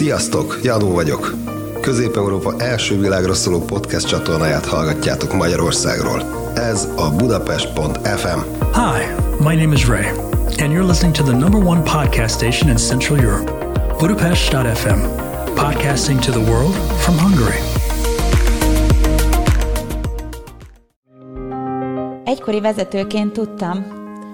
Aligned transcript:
Sziasztok, 0.00 0.58
Jadó 0.62 0.92
vagyok. 0.92 1.34
Közép-Európa 1.80 2.54
első 2.58 3.00
világra 3.00 3.34
szóló 3.34 3.64
podcast 3.64 4.06
csatornáját 4.06 4.66
hallgatjátok 4.66 5.32
Magyarországról. 5.32 6.50
Ez 6.54 6.88
a 6.96 7.10
Budapest.fm. 7.16 8.38
Hi, 8.72 9.24
my 9.38 9.54
name 9.54 9.74
is 9.74 9.88
Ray, 9.88 10.06
and 10.58 10.72
you're 10.72 10.86
listening 10.86 11.14
to 11.14 11.22
the 11.22 11.36
number 11.36 11.62
one 11.66 11.82
podcast 11.82 12.34
station 12.34 12.70
in 12.70 12.76
Central 12.76 13.18
Europe, 13.18 13.52
Budapest.fm, 13.98 14.98
podcasting 15.54 16.24
to 16.24 16.30
the 16.30 16.50
world 16.50 16.74
from 16.74 17.18
Hungary. 17.18 17.60
Egykori 22.24 22.60
vezetőként 22.60 23.32
tudtam, 23.32 23.86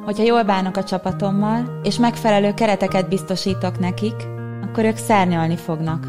hogyha 0.04 0.24
jól 0.24 0.42
bánok 0.42 0.76
a 0.76 0.84
csapatommal, 0.84 1.80
és 1.82 1.98
megfelelő 1.98 2.54
kereteket 2.54 3.08
biztosítok 3.08 3.78
nekik, 3.78 4.34
akkor 4.76 4.88
ők 4.88 4.96
szárnyalni 4.96 5.56
fognak. 5.56 6.06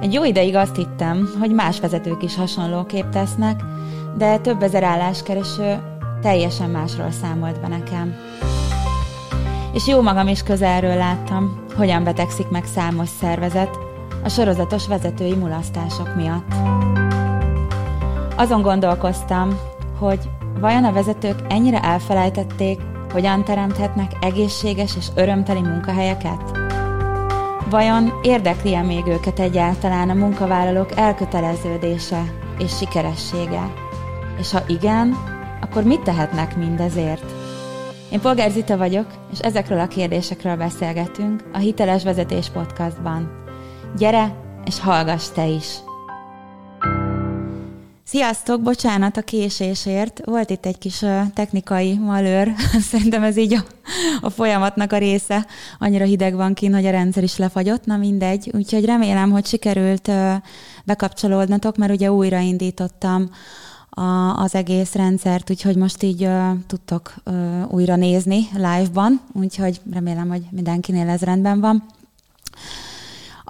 Egy 0.00 0.12
jó 0.12 0.24
ideig 0.24 0.54
azt 0.54 0.76
hittem, 0.76 1.30
hogy 1.38 1.50
más 1.50 1.80
vezetők 1.80 2.22
is 2.22 2.36
hasonlóképp 2.36 3.10
tesznek, 3.10 3.60
de 4.16 4.38
több 4.38 4.62
ezer 4.62 4.82
álláskereső 4.82 5.78
teljesen 6.22 6.70
másról 6.70 7.10
számolt 7.10 7.60
be 7.60 7.68
nekem. 7.68 8.14
És 9.72 9.86
jó 9.86 10.00
magam 10.00 10.28
is 10.28 10.42
közelről 10.42 10.96
láttam, 10.96 11.64
hogyan 11.76 12.04
betegszik 12.04 12.48
meg 12.48 12.64
számos 12.64 13.08
szervezet 13.08 13.78
a 14.24 14.28
sorozatos 14.28 14.86
vezetői 14.86 15.34
mulasztások 15.34 16.14
miatt. 16.16 16.54
Azon 18.36 18.62
gondolkoztam, 18.62 19.58
hogy 19.98 20.30
vajon 20.60 20.84
a 20.84 20.92
vezetők 20.92 21.38
ennyire 21.48 21.82
elfelejtették, 21.82 22.80
hogyan 23.12 23.44
teremthetnek 23.44 24.12
egészséges 24.20 24.96
és 24.96 25.06
örömteli 25.14 25.60
munkahelyeket? 25.60 26.59
Vajon 27.70 28.12
érdekli-e 28.22 28.82
még 28.82 29.06
őket 29.06 29.40
egyáltalán 29.40 30.10
a 30.10 30.14
munkavállalók 30.14 30.96
elköteleződése 30.96 32.22
és 32.58 32.76
sikeressége? 32.76 33.72
És 34.38 34.50
ha 34.50 34.62
igen, 34.66 35.16
akkor 35.60 35.82
mit 35.82 36.00
tehetnek 36.00 36.56
mindezért? 36.56 37.24
Én 38.10 38.20
Polgár 38.20 38.50
Zita 38.50 38.76
vagyok, 38.76 39.06
és 39.32 39.38
ezekről 39.38 39.80
a 39.80 39.86
kérdésekről 39.86 40.56
beszélgetünk 40.56 41.42
a 41.52 41.58
Hiteles 41.58 42.02
Vezetés 42.02 42.48
Podcastban. 42.48 43.44
Gyere, 43.96 44.34
és 44.64 44.80
hallgass 44.80 45.28
te 45.28 45.46
is! 45.46 45.89
Sziasztok, 48.10 48.62
bocsánat 48.62 49.16
a 49.16 49.22
késésért. 49.22 50.20
Volt 50.24 50.50
itt 50.50 50.66
egy 50.66 50.78
kis 50.78 51.04
technikai 51.34 51.98
malőr. 51.98 52.52
Szerintem 52.90 53.22
ez 53.22 53.36
így 53.36 53.54
a, 53.54 53.64
a 54.20 54.30
folyamatnak 54.30 54.92
a 54.92 54.98
része. 54.98 55.46
Annyira 55.78 56.04
hideg 56.04 56.34
van 56.34 56.54
kín, 56.54 56.74
hogy 56.74 56.86
a 56.86 56.90
rendszer 56.90 57.22
is 57.22 57.36
lefagyott, 57.36 57.84
na 57.84 57.96
mindegy. 57.96 58.50
Úgyhogy 58.54 58.84
remélem, 58.84 59.30
hogy 59.30 59.46
sikerült 59.46 60.10
bekapcsolódnatok, 60.84 61.76
mert 61.76 61.92
ugye 61.92 62.12
újraindítottam 62.12 63.30
a, 63.90 64.02
az 64.36 64.54
egész 64.54 64.94
rendszert, 64.94 65.50
úgyhogy 65.50 65.76
most 65.76 66.02
így 66.02 66.24
uh, 66.24 66.50
tudtok 66.66 67.14
uh, 67.26 67.34
újra 67.72 67.96
nézni 67.96 68.48
live-ban, 68.54 69.20
úgyhogy 69.32 69.80
remélem, 69.92 70.28
hogy 70.28 70.42
mindenkinél 70.50 71.08
ez 71.08 71.20
rendben 71.20 71.60
van. 71.60 71.84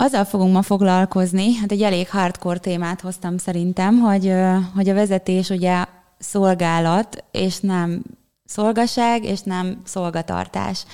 Azzal 0.02 0.24
fogunk 0.24 0.52
ma 0.52 0.62
foglalkozni, 0.62 1.54
hát 1.54 1.72
egy 1.72 1.82
elég 1.82 2.08
hardcore 2.10 2.58
témát 2.58 3.00
hoztam 3.00 3.38
szerintem, 3.38 3.98
hogy, 3.98 4.34
hogy 4.74 4.88
a 4.88 4.94
vezetés 4.94 5.48
ugye 5.48 5.84
szolgálat, 6.18 7.24
és 7.30 7.58
nem 7.58 8.02
szolgaság, 8.44 9.24
és 9.24 9.40
nem 9.40 9.80
szolgatartás. 9.84 10.84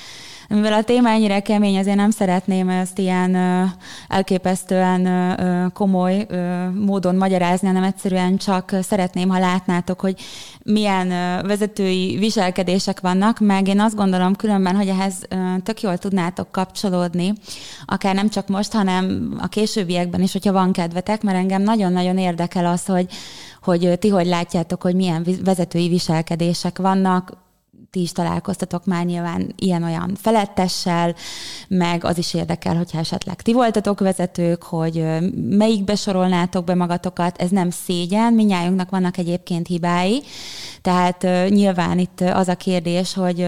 Mivel 0.49 0.73
a 0.73 0.83
téma 0.83 1.09
ennyire 1.09 1.41
kemény, 1.41 1.79
azért 1.79 1.97
nem 1.97 2.11
szeretném 2.11 2.69
ezt 2.69 2.99
ilyen 2.99 3.37
elképesztően 4.09 5.73
komoly 5.73 6.27
módon 6.75 7.17
magyarázni, 7.17 7.67
hanem 7.67 7.83
egyszerűen 7.83 8.37
csak 8.37 8.75
szeretném, 8.83 9.29
ha 9.29 9.39
látnátok, 9.39 10.01
hogy 10.01 10.21
milyen 10.65 11.09
vezetői 11.47 12.17
viselkedések 12.17 13.01
vannak, 13.01 13.41
meg 13.41 13.69
én 13.69 13.81
azt 13.81 13.97
gondolom 13.97 14.35
különben, 14.35 14.77
hogy 14.77 14.89
ehhez 14.89 15.15
tök 15.63 15.81
jól 15.81 15.99
tudnátok 15.99 16.53
kapcsolódni, 16.53 17.33
akár 17.85 18.15
nem 18.15 18.29
csak 18.29 18.49
most, 18.49 18.73
hanem 18.73 19.37
a 19.41 19.47
későbbiekben 19.47 20.23
is, 20.23 20.33
hogyha 20.33 20.53
van 20.53 20.73
kedvetek, 20.73 21.23
mert 21.23 21.39
engem 21.39 21.63
nagyon-nagyon 21.63 22.19
érdekel 22.19 22.67
az, 22.67 22.87
hogy 22.87 23.07
hogy 23.63 23.99
ti 23.99 24.09
hogy 24.09 24.27
látjátok, 24.27 24.83
hogy 24.83 24.95
milyen 24.95 25.27
vezetői 25.45 25.89
viselkedések 25.89 26.79
vannak, 26.79 27.33
ti 27.97 28.03
is 28.03 28.13
találkoztatok 28.13 28.85
már 28.85 29.05
nyilván 29.05 29.55
ilyen-olyan 29.59 30.17
felettessel, 30.21 31.15
meg 31.69 32.05
az 32.05 32.19
is 32.19 32.35
érdekel, 32.35 32.77
hogyha 32.77 32.99
esetleg 32.99 33.43
ti 33.43 33.53
voltatok 33.53 34.01
vezetők, 34.01 34.63
hogy 34.63 35.05
melyikbe 35.49 35.95
sorolnátok 35.95 36.65
be 36.65 36.75
magatokat, 36.75 37.41
ez 37.41 37.51
nem 37.51 37.71
szégyen, 37.71 38.33
minnyájunknak 38.33 38.91
vannak 38.91 39.17
egyébként 39.17 39.67
hibái, 39.67 40.23
tehát 40.83 41.27
nyilván 41.49 41.99
itt 41.99 42.21
az 42.21 42.49
a 42.49 42.55
kérdés, 42.55 43.15
hogy 43.15 43.47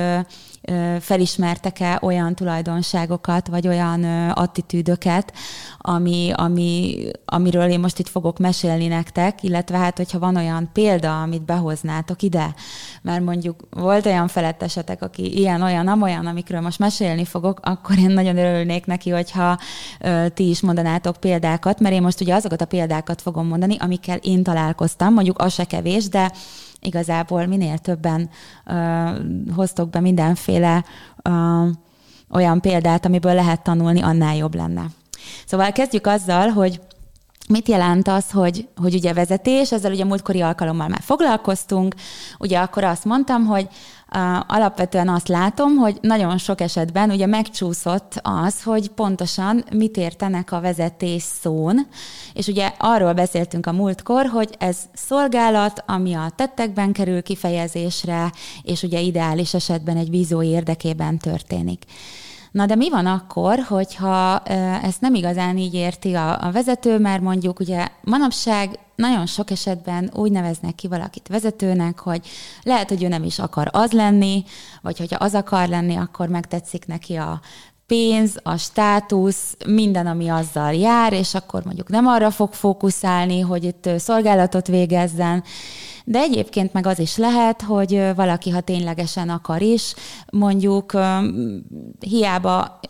felismertek-e 1.01 1.99
olyan 2.03 2.35
tulajdonságokat, 2.35 3.49
vagy 3.49 3.69
olyan 3.69 4.05
attitűdöket, 4.31 5.33
ami, 5.79 6.31
ami, 6.35 7.05
amiről 7.25 7.71
én 7.71 7.81
most 7.81 7.99
itt 7.99 8.09
fogok 8.09 8.39
mesélni 8.39 8.87
nektek, 8.87 9.43
illetve 9.43 9.77
hát, 9.77 9.97
hogyha 9.97 10.19
van 10.19 10.37
olyan 10.37 10.71
példa, 10.73 11.23
amit 11.23 11.45
behoznátok 11.45 12.23
ide, 12.23 12.55
mert 13.03 13.25
mondjuk 13.25 13.61
volt 13.71 14.07
olyan 14.07 14.29
felettesetek, 14.29 15.03
aki 15.03 15.39
ilyen, 15.39 15.63
olyan, 15.63 15.89
amolyan, 15.89 16.27
amikről 16.27 16.61
most 16.61 16.79
mesélni 16.79 17.25
fogok, 17.25 17.61
akkor 17.63 17.99
én 17.99 18.11
nagyon 18.11 18.39
örülnék 18.39 18.87
neki, 18.87 19.11
hogyha 19.11 19.59
ö, 20.01 20.27
ti 20.35 20.49
is 20.49 20.61
mondanátok 20.61 21.17
példákat, 21.17 21.81
mert 21.81 21.95
én 21.95 22.03
most 22.03 22.21
ugye 22.21 22.35
azokat 22.35 22.61
a 22.61 22.67
példákat 22.67 23.23
fogom 23.23 23.47
mondani, 23.47 23.77
amikkel 23.79 24.17
én 24.17 24.43
találkoztam, 24.43 25.13
mondjuk 25.15 25.41
az 25.43 25.53
se 25.53 25.65
kevés, 25.65 26.09
de 26.09 26.33
igazából 26.81 27.47
minél 27.47 27.79
többen 27.79 28.31
uh, 28.67 29.55
hoztok 29.55 29.91
be 29.91 30.01
mindenféle 30.01 30.85
uh, 31.25 31.69
olyan 32.31 32.61
példát, 32.61 33.05
amiből 33.05 33.35
lehet 33.35 33.63
tanulni, 33.63 34.01
annál 34.01 34.37
jobb 34.37 34.55
lenne. 34.55 34.87
Szóval 35.47 35.73
kezdjük 35.73 36.07
azzal, 36.07 36.49
hogy 36.49 36.81
Mit 37.49 37.69
jelent 37.69 38.09
az, 38.09 38.31
hogy, 38.31 38.69
hogy 38.77 38.95
ugye 38.95 39.13
vezetés, 39.13 39.73
ezzel 39.73 39.93
ugye 39.93 40.05
múltkori 40.05 40.41
alkalommal 40.41 40.89
már 40.89 41.01
foglalkoztunk, 41.03 41.95
ugye 42.39 42.59
akkor 42.59 42.85
azt 42.85 43.05
mondtam, 43.05 43.45
hogy 43.47 43.69
alapvetően 44.47 45.09
azt 45.09 45.29
látom, 45.29 45.77
hogy 45.77 45.99
nagyon 46.01 46.39
sok 46.39 46.61
esetben 46.61 47.11
ugye 47.11 47.27
megcsúszott 47.27 48.21
az, 48.23 48.63
hogy 48.63 48.89
pontosan 48.89 49.65
mit 49.73 49.97
értenek 49.97 50.53
a 50.53 50.61
vezetés 50.61 51.23
szón, 51.23 51.87
és 52.33 52.47
ugye 52.47 52.73
arról 52.79 53.13
beszéltünk 53.13 53.67
a 53.67 53.73
múltkor, 53.73 54.27
hogy 54.27 54.55
ez 54.59 54.79
szolgálat, 54.95 55.83
ami 55.87 56.15
a 56.15 56.33
tettekben 56.37 56.93
kerül 56.93 57.23
kifejezésre, 57.23 58.33
és 58.63 58.83
ugye 58.83 59.01
ideális 59.01 59.55
esetben 59.55 59.97
egy 59.97 60.11
vízó 60.11 60.43
érdekében 60.43 61.19
történik. 61.19 61.85
Na 62.59 62.67
de 62.67 62.75
mi 62.75 62.91
van 62.91 63.07
akkor, 63.07 63.59
hogyha 63.59 64.39
ezt 64.83 65.01
nem 65.01 65.15
igazán 65.15 65.57
így 65.57 65.75
érti 65.75 66.15
a, 66.15 66.43
a 66.43 66.51
vezető, 66.51 66.99
mert 66.99 67.23
mondjuk 67.23 67.61
ugye 67.61 67.89
manapság 68.03 68.79
nagyon 68.95 69.27
sok 69.27 69.51
esetben 69.51 70.11
úgy 70.15 70.31
neveznek 70.31 70.75
ki 70.75 70.89
valakit 70.89 71.29
vezetőnek, 71.29 71.99
hogy 71.99 72.27
lehet, 72.63 72.89
hogy 72.89 73.03
ő 73.03 73.09
nem 73.09 73.23
is 73.23 73.39
akar 73.39 73.69
az 73.73 73.93
lenni, 73.93 74.45
vagy 74.83 74.99
hogyha 74.99 75.25
az 75.25 75.35
akar 75.35 75.69
lenni, 75.69 75.97
akkor 75.97 76.29
megtetszik 76.29 76.87
neki 76.87 77.17
a 77.17 77.41
pénz, 77.87 78.37
a 78.43 78.57
státusz, 78.57 79.57
minden, 79.67 80.07
ami 80.07 80.29
azzal 80.29 80.73
jár, 80.73 81.13
és 81.13 81.35
akkor 81.35 81.65
mondjuk 81.65 81.89
nem 81.89 82.07
arra 82.07 82.31
fog 82.31 82.53
fókuszálni, 82.53 83.41
hogy 83.41 83.65
itt 83.65 83.89
szolgálatot 83.97 84.67
végezzen, 84.67 85.45
de 86.09 86.19
egyébként 86.19 86.73
meg 86.73 86.87
az 86.87 86.99
is 86.99 87.17
lehet, 87.17 87.63
hogy 87.63 88.03
valaki, 88.17 88.51
ha 88.51 88.61
ténylegesen 88.61 89.29
akar 89.29 89.63
is, 89.63 89.95
mondjuk 90.33 90.99
hiába 92.01 92.81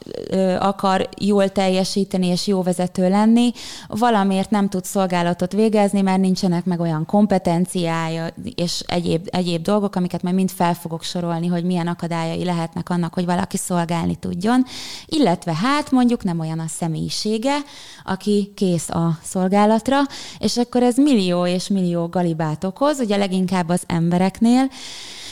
akar 0.58 1.08
jól 1.20 1.48
teljesíteni 1.48 2.26
és 2.26 2.46
jó 2.46 2.62
vezető 2.62 3.08
lenni, 3.08 3.52
valamiért 3.86 4.50
nem 4.50 4.68
tud 4.68 4.84
szolgálatot 4.84 5.52
végezni, 5.52 6.00
mert 6.00 6.20
nincsenek 6.20 6.64
meg 6.64 6.80
olyan 6.80 7.06
kompetenciája 7.06 8.26
és 8.54 8.82
egyéb, 8.86 9.28
egyéb 9.30 9.62
dolgok, 9.62 9.96
amiket 9.96 10.22
majd 10.22 10.34
mind 10.34 10.50
fel 10.50 10.74
fogok 10.74 11.02
sorolni, 11.02 11.46
hogy 11.46 11.64
milyen 11.64 11.86
akadályai 11.86 12.44
lehetnek 12.44 12.90
annak, 12.90 13.14
hogy 13.14 13.24
valaki 13.24 13.56
szolgálni 13.56 14.16
tudjon. 14.16 14.64
Illetve 15.06 15.54
hát 15.54 15.90
mondjuk 15.90 16.24
nem 16.24 16.40
olyan 16.40 16.58
a 16.58 16.68
személyisége, 16.68 17.56
aki 18.04 18.52
kész 18.54 18.90
a 18.90 19.18
szolgálatra, 19.22 19.96
és 20.38 20.56
akkor 20.56 20.82
ez 20.82 20.96
millió 20.96 21.46
és 21.46 21.68
millió 21.68 22.06
galibát 22.06 22.64
okoz, 22.64 23.06
ugye 23.08 23.16
leginkább 23.16 23.68
az 23.68 23.82
embereknél, 23.86 24.70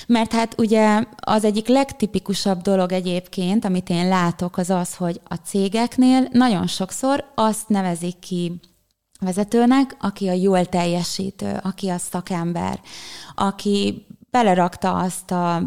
mert 0.06 0.32
hát 0.32 0.54
ugye 0.58 1.04
az 1.16 1.44
egyik 1.44 1.68
legtipikusabb 1.68 2.60
dolog 2.60 2.92
egyébként, 2.92 3.64
amit 3.64 3.90
én 3.90 4.08
látok, 4.08 4.56
az 4.56 4.70
az, 4.70 4.94
hogy 4.94 5.20
a 5.28 5.34
cégeknél 5.34 6.28
nagyon 6.32 6.66
sokszor 6.66 7.24
azt 7.34 7.68
nevezik 7.68 8.18
ki 8.18 8.52
vezetőnek, 9.20 9.96
aki 10.00 10.28
a 10.28 10.32
jól 10.32 10.64
teljesítő, 10.64 11.60
aki 11.62 11.88
a 11.88 11.98
szakember, 11.98 12.80
aki 13.34 14.05
belerakta 14.36 14.94
azt 14.94 15.30
a 15.30 15.62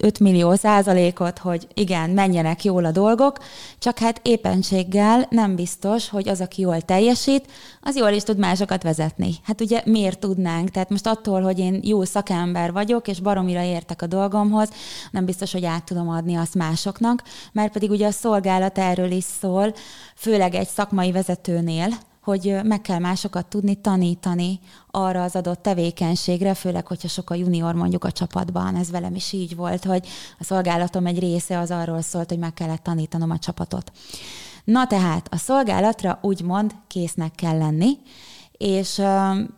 5 0.00 0.20
millió 0.20 0.54
százalékot, 0.54 1.38
hogy 1.38 1.68
igen, 1.74 2.10
menjenek 2.10 2.64
jól 2.64 2.84
a 2.84 2.90
dolgok, 2.90 3.38
csak 3.78 3.98
hát 3.98 4.20
éppenséggel 4.22 5.26
nem 5.30 5.54
biztos, 5.54 6.08
hogy 6.08 6.28
az, 6.28 6.40
aki 6.40 6.60
jól 6.60 6.80
teljesít, 6.80 7.50
az 7.80 7.96
jól 7.96 8.10
is 8.10 8.22
tud 8.22 8.38
másokat 8.38 8.82
vezetni. 8.82 9.34
Hát 9.42 9.60
ugye 9.60 9.82
miért 9.84 10.18
tudnánk? 10.18 10.70
Tehát 10.70 10.90
most 10.90 11.06
attól, 11.06 11.42
hogy 11.42 11.58
én 11.58 11.80
jó 11.82 12.04
szakember 12.04 12.72
vagyok, 12.72 13.08
és 13.08 13.20
baromira 13.20 13.62
értek 13.62 14.02
a 14.02 14.06
dolgomhoz, 14.06 14.68
nem 15.10 15.24
biztos, 15.24 15.52
hogy 15.52 15.64
át 15.64 15.84
tudom 15.84 16.08
adni 16.08 16.34
azt 16.34 16.54
másoknak, 16.54 17.22
mert 17.52 17.72
pedig 17.72 17.90
ugye 17.90 18.06
a 18.06 18.10
szolgálat 18.10 18.78
erről 18.78 19.10
is 19.10 19.24
szól, 19.40 19.74
főleg 20.16 20.54
egy 20.54 20.68
szakmai 20.68 21.12
vezetőnél, 21.12 21.88
hogy 22.24 22.60
meg 22.62 22.80
kell 22.80 22.98
másokat 22.98 23.46
tudni 23.46 23.74
tanítani 23.74 24.60
arra 24.90 25.22
az 25.22 25.36
adott 25.36 25.62
tevékenységre, 25.62 26.54
főleg, 26.54 26.86
hogyha 26.86 27.08
sok 27.08 27.30
a 27.30 27.34
junior 27.34 27.74
mondjuk 27.74 28.04
a 28.04 28.12
csapatban. 28.12 28.76
Ez 28.76 28.90
velem 28.90 29.14
is 29.14 29.32
így 29.32 29.56
volt, 29.56 29.84
hogy 29.84 30.06
a 30.38 30.44
szolgálatom 30.44 31.06
egy 31.06 31.18
része 31.18 31.58
az 31.58 31.70
arról 31.70 32.00
szólt, 32.00 32.28
hogy 32.28 32.38
meg 32.38 32.54
kellett 32.54 32.82
tanítanom 32.82 33.30
a 33.30 33.38
csapatot. 33.38 33.92
Na 34.64 34.86
tehát 34.86 35.28
a 35.30 35.36
szolgálatra 35.36 36.18
úgymond 36.22 36.74
késznek 36.86 37.34
kell 37.34 37.58
lenni, 37.58 37.98
és, 38.52 39.02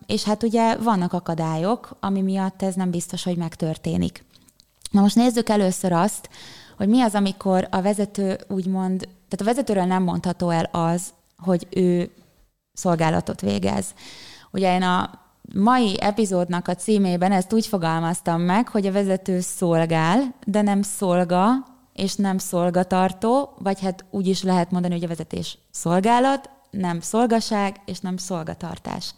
és 0.05 0.23
hát 0.23 0.43
ugye 0.43 0.75
vannak 0.75 1.13
akadályok, 1.13 1.97
ami 1.99 2.21
miatt 2.21 2.61
ez 2.61 2.75
nem 2.75 2.91
biztos, 2.91 3.23
hogy 3.23 3.37
megtörténik. 3.37 4.23
Na 4.91 5.01
most 5.01 5.15
nézzük 5.15 5.49
először 5.49 5.91
azt, 5.91 6.29
hogy 6.77 6.87
mi 6.87 7.01
az, 7.01 7.15
amikor 7.15 7.67
a 7.71 7.81
vezető 7.81 8.39
úgymond, 8.47 8.99
tehát 8.99 9.41
a 9.41 9.43
vezetőről 9.43 9.83
nem 9.83 10.03
mondható 10.03 10.49
el 10.49 10.69
az, 10.71 11.13
hogy 11.37 11.67
ő 11.69 12.11
szolgálatot 12.77 13.41
végez. 13.41 13.85
Ugye 14.51 14.75
én 14.75 14.83
a 14.83 15.09
mai 15.53 16.01
epizódnak 16.01 16.67
a 16.67 16.75
címében 16.75 17.31
ezt 17.31 17.53
úgy 17.53 17.67
fogalmaztam 17.67 18.41
meg, 18.41 18.67
hogy 18.67 18.85
a 18.85 18.91
vezető 18.91 19.39
szolgál, 19.39 20.35
de 20.45 20.61
nem 20.61 20.81
szolga, 20.81 21.43
és 21.93 22.15
nem 22.15 22.37
szolgatartó, 22.37 23.53
vagy 23.59 23.81
hát 23.81 24.05
úgy 24.09 24.27
is 24.27 24.43
lehet 24.43 24.71
mondani, 24.71 24.93
hogy 24.93 25.03
a 25.03 25.07
vezetés 25.07 25.57
szolgálat, 25.71 26.49
nem 26.69 26.99
szolgaság, 26.99 27.75
és 27.85 27.99
nem 27.99 28.17
szolgatartás. 28.17 29.13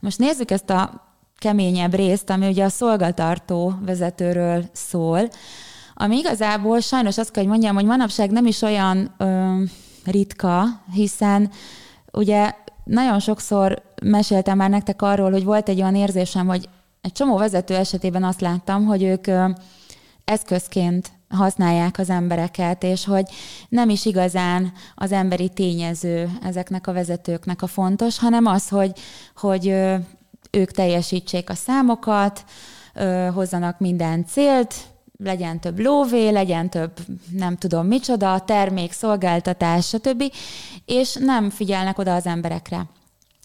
Most 0.00 0.18
nézzük 0.18 0.50
ezt 0.50 0.70
a 0.70 1.04
keményebb 1.38 1.94
részt, 1.94 2.30
ami 2.30 2.48
ugye 2.48 2.64
a 2.64 2.68
szolgatartó 2.68 3.74
vezetőről 3.84 4.64
szól, 4.72 5.28
ami 5.94 6.16
igazából 6.16 6.80
sajnos 6.80 7.18
azt 7.18 7.30
kell, 7.30 7.42
hogy 7.42 7.52
mondjam, 7.52 7.74
hogy 7.74 7.84
manapság 7.84 8.30
nem 8.30 8.46
is 8.46 8.62
olyan 8.62 9.14
ö, 9.18 9.62
ritka, 10.04 10.64
hiszen 10.92 11.50
ugye 12.12 12.54
nagyon 12.86 13.18
sokszor 13.20 13.82
meséltem 14.02 14.56
már 14.56 14.70
nektek 14.70 15.02
arról, 15.02 15.30
hogy 15.30 15.44
volt 15.44 15.68
egy 15.68 15.80
olyan 15.80 15.94
érzésem, 15.94 16.46
hogy 16.46 16.68
egy 17.00 17.12
csomó 17.12 17.36
vezető 17.36 17.74
esetében 17.74 18.24
azt 18.24 18.40
láttam, 18.40 18.84
hogy 18.84 19.02
ők 19.02 19.26
eszközként 20.24 21.10
használják 21.28 21.98
az 21.98 22.10
embereket, 22.10 22.82
és 22.82 23.04
hogy 23.04 23.24
nem 23.68 23.88
is 23.88 24.04
igazán 24.04 24.72
az 24.94 25.12
emberi 25.12 25.48
tényező 25.48 26.30
ezeknek 26.42 26.86
a 26.86 26.92
vezetőknek 26.92 27.62
a 27.62 27.66
fontos, 27.66 28.18
hanem 28.18 28.46
az, 28.46 28.68
hogy, 28.68 28.92
hogy 29.36 29.66
ők 30.50 30.70
teljesítsék 30.70 31.50
a 31.50 31.54
számokat, 31.54 32.44
hozzanak 33.34 33.78
minden 33.78 34.24
célt, 34.26 34.74
legyen 35.16 35.60
több 35.60 35.78
lóvé, 35.78 36.28
legyen 36.28 36.70
több 36.70 36.92
nem 37.30 37.56
tudom 37.56 37.86
micsoda, 37.86 38.38
termék, 38.38 38.92
szolgáltatás, 38.92 39.86
stb. 39.86 40.32
És 40.84 41.14
nem 41.14 41.50
figyelnek 41.50 41.98
oda 41.98 42.14
az 42.14 42.26
emberekre. 42.26 42.86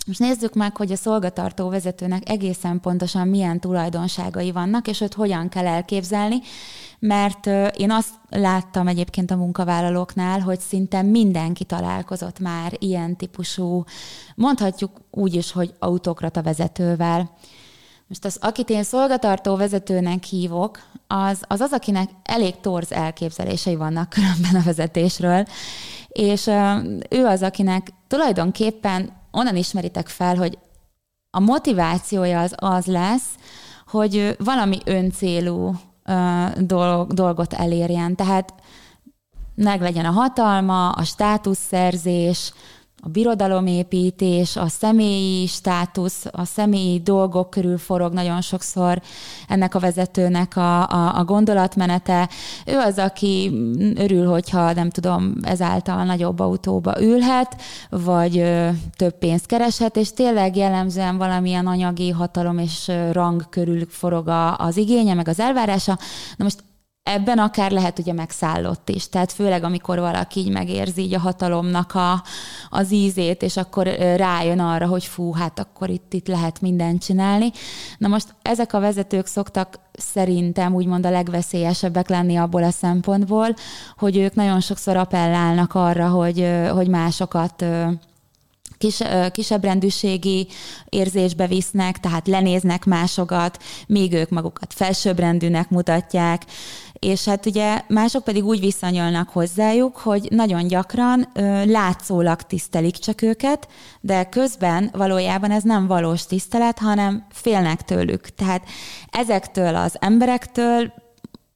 Most 0.08 0.20
nézzük 0.20 0.54
meg, 0.54 0.78
hogy 0.78 0.92
a 0.92 0.96
szolgatartó 0.96 1.70
vezetőnek 1.70 2.30
egészen 2.30 2.80
pontosan 2.80 3.28
milyen 3.28 3.60
tulajdonságai 3.60 4.52
vannak, 4.52 4.88
és 4.88 5.02
őt 5.02 5.14
hogyan 5.14 5.50
kell 5.50 5.68
elképzelni, 5.68 6.36
mert 7.00 7.46
én 7.78 7.92
azt 7.92 8.10
láttam 8.30 8.88
egyébként 8.88 9.32
a 9.32 9.36
munkavállalóknál, 9.36 10.40
hogy 10.40 10.60
szinte 10.60 11.02
mindenki 11.02 11.64
találkozott 11.64 12.40
már 12.40 12.74
ilyen 12.80 13.16
típusú, 13.16 13.84
mondhatjuk 14.36 15.02
úgy 15.12 15.34
is, 15.34 15.52
hogy 15.52 15.74
autokrata 15.80 16.42
vezetővel. 16.42 17.38
Most 18.12 18.26
az, 18.26 18.38
akit 18.42 18.70
én 18.70 18.84
szolgatartó 18.84 19.56
vezetőnek 19.56 20.24
hívok, 20.24 20.80
az, 21.08 21.42
az 21.48 21.60
az, 21.60 21.72
akinek 21.72 22.10
elég 22.24 22.60
torz 22.60 22.92
elképzelései 22.92 23.76
vannak 23.76 24.10
különben 24.10 24.56
a 24.56 24.64
vezetésről, 24.64 25.46
és 26.08 26.48
ő 27.10 27.26
az, 27.26 27.42
akinek 27.42 27.94
tulajdonképpen 28.08 29.12
onnan 29.32 29.56
ismeritek 29.56 30.08
fel, 30.08 30.36
hogy 30.36 30.58
a 31.30 31.40
motivációja 31.40 32.40
az 32.40 32.56
az 32.56 32.86
lesz, 32.86 33.30
hogy 33.88 34.36
valami 34.40 34.80
öncélú 34.86 35.76
dolgot 37.08 37.54
elérjen. 37.54 38.16
Tehát 38.16 38.54
meg 39.56 39.82
legyen 39.82 40.06
a 40.06 40.12
hatalma, 40.12 40.90
a 40.90 41.04
státuszszerzés, 41.04 42.54
a 43.02 43.10
birodalomépítés, 43.10 44.56
a 44.56 44.68
személyi 44.68 45.48
státusz, 45.48 46.26
a 46.32 46.46
személyi 46.46 47.00
dolgok 47.00 47.50
körül 47.50 47.78
forog 47.78 48.14
nagyon 48.14 48.42
sokszor 48.42 49.02
ennek 49.48 49.76
a 49.76 49.80
vezetőnek 49.80 50.58
a, 50.58 50.90
a, 50.90 51.18
a 51.18 51.24
gondolatmenete. 51.24 52.30
Ő 52.66 52.78
az, 52.78 52.98
aki 52.98 53.52
örül, 53.96 54.28
hogyha 54.28 54.74
nem 54.74 54.90
tudom, 54.90 55.34
ezáltal 55.42 56.04
nagyobb 56.04 56.40
autóba 56.40 57.02
ülhet, 57.02 57.56
vagy 57.90 58.38
ö, 58.38 58.70
több 58.96 59.18
pénzt 59.18 59.46
kereshet, 59.46 59.96
és 59.96 60.14
tényleg 60.14 60.56
jellemzően 60.56 61.18
valamilyen 61.18 61.68
anyagi 61.68 62.10
hatalom 62.10 62.58
és 62.58 62.92
rang 63.12 63.50
körül 63.50 63.86
forog 63.90 64.28
a, 64.28 64.58
az 64.58 64.78
igénye, 64.78 65.14
meg 65.14 65.28
az 65.28 65.40
elvárása. 65.40 65.98
Na 66.38 66.44
most 66.44 66.64
ebben 67.04 67.38
akár 67.38 67.72
lehet 67.72 68.00
ugye 68.00 68.14
megszállott 68.14 68.90
is. 68.90 69.10
Tehát 69.10 69.32
főleg, 69.32 69.64
amikor 69.64 70.00
valaki 70.00 70.40
így 70.40 70.50
megérzi 70.50 71.02
így 71.02 71.14
a 71.14 71.20
hatalomnak 71.20 71.96
a, 71.96 72.24
az 72.70 72.92
ízét, 72.92 73.42
és 73.42 73.58
akkor 73.58 73.88
rájön 74.16 74.60
arra, 74.60 74.88
hogy 74.88 75.06
fú, 75.06 75.34
hát 75.34 75.60
akkor 75.60 75.90
itt, 75.90 76.14
itt 76.14 76.28
lehet 76.28 76.62
mindent 76.62 77.04
csinálni. 77.04 77.52
Na 77.98 78.08
most 78.08 78.36
ezek 78.42 78.74
a 78.74 78.80
vezetők 78.80 79.26
szoktak 79.26 79.80
szerintem 79.94 80.74
úgymond 80.74 81.06
a 81.06 81.10
legveszélyesebbek 81.10 82.10
lenni 82.10 82.36
abból 82.36 82.64
a 82.64 82.72
szempontból, 82.72 83.56
hogy 83.98 84.18
ők 84.18 84.34
nagyon 84.34 84.60
sokszor 84.60 84.96
appellálnak 84.96 85.74
arra, 85.74 86.10
hogy, 86.10 86.50
hogy 86.74 86.88
másokat 86.88 87.66
kis, 88.82 88.98
kisebb 89.32 89.64
rendűségi 89.64 90.48
érzésbe 90.90 91.48
visznek, 91.48 92.00
tehát 92.00 92.28
lenéznek 92.28 92.86
másokat, 92.86 93.64
míg 93.88 94.14
ők 94.14 94.30
magukat 94.30 94.74
felsőbbrendűnek 94.74 95.70
mutatják, 95.70 96.42
és 97.02 97.26
hát 97.26 97.46
ugye 97.46 97.82
mások 97.88 98.24
pedig 98.24 98.46
úgy 98.46 98.60
viszonyulnak 98.60 99.30
hozzájuk, 99.30 99.98
hogy 99.98 100.28
nagyon 100.30 100.68
gyakran 100.68 101.30
ö, 101.34 101.66
látszólag 101.66 102.42
tisztelik 102.42 102.96
csak 102.96 103.22
őket, 103.22 103.68
de 104.02 104.24
közben 104.24 104.90
valójában 104.94 105.52
ez 105.52 105.64
nem 105.64 105.88
valós 105.88 106.26
tisztelet, 106.26 106.80
hanem 106.80 107.26
félnek 107.32 107.82
tőlük. 107.82 108.30
Tehát 108.30 108.64
ezektől 109.12 109.76
az 109.76 109.96
emberektől 110.00 110.94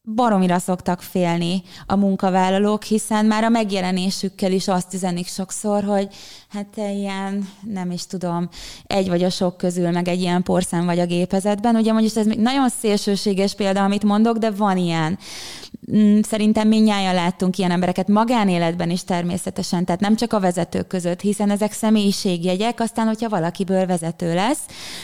baromira 0.03 0.59
szoktak 0.59 1.01
félni 1.01 1.63
a 1.85 1.95
munkavállalók, 1.95 2.83
hiszen 2.83 3.25
már 3.25 3.43
a 3.43 3.49
megjelenésükkel 3.49 4.51
is 4.51 4.67
azt 4.67 4.93
üzenik 4.93 5.27
sokszor, 5.27 5.83
hogy 5.83 6.07
hát 6.55 6.65
te 6.65 6.91
ilyen, 6.91 7.49
nem 7.61 7.91
is 7.91 8.05
tudom, 8.05 8.49
egy 8.87 9.09
vagy 9.09 9.23
a 9.23 9.29
sok 9.29 9.57
közül, 9.57 9.91
meg 9.91 10.07
egy 10.07 10.19
ilyen 10.19 10.43
porszem 10.43 10.85
vagy 10.85 10.99
a 10.99 11.05
gépezetben. 11.05 11.75
Ugye 11.75 11.91
mondjuk 11.91 12.15
ez 12.15 12.25
nagyon 12.25 12.69
szélsőséges 12.69 13.55
példa, 13.55 13.83
amit 13.83 14.03
mondok, 14.03 14.37
de 14.37 14.51
van 14.51 14.77
ilyen. 14.77 15.17
Mm, 15.95 16.19
szerintem 16.21 16.67
minnyáján 16.67 17.15
láttunk 17.15 17.57
ilyen 17.57 17.71
embereket 17.71 18.07
magánéletben 18.07 18.89
is 18.89 19.03
természetesen, 19.03 19.85
tehát 19.85 20.01
nem 20.01 20.15
csak 20.15 20.33
a 20.33 20.39
vezetők 20.39 20.87
között, 20.87 21.21
hiszen 21.21 21.49
ezek 21.49 21.71
személyiségjegyek, 21.71 22.79
aztán, 22.79 23.07
hogyha 23.07 23.29
valakiből 23.29 23.85
vezető 23.85 24.33
lesz, 24.33 24.59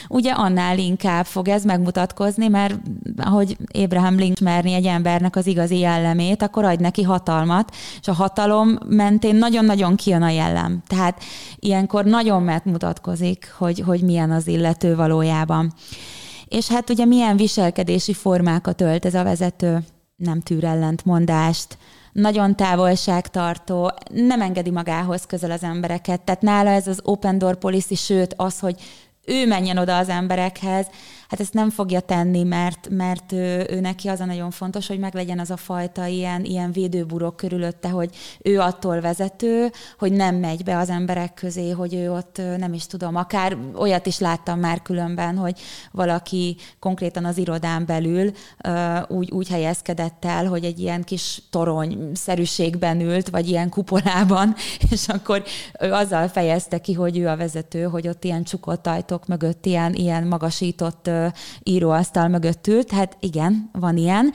ugye 0.08 0.30
annál 0.30 0.78
inkább 0.78 1.24
fog 1.24 1.48
ez 1.48 1.64
megmutatkozni, 1.64 2.48
mert 2.48 2.74
ahogy 3.16 3.56
Abraham 3.72 4.16
Lincoln 4.16 4.52
merni 4.52 4.72
egy 4.72 4.86
embernek 4.86 5.36
az 5.36 5.46
igazi 5.46 5.78
jellemét, 5.78 6.42
akkor 6.42 6.64
adj 6.64 6.82
neki 6.82 7.02
hatalmat, 7.02 7.74
és 8.00 8.08
a 8.08 8.12
hatalom 8.12 8.78
mentén 8.88 9.34
nagyon-nagyon 9.34 9.96
kijön 9.96 10.22
a 10.22 10.30
jellem. 10.30 10.82
Tehát 10.86 11.22
ilyenkor 11.56 12.04
nagyon 12.04 12.42
megmutatkozik, 12.42 13.54
hogy, 13.58 13.82
hogy 13.86 14.00
milyen 14.00 14.30
az 14.30 14.46
illető 14.46 14.96
valójában. 14.96 15.72
És 16.44 16.68
hát 16.68 16.90
ugye 16.90 17.04
milyen 17.04 17.36
viselkedési 17.36 18.12
formákat 18.12 18.80
ölt 18.80 19.04
ez 19.04 19.14
a 19.14 19.22
vezető? 19.22 19.84
Nem 20.16 20.40
tűr 20.40 20.64
ellentmondást, 20.64 21.78
nagyon 22.12 22.56
távolságtartó, 22.56 23.92
nem 24.10 24.40
engedi 24.40 24.70
magához 24.70 25.24
közel 25.26 25.50
az 25.50 25.62
embereket. 25.62 26.20
Tehát 26.20 26.42
nála 26.42 26.70
ez 26.70 26.86
az 26.86 27.00
open 27.02 27.38
door 27.38 27.56
policy, 27.56 27.94
sőt 27.94 28.34
az, 28.36 28.58
hogy 28.58 28.80
ő 29.26 29.46
menjen 29.46 29.78
oda 29.78 29.96
az 29.96 30.08
emberekhez, 30.08 30.86
hát 31.32 31.40
ezt 31.40 31.52
nem 31.52 31.70
fogja 31.70 32.00
tenni, 32.00 32.42
mert, 32.42 32.88
mert 32.90 33.32
ő, 33.32 33.66
ő 33.70 33.80
neki 33.80 34.08
az 34.08 34.20
a 34.20 34.24
nagyon 34.24 34.50
fontos, 34.50 34.86
hogy 34.86 34.98
meglegyen 34.98 35.38
az 35.38 35.50
a 35.50 35.56
fajta 35.56 36.06
ilyen, 36.06 36.44
ilyen 36.44 36.72
védőburok 36.72 37.36
körülötte, 37.36 37.88
hogy 37.88 38.10
ő 38.42 38.60
attól 38.60 39.00
vezető, 39.00 39.70
hogy 39.98 40.12
nem 40.12 40.34
megy 40.34 40.64
be 40.64 40.78
az 40.78 40.90
emberek 40.90 41.34
közé, 41.34 41.70
hogy 41.70 41.94
ő 41.94 42.12
ott 42.12 42.40
nem 42.58 42.72
is 42.72 42.86
tudom, 42.86 43.16
akár 43.16 43.56
olyat 43.76 44.06
is 44.06 44.18
láttam 44.18 44.58
már 44.58 44.82
különben, 44.82 45.36
hogy 45.36 45.60
valaki 45.90 46.56
konkrétan 46.78 47.24
az 47.24 47.38
irodán 47.38 47.86
belül 47.86 48.32
úgy, 49.08 49.30
úgy 49.30 49.48
helyezkedett 49.48 50.24
el, 50.24 50.46
hogy 50.46 50.64
egy 50.64 50.78
ilyen 50.78 51.04
kis 51.04 51.42
torony 51.50 52.10
szerűségben 52.14 53.00
ült, 53.00 53.28
vagy 53.28 53.48
ilyen 53.48 53.68
kupolában, 53.68 54.54
és 54.90 55.08
akkor 55.08 55.42
ő 55.80 55.92
azzal 55.92 56.28
fejezte 56.28 56.78
ki, 56.78 56.92
hogy 56.92 57.18
ő 57.18 57.28
a 57.28 57.36
vezető, 57.36 57.82
hogy 57.82 58.08
ott 58.08 58.24
ilyen 58.24 58.44
csukott 58.44 58.86
ajtók 58.86 59.26
mögött 59.26 59.66
ilyen, 59.66 59.94
ilyen 59.94 60.26
magasított 60.26 61.10
íróasztal 61.62 62.28
mögött 62.28 62.66
ült, 62.66 62.90
hát 62.90 63.16
igen, 63.20 63.70
van 63.72 63.96
ilyen. 63.96 64.32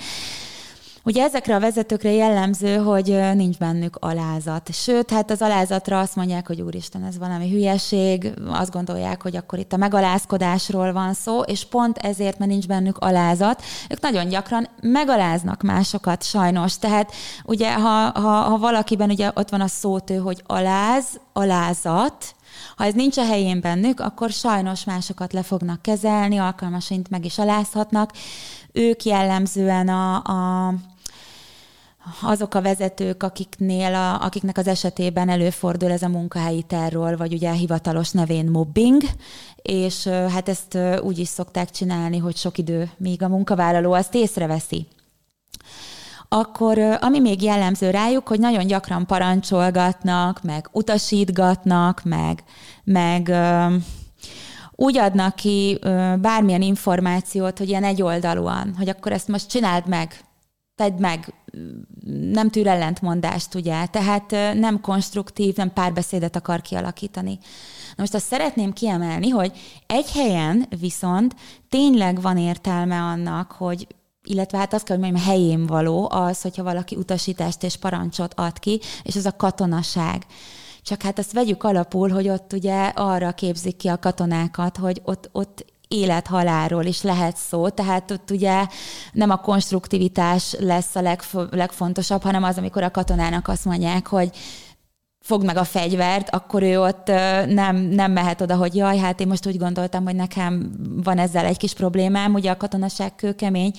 Ugye 1.07 1.23
ezekre 1.23 1.55
a 1.55 1.59
vezetőkre 1.59 2.11
jellemző, 2.11 2.75
hogy 2.75 3.19
nincs 3.35 3.57
bennük 3.57 3.95
alázat. 3.99 4.73
Sőt, 4.73 5.09
hát 5.11 5.31
az 5.31 5.41
alázatra 5.41 5.99
azt 5.99 6.15
mondják, 6.15 6.47
hogy 6.47 6.61
úristen, 6.61 7.03
ez 7.03 7.17
valami 7.17 7.49
hülyeség, 7.49 8.33
azt 8.47 8.71
gondolják, 8.71 9.21
hogy 9.21 9.35
akkor 9.35 9.59
itt 9.59 9.73
a 9.73 9.77
megalázkodásról 9.77 10.93
van 10.93 11.13
szó, 11.13 11.41
és 11.41 11.65
pont 11.65 11.97
ezért, 11.97 12.37
mert 12.37 12.51
nincs 12.51 12.67
bennük 12.67 12.97
alázat, 12.97 13.63
ők 13.89 14.01
nagyon 14.01 14.27
gyakran 14.27 14.67
megaláznak 14.81 15.61
másokat 15.61 16.23
sajnos. 16.23 16.77
Tehát 16.77 17.11
ugye, 17.45 17.73
ha, 17.73 18.19
ha, 18.19 18.29
ha 18.29 18.57
valakiben 18.57 19.09
ugye 19.09 19.31
ott 19.33 19.49
van 19.49 19.61
a 19.61 19.67
szótő, 19.67 20.15
hogy 20.15 20.43
aláz, 20.45 21.19
alázat, 21.33 22.35
ha 22.75 22.85
ez 22.85 22.93
nincs 22.93 23.17
a 23.17 23.25
helyén 23.25 23.61
bennük, 23.61 23.99
akkor 23.99 24.29
sajnos 24.29 24.83
másokat 24.83 25.33
le 25.33 25.43
fognak 25.43 25.81
kezelni, 25.81 26.37
alkalmasint 26.37 27.09
meg 27.09 27.25
is 27.25 27.37
alázhatnak. 27.37 28.11
Ők 28.71 29.03
jellemzően 29.03 29.87
a, 29.87 30.15
a 30.15 30.73
azok 32.21 32.53
a 32.53 32.61
vezetők, 32.61 33.23
akiknél, 33.23 33.93
a, 33.93 34.21
akiknek 34.21 34.57
az 34.57 34.67
esetében 34.67 35.29
előfordul 35.29 35.91
ez 35.91 36.01
a 36.01 36.07
munkahelyi 36.07 36.61
terror, 36.61 37.17
vagy 37.17 37.33
ugye 37.33 37.51
hivatalos 37.51 38.11
nevén 38.11 38.49
mobbing, 38.49 39.01
és 39.61 40.07
hát 40.07 40.49
ezt 40.49 40.77
úgy 41.01 41.17
is 41.17 41.27
szokták 41.27 41.71
csinálni, 41.71 42.17
hogy 42.17 42.35
sok 42.35 42.57
idő, 42.57 42.91
míg 42.97 43.23
a 43.23 43.27
munkavállaló 43.27 43.91
azt 43.91 44.15
észreveszi 44.15 44.87
akkor 46.29 46.79
ami 46.79 47.19
még 47.19 47.41
jellemző 47.41 47.89
rájuk, 47.89 48.27
hogy 48.27 48.39
nagyon 48.39 48.67
gyakran 48.67 49.05
parancsolgatnak, 49.05 50.43
meg 50.43 50.69
utasítgatnak, 50.71 52.01
meg, 52.03 52.43
meg 52.83 53.31
úgy 54.71 54.97
adnak 54.97 55.35
ki 55.35 55.79
bármilyen 56.19 56.61
információt, 56.61 57.57
hogy 57.57 57.69
ilyen 57.69 57.83
egyoldalúan, 57.83 58.73
hogy 58.77 58.89
akkor 58.89 59.11
ezt 59.11 59.27
most 59.27 59.49
csináld 59.49 59.87
meg, 59.87 60.21
tedd 60.75 60.99
meg, 60.99 61.33
nem 62.31 62.49
tűr 62.49 62.67
ellentmondást, 62.67 63.55
ugye, 63.55 63.85
tehát 63.85 64.31
nem 64.59 64.81
konstruktív, 64.81 65.55
nem 65.55 65.73
párbeszédet 65.73 66.35
akar 66.35 66.61
kialakítani. 66.61 67.37
Na 67.87 67.95
most 67.95 68.13
azt 68.13 68.25
szeretném 68.25 68.73
kiemelni, 68.73 69.29
hogy 69.29 69.51
egy 69.87 70.11
helyen 70.11 70.65
viszont 70.79 71.35
tényleg 71.69 72.21
van 72.21 72.37
értelme 72.37 73.01
annak, 73.01 73.51
hogy 73.51 73.87
illetve 74.29 74.57
hát 74.57 74.73
azt 74.73 74.83
kell, 74.83 74.97
hogy 74.97 75.05
mondjam, 75.05 75.27
helyén 75.29 75.65
való 75.65 76.09
az, 76.11 76.41
hogyha 76.41 76.63
valaki 76.63 76.95
utasítást 76.95 77.63
és 77.63 77.75
parancsot 77.75 78.33
ad 78.33 78.59
ki, 78.59 78.79
és 79.03 79.15
ez 79.15 79.25
a 79.25 79.35
katonaság. 79.35 80.25
Csak 80.81 81.01
hát 81.01 81.19
azt 81.19 81.33
vegyük 81.33 81.63
alapul, 81.63 82.09
hogy 82.09 82.29
ott 82.29 82.53
ugye 82.53 82.85
arra 82.85 83.31
képzik 83.31 83.75
ki 83.75 83.87
a 83.87 83.99
katonákat, 83.99 84.77
hogy 84.77 85.01
ott, 85.05 85.29
ott 85.31 85.65
élethalálról 85.87 86.85
is 86.85 87.01
lehet 87.01 87.37
szó, 87.37 87.69
tehát 87.69 88.11
ott 88.11 88.31
ugye 88.31 88.65
nem 89.11 89.29
a 89.29 89.37
konstruktivitás 89.37 90.55
lesz 90.59 90.95
a 90.95 91.01
legfo- 91.01 91.53
legfontosabb, 91.53 92.21
hanem 92.21 92.43
az, 92.43 92.57
amikor 92.57 92.83
a 92.83 92.91
katonának 92.91 93.47
azt 93.47 93.65
mondják, 93.65 94.07
hogy 94.07 94.29
fog 95.27 95.43
meg 95.43 95.57
a 95.57 95.63
fegyvert, 95.63 96.29
akkor 96.29 96.63
ő 96.63 96.81
ott 96.81 97.07
nem, 97.47 97.75
nem 97.75 98.11
mehet 98.11 98.41
oda, 98.41 98.55
hogy 98.55 98.75
jaj, 98.75 98.97
hát 98.97 99.19
én 99.19 99.27
most 99.27 99.47
úgy 99.47 99.57
gondoltam, 99.57 100.03
hogy 100.03 100.15
nekem 100.15 100.71
van 101.03 101.17
ezzel 101.17 101.45
egy 101.45 101.57
kis 101.57 101.73
problémám, 101.73 102.33
ugye 102.33 102.51
a 102.51 102.57
katonaság 102.57 103.15
kőkemény. 103.15 103.71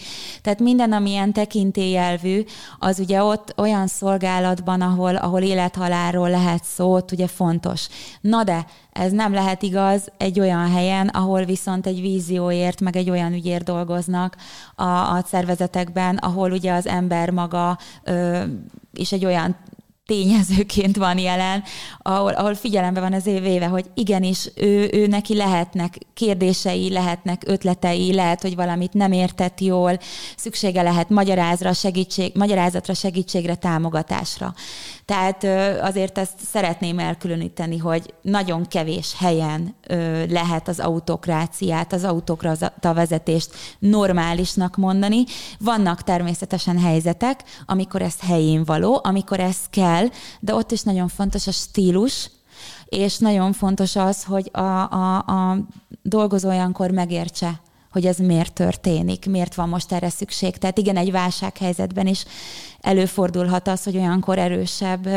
Tehát 0.42 0.60
minden, 0.60 0.92
ami 0.92 1.10
ilyen 1.10 1.32
tekintélyelvű, 1.32 2.44
az 2.78 2.98
ugye 2.98 3.22
ott 3.22 3.54
olyan 3.56 3.86
szolgálatban, 3.86 4.80
ahol, 4.80 5.16
ahol 5.16 5.42
élethalálról 5.42 6.30
lehet 6.30 6.64
szó, 6.64 6.94
ott 6.94 7.12
ugye 7.12 7.26
fontos. 7.26 7.88
Na 8.20 8.44
de 8.44 8.66
ez 8.92 9.12
nem 9.12 9.32
lehet 9.32 9.62
igaz 9.62 10.08
egy 10.16 10.40
olyan 10.40 10.70
helyen, 10.70 11.08
ahol 11.08 11.44
viszont 11.44 11.86
egy 11.86 12.00
vízióért, 12.00 12.80
meg 12.80 12.96
egy 12.96 13.10
olyan 13.10 13.32
ügyért 13.32 13.64
dolgoznak 13.64 14.36
a, 14.74 14.82
a 14.82 15.22
szervezetekben, 15.26 16.16
ahol 16.16 16.50
ugye 16.50 16.72
az 16.72 16.86
ember 16.86 17.30
maga 17.30 17.78
ö, 18.04 18.42
és 18.92 19.12
egy 19.12 19.24
olyan 19.24 19.56
tényezőként 20.08 20.96
van 20.96 21.18
jelen, 21.18 21.62
ahol, 21.98 22.32
ahol 22.32 22.54
figyelembe 22.54 23.00
van 23.00 23.12
az 23.12 23.26
éve, 23.26 23.66
hogy 23.66 23.84
igenis 23.94 24.50
ő, 24.54 24.90
ő 24.92 25.06
neki 25.06 25.36
lehetnek 25.36 25.98
kérdései, 26.14 26.92
lehetnek 26.92 27.42
ötletei, 27.46 28.14
lehet, 28.14 28.42
hogy 28.42 28.54
valamit 28.54 28.92
nem 28.92 29.12
értett 29.12 29.60
jól, 29.60 29.98
szüksége 30.36 30.82
lehet 30.82 31.08
magyarázra, 31.08 31.72
segítség, 31.72 32.32
magyarázatra, 32.34 32.94
segítségre, 32.94 33.54
támogatásra. 33.54 34.54
Tehát 35.04 35.44
azért 35.82 36.18
ezt 36.18 36.38
szeretném 36.50 36.98
elkülöníteni, 36.98 37.78
hogy 37.78 38.14
nagyon 38.22 38.66
kevés 38.66 39.14
helyen 39.18 39.74
lehet 40.28 40.68
az 40.68 40.80
autokráciát, 40.80 41.92
az 41.92 42.04
autokrata 42.04 42.94
vezetést 42.94 43.50
normálisnak 43.78 44.76
mondani. 44.76 45.24
Vannak 45.58 46.02
természetesen 46.02 46.78
helyzetek, 46.78 47.44
amikor 47.66 48.02
ez 48.02 48.14
helyén 48.20 48.64
való, 48.64 49.00
amikor 49.02 49.40
ez 49.40 49.56
kell, 49.70 49.97
de 50.40 50.54
ott 50.54 50.70
is 50.70 50.82
nagyon 50.82 51.08
fontos 51.08 51.46
a 51.46 51.50
stílus, 51.50 52.30
és 52.84 53.18
nagyon 53.18 53.52
fontos 53.52 53.96
az, 53.96 54.24
hogy 54.24 54.50
a, 54.52 54.60
a, 54.92 55.16
a 55.16 55.58
dolgozó 56.02 56.48
olyankor 56.48 56.90
megértse, 56.90 57.60
hogy 57.90 58.06
ez 58.06 58.18
miért 58.18 58.52
történik, 58.52 59.26
miért 59.26 59.54
van 59.54 59.68
most 59.68 59.92
erre 59.92 60.08
szükség. 60.08 60.56
Tehát 60.56 60.78
igen, 60.78 60.96
egy 60.96 61.10
válsághelyzetben 61.10 62.06
is 62.06 62.24
előfordulhat 62.80 63.68
az, 63.68 63.82
hogy 63.84 63.96
olyankor 63.96 64.38
erősebb, 64.38 65.08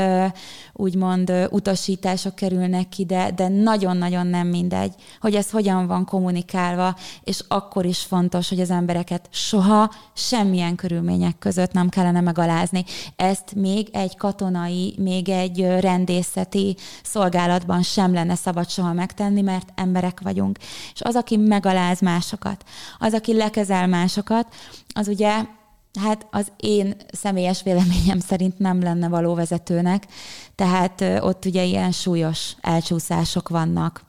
úgymond 0.74 1.48
utasítások 1.50 2.36
kerülnek 2.36 2.90
ki, 2.90 3.06
de, 3.06 3.32
de 3.36 3.48
nagyon-nagyon 3.48 4.28
nem 4.28 4.48
mindegy, 4.48 4.94
hogy 5.20 5.36
ez 5.36 5.50
hogyan 5.50 5.88
van 5.88 6.06
kommunikálva, 6.06 6.96
és 7.24 7.44
akkor 7.48 7.86
is 7.86 8.00
fontos, 8.00 8.50
hogy 8.50 8.60
az 8.60 8.70
embereket 8.70 9.30
soha 9.32 9.92
semmilyen 10.14 10.76
körülmények 10.76 11.38
között 11.40 11.72
nem 11.72 11.90
kellene 11.90 12.22
megalázni. 12.22 12.84
Ezt 13.16 13.56
még 13.56 13.90
egy 13.92 14.18
katonai, 14.18 14.96
még 14.98 15.30
egy 15.30 15.66
rendészeti 15.80 16.76
szolgálatban 17.04 17.82
sem 17.82 18.14
lenne 18.14 18.36
szabad 18.36 18.70
soha 18.70 18.94
megtenni, 18.94 19.42
mert 19.42 19.70
emberek 19.76 20.20
vagyunk. 20.22 20.58
És 20.94 21.02
az, 21.02 21.16
aki 21.16 21.38
megaláz 21.38 22.00
másokat, 22.00 22.64
az, 23.00 23.14
aki 23.14 23.34
lekezel 23.34 23.88
másokat, 23.88 24.48
az 24.94 25.08
ugye 25.08 25.60
Hát 26.00 26.28
az 26.32 26.52
én 26.58 26.96
személyes 27.14 27.64
véleményem 27.64 28.20
szerint 28.20 28.60
nem 28.60 28.82
lenne 28.82 29.08
való 29.08 29.34
vezetőnek, 29.34 30.08
tehát 30.56 31.02
ott 31.20 31.46
ugye 31.46 31.64
ilyen 31.64 31.92
súlyos 31.92 32.56
elcsúszások 32.62 33.50
vannak, 33.50 34.04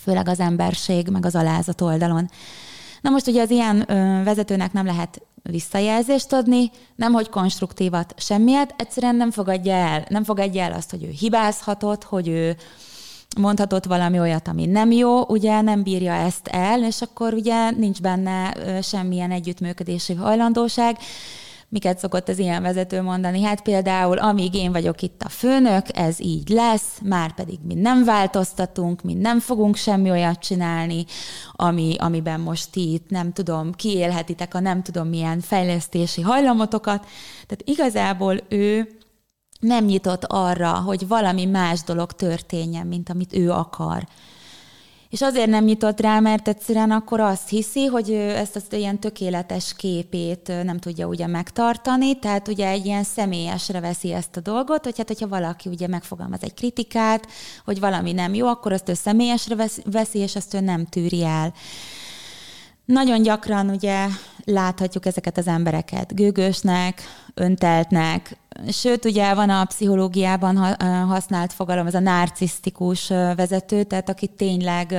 főleg 0.00 0.28
az 0.28 0.40
emberség, 0.40 1.08
meg 1.08 1.26
az 1.26 1.34
alázat 1.34 1.80
oldalon. 1.80 2.30
Na 3.00 3.10
most 3.10 3.26
ugye 3.26 3.42
az 3.42 3.50
ilyen 3.50 3.84
vezetőnek 4.24 4.72
nem 4.72 4.86
lehet 4.86 5.22
visszajelzést 5.42 6.32
adni, 6.32 6.70
nem 6.96 7.12
hogy 7.12 7.28
konstruktívat, 7.28 8.14
semmiet, 8.16 8.74
egyszerűen 8.76 9.16
nem 9.16 9.30
fogadja 9.30 9.74
el. 9.74 10.04
Nem 10.08 10.24
fogadja 10.24 10.62
el 10.62 10.72
azt, 10.72 10.90
hogy 10.90 11.04
ő 11.04 11.08
hibázhatott, 11.08 12.04
hogy 12.04 12.28
ő 12.28 12.56
mondhatott 13.36 13.84
valami 13.84 14.18
olyat, 14.18 14.48
ami 14.48 14.66
nem 14.66 14.90
jó, 14.90 15.24
ugye 15.24 15.60
nem 15.60 15.82
bírja 15.82 16.12
ezt 16.12 16.46
el, 16.46 16.84
és 16.84 17.00
akkor 17.00 17.34
ugye 17.34 17.70
nincs 17.70 18.00
benne 18.00 18.54
semmilyen 18.82 19.30
együttműködési 19.30 20.14
hajlandóság. 20.14 20.96
Miket 21.70 21.98
szokott 21.98 22.28
az 22.28 22.38
ilyen 22.38 22.62
vezető 22.62 23.02
mondani? 23.02 23.42
Hát 23.42 23.60
például, 23.60 24.18
amíg 24.18 24.54
én 24.54 24.72
vagyok 24.72 25.02
itt 25.02 25.22
a 25.22 25.28
főnök, 25.28 25.86
ez 25.98 26.20
így 26.20 26.48
lesz, 26.48 26.98
már 27.02 27.34
pedig 27.34 27.58
mi 27.66 27.74
nem 27.74 28.04
változtatunk, 28.04 29.02
mi 29.02 29.14
nem 29.14 29.40
fogunk 29.40 29.76
semmi 29.76 30.10
olyat 30.10 30.38
csinálni, 30.38 31.04
ami, 31.52 31.94
amiben 31.98 32.40
most 32.40 32.70
ti 32.70 32.92
itt 32.92 33.10
nem 33.10 33.32
tudom, 33.32 33.72
kiélhetitek 33.72 34.54
a 34.54 34.60
nem 34.60 34.82
tudom 34.82 35.08
milyen 35.08 35.40
fejlesztési 35.40 36.20
hajlamotokat. 36.20 37.06
Tehát 37.46 37.62
igazából 37.64 38.40
ő 38.48 38.98
nem 39.58 39.84
nyitott 39.84 40.24
arra, 40.24 40.72
hogy 40.72 41.08
valami 41.08 41.44
más 41.44 41.82
dolog 41.82 42.12
történjen, 42.12 42.86
mint 42.86 43.10
amit 43.10 43.34
ő 43.34 43.50
akar. 43.50 44.06
és 45.10 45.22
azért 45.22 45.48
nem 45.48 45.64
nyitott 45.64 46.00
rá, 46.00 46.20
mert 46.20 46.48
egyszerűen 46.48 46.90
akkor 46.90 47.20
azt 47.20 47.48
hiszi, 47.48 47.84
hogy 47.84 48.12
ezt 48.12 48.56
az 48.56 48.62
ilyen 48.70 48.98
tökéletes 48.98 49.74
képét 49.76 50.52
nem 50.64 50.78
tudja 50.78 51.06
ugye 51.06 51.26
megtartani, 51.26 52.18
tehát 52.18 52.48
ugye 52.48 52.68
egy 52.68 52.86
ilyen 52.86 53.02
személyesre 53.04 53.80
veszi 53.80 54.12
ezt 54.12 54.36
a 54.36 54.40
dolgot, 54.40 54.84
hogy 54.84 54.96
hát 54.96 55.08
hogyha 55.08 55.28
valaki 55.28 55.68
ugye 55.68 55.86
megfogalmaz 55.86 56.42
egy 56.42 56.54
kritikát, 56.54 57.26
hogy 57.64 57.80
valami 57.80 58.12
nem 58.12 58.34
jó, 58.34 58.46
akkor 58.46 58.72
azt 58.72 58.88
ő 58.88 58.94
személyesre 58.94 59.68
veszi, 59.84 60.18
és 60.18 60.36
azt 60.36 60.54
ő 60.54 60.60
nem 60.60 60.84
tűri 60.86 61.24
el. 61.24 61.52
Nagyon 62.92 63.22
gyakran 63.22 63.68
ugye 63.68 64.06
láthatjuk 64.44 65.06
ezeket 65.06 65.38
az 65.38 65.46
embereket. 65.46 66.14
Gőgösnek, 66.14 67.02
önteltnek, 67.34 68.36
sőt 68.70 69.04
ugye 69.04 69.34
van 69.34 69.50
a 69.50 69.64
pszichológiában 69.64 70.56
használt 71.06 71.52
fogalom, 71.52 71.86
ez 71.86 71.94
a 71.94 72.00
narcisztikus 72.00 73.08
vezető, 73.08 73.82
tehát 73.82 74.08
aki 74.08 74.26
tényleg 74.26 74.94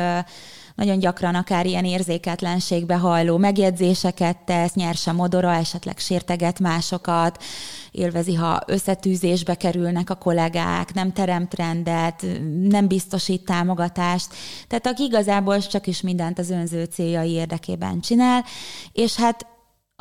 nagyon 0.79 0.99
gyakran 0.99 1.35
akár 1.35 1.65
ilyen 1.65 1.85
érzéketlenségbe 1.85 2.95
hajló 2.95 3.37
megjegyzéseket 3.37 4.37
tesz, 4.37 4.73
nyerse 4.73 5.11
modora, 5.11 5.53
esetleg 5.53 5.97
sérteget 5.97 6.59
másokat, 6.59 7.43
élvezi, 7.91 8.33
ha 8.33 8.61
összetűzésbe 8.65 9.55
kerülnek 9.55 10.09
a 10.09 10.15
kollégák, 10.15 10.93
nem 10.93 11.13
teremt 11.13 11.53
rendet, 11.53 12.25
nem 12.61 12.87
biztosít 12.87 13.45
támogatást. 13.45 14.27
Tehát 14.67 14.87
aki 14.87 15.03
igazából 15.03 15.57
csak 15.57 15.87
is 15.87 16.01
mindent 16.01 16.39
az 16.39 16.49
önző 16.49 16.83
céljai 16.83 17.31
érdekében 17.31 17.99
csinál, 17.99 18.43
és 18.91 19.15
hát 19.15 19.45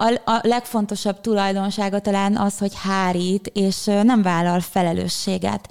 a, 0.00 0.31
a 0.31 0.40
legfontosabb 0.43 1.21
tulajdonsága 1.21 1.99
talán 1.99 2.37
az, 2.37 2.59
hogy 2.59 2.73
hárít, 2.75 3.50
és 3.55 3.85
nem 3.85 4.23
vállal 4.23 4.61
felelősséget. 4.61 5.69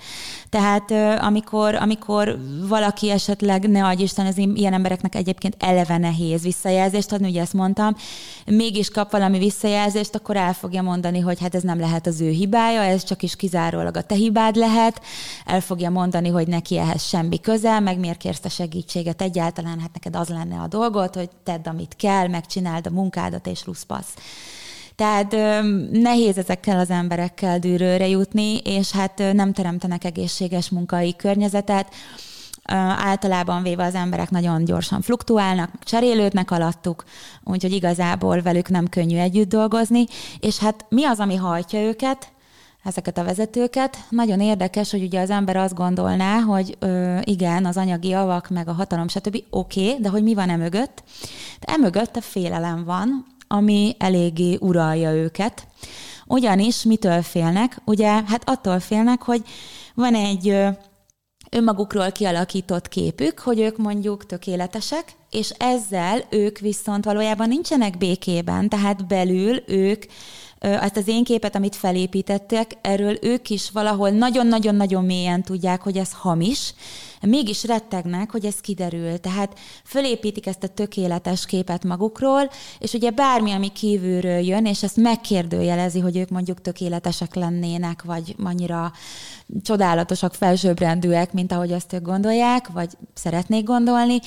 Tehát 0.50 0.92
amikor, 1.22 1.76
amikor 1.76 2.38
valaki 2.68 3.10
esetleg, 3.10 3.70
ne 3.70 3.86
adj 3.86 4.04
Isten, 4.04 4.26
az 4.26 4.38
ilyen 4.38 4.74
embereknek 4.74 5.16
egyébként 5.16 5.56
eleve 5.60 5.98
nehéz 5.98 6.42
visszajelzést 6.42 7.12
adni, 7.12 7.30
ugye 7.30 7.42
ezt 7.42 7.54
mondtam, 7.54 7.96
mégis 8.46 8.90
kap 8.90 9.12
valami 9.12 9.38
visszajelzést, 9.38 10.16
akkor 10.16 10.36
el 10.36 10.54
fogja 10.54 10.82
mondani, 10.82 11.20
hogy 11.20 11.40
hát 11.40 11.56
ez 11.56 11.64
nem 11.64 11.80
lehet 11.80 12.08
az 12.08 12.22
ő 12.22 12.30
hibája, 12.30 12.82
ez 12.82 13.04
csak 13.04 13.24
is 13.24 13.36
kizárólag 13.36 13.98
a 13.98 14.02
te 14.02 14.16
hibád 14.16 14.56
lehet, 14.56 15.02
el 15.46 15.62
fogja 15.62 15.90
mondani, 15.90 16.30
hogy 16.30 16.48
neki 16.48 16.78
ehhez 16.78 17.04
semmi 17.04 17.40
köze, 17.40 17.80
meg 17.80 18.00
miért 18.00 18.18
kérsz 18.18 18.46
a 18.46 18.50
segítséget 18.50 19.22
egyáltalán, 19.22 19.80
hát 19.80 19.94
neked 19.94 20.16
az 20.16 20.28
lenne 20.28 20.60
a 20.60 20.68
dolgot, 20.68 21.16
hogy 21.16 21.30
tedd, 21.44 21.68
amit 21.68 21.96
kell, 21.96 22.28
megcsináld 22.28 22.88
a 22.88 22.92
munkádat, 22.92 23.48
és 23.48 23.66
ruszpasz. 23.66 24.16
Tehát 24.96 25.32
nehéz 25.92 26.38
ezekkel 26.38 26.80
az 26.80 26.90
emberekkel 26.90 27.60
dűrőre 27.60 28.08
jutni, 28.08 28.58
és 28.58 28.92
hát 28.92 29.24
nem 29.34 29.54
teremtenek 29.54 30.04
egészséges 30.04 30.70
munkai 30.70 31.16
környezetet. 31.16 31.94
Általában 32.98 33.64
véve 33.64 33.84
az 33.84 33.96
emberek 33.96 34.30
nagyon 34.30 34.66
gyorsan 34.66 35.02
fluktuálnak, 35.02 35.72
cserélődnek 35.84 36.52
alattuk, 36.52 37.04
úgyhogy 37.44 37.72
igazából 37.72 38.42
velük 38.42 38.70
nem 38.70 38.88
könnyű 38.88 39.18
együtt 39.18 39.50
dolgozni, 39.50 40.06
és 40.40 40.58
hát 40.58 40.86
mi 40.90 41.06
az, 41.06 41.20
ami 41.20 41.36
hajtja 41.36 41.80
őket? 41.80 42.32
ezeket 42.84 43.18
a 43.18 43.24
vezetőket. 43.24 43.98
Nagyon 44.10 44.42
érdekes, 44.42 44.92
hogy 44.92 45.04
ugye 45.04 45.22
az 45.22 45.30
ember 45.30 45.56
azt 45.56 45.74
gondolná, 45.74 46.40
hogy 46.40 46.76
ö, 46.80 47.18
igen, 47.24 47.66
az 47.66 47.78
anyagi 47.78 48.08
javak, 48.08 48.50
meg 48.50 48.68
a 48.68 48.74
hatalom, 48.74 49.08
stb. 49.08 49.44
oké, 49.50 49.88
okay, 49.90 50.02
de 50.02 50.10
hogy 50.10 50.24
mi 50.24 50.34
van 50.34 50.50
emögött? 50.50 51.04
De 51.60 51.74
emögött 51.74 52.16
a 52.16 52.22
félelem 52.22 52.84
van, 52.84 53.26
ami 53.48 53.96
eléggé 54.00 54.58
uralja 54.60 55.12
őket. 55.12 55.68
Ugyanis 56.26 56.84
mitől 56.84 57.22
félnek? 57.22 57.82
Ugye, 57.86 58.08
hát 58.08 58.50
attól 58.50 58.80
félnek, 58.80 59.22
hogy 59.22 59.42
van 59.94 60.16
egy 60.16 60.56
önmagukról 61.50 62.12
kialakított 62.12 62.88
képük, 62.88 63.40
hogy 63.40 63.60
ők 63.60 63.78
mondjuk 63.78 64.26
tökéletesek, 64.26 65.16
és 65.32 65.50
ezzel 65.50 66.24
ők 66.30 66.60
viszont 66.60 67.06
valójában 67.06 67.48
nincsenek 67.48 67.98
békében, 67.98 68.70
tehát 68.70 69.08
belül 69.08 69.64
ők 69.68 70.04
azt 70.60 70.98
az 70.98 71.08
én 71.08 71.24
képet, 71.24 71.56
amit 71.56 71.76
felépítettek, 71.76 72.72
erről 72.82 73.18
ők 73.22 73.50
is 73.50 73.72
valahol 73.72 74.10
nagyon-nagyon-nagyon 74.10 75.06
mélyen 75.06 75.44
tudják, 75.44 75.82
hogy 75.82 75.98
ez 75.98 76.14
hamis, 76.14 76.74
mégis 77.26 77.64
rettegnek, 77.64 78.32
hogy 78.32 78.46
ez 78.46 78.60
kiderül. 78.60 79.20
Tehát 79.20 79.60
fölépítik 79.84 80.48
ezt 80.48 80.64
a 80.64 80.68
tökéletes 80.68 81.46
képet 81.46 81.84
magukról, 81.84 82.50
és 82.80 82.94
ugye 82.94 83.10
bármi, 83.10 83.52
ami 83.52 83.72
kívülről 83.72 84.40
jön, 84.40 84.66
és 84.66 84.84
ezt 84.84 84.98
megkérdőjelezi, 84.98 86.00
hogy 86.00 86.18
ők 86.18 86.30
mondjuk 86.30 86.62
tökéletesek 86.62 87.36
lennének, 87.36 88.04
vagy 88.04 88.36
annyira 88.44 88.92
csodálatosak, 89.62 90.34
felsőbbrendűek, 90.34 91.34
mint 91.34 91.52
ahogy 91.52 91.72
azt 91.72 91.94
ők 91.94 92.02
gondolják, 92.02 92.68
vagy 92.68 92.90
szeretnék 93.14 93.64
gondolni, 93.64 94.20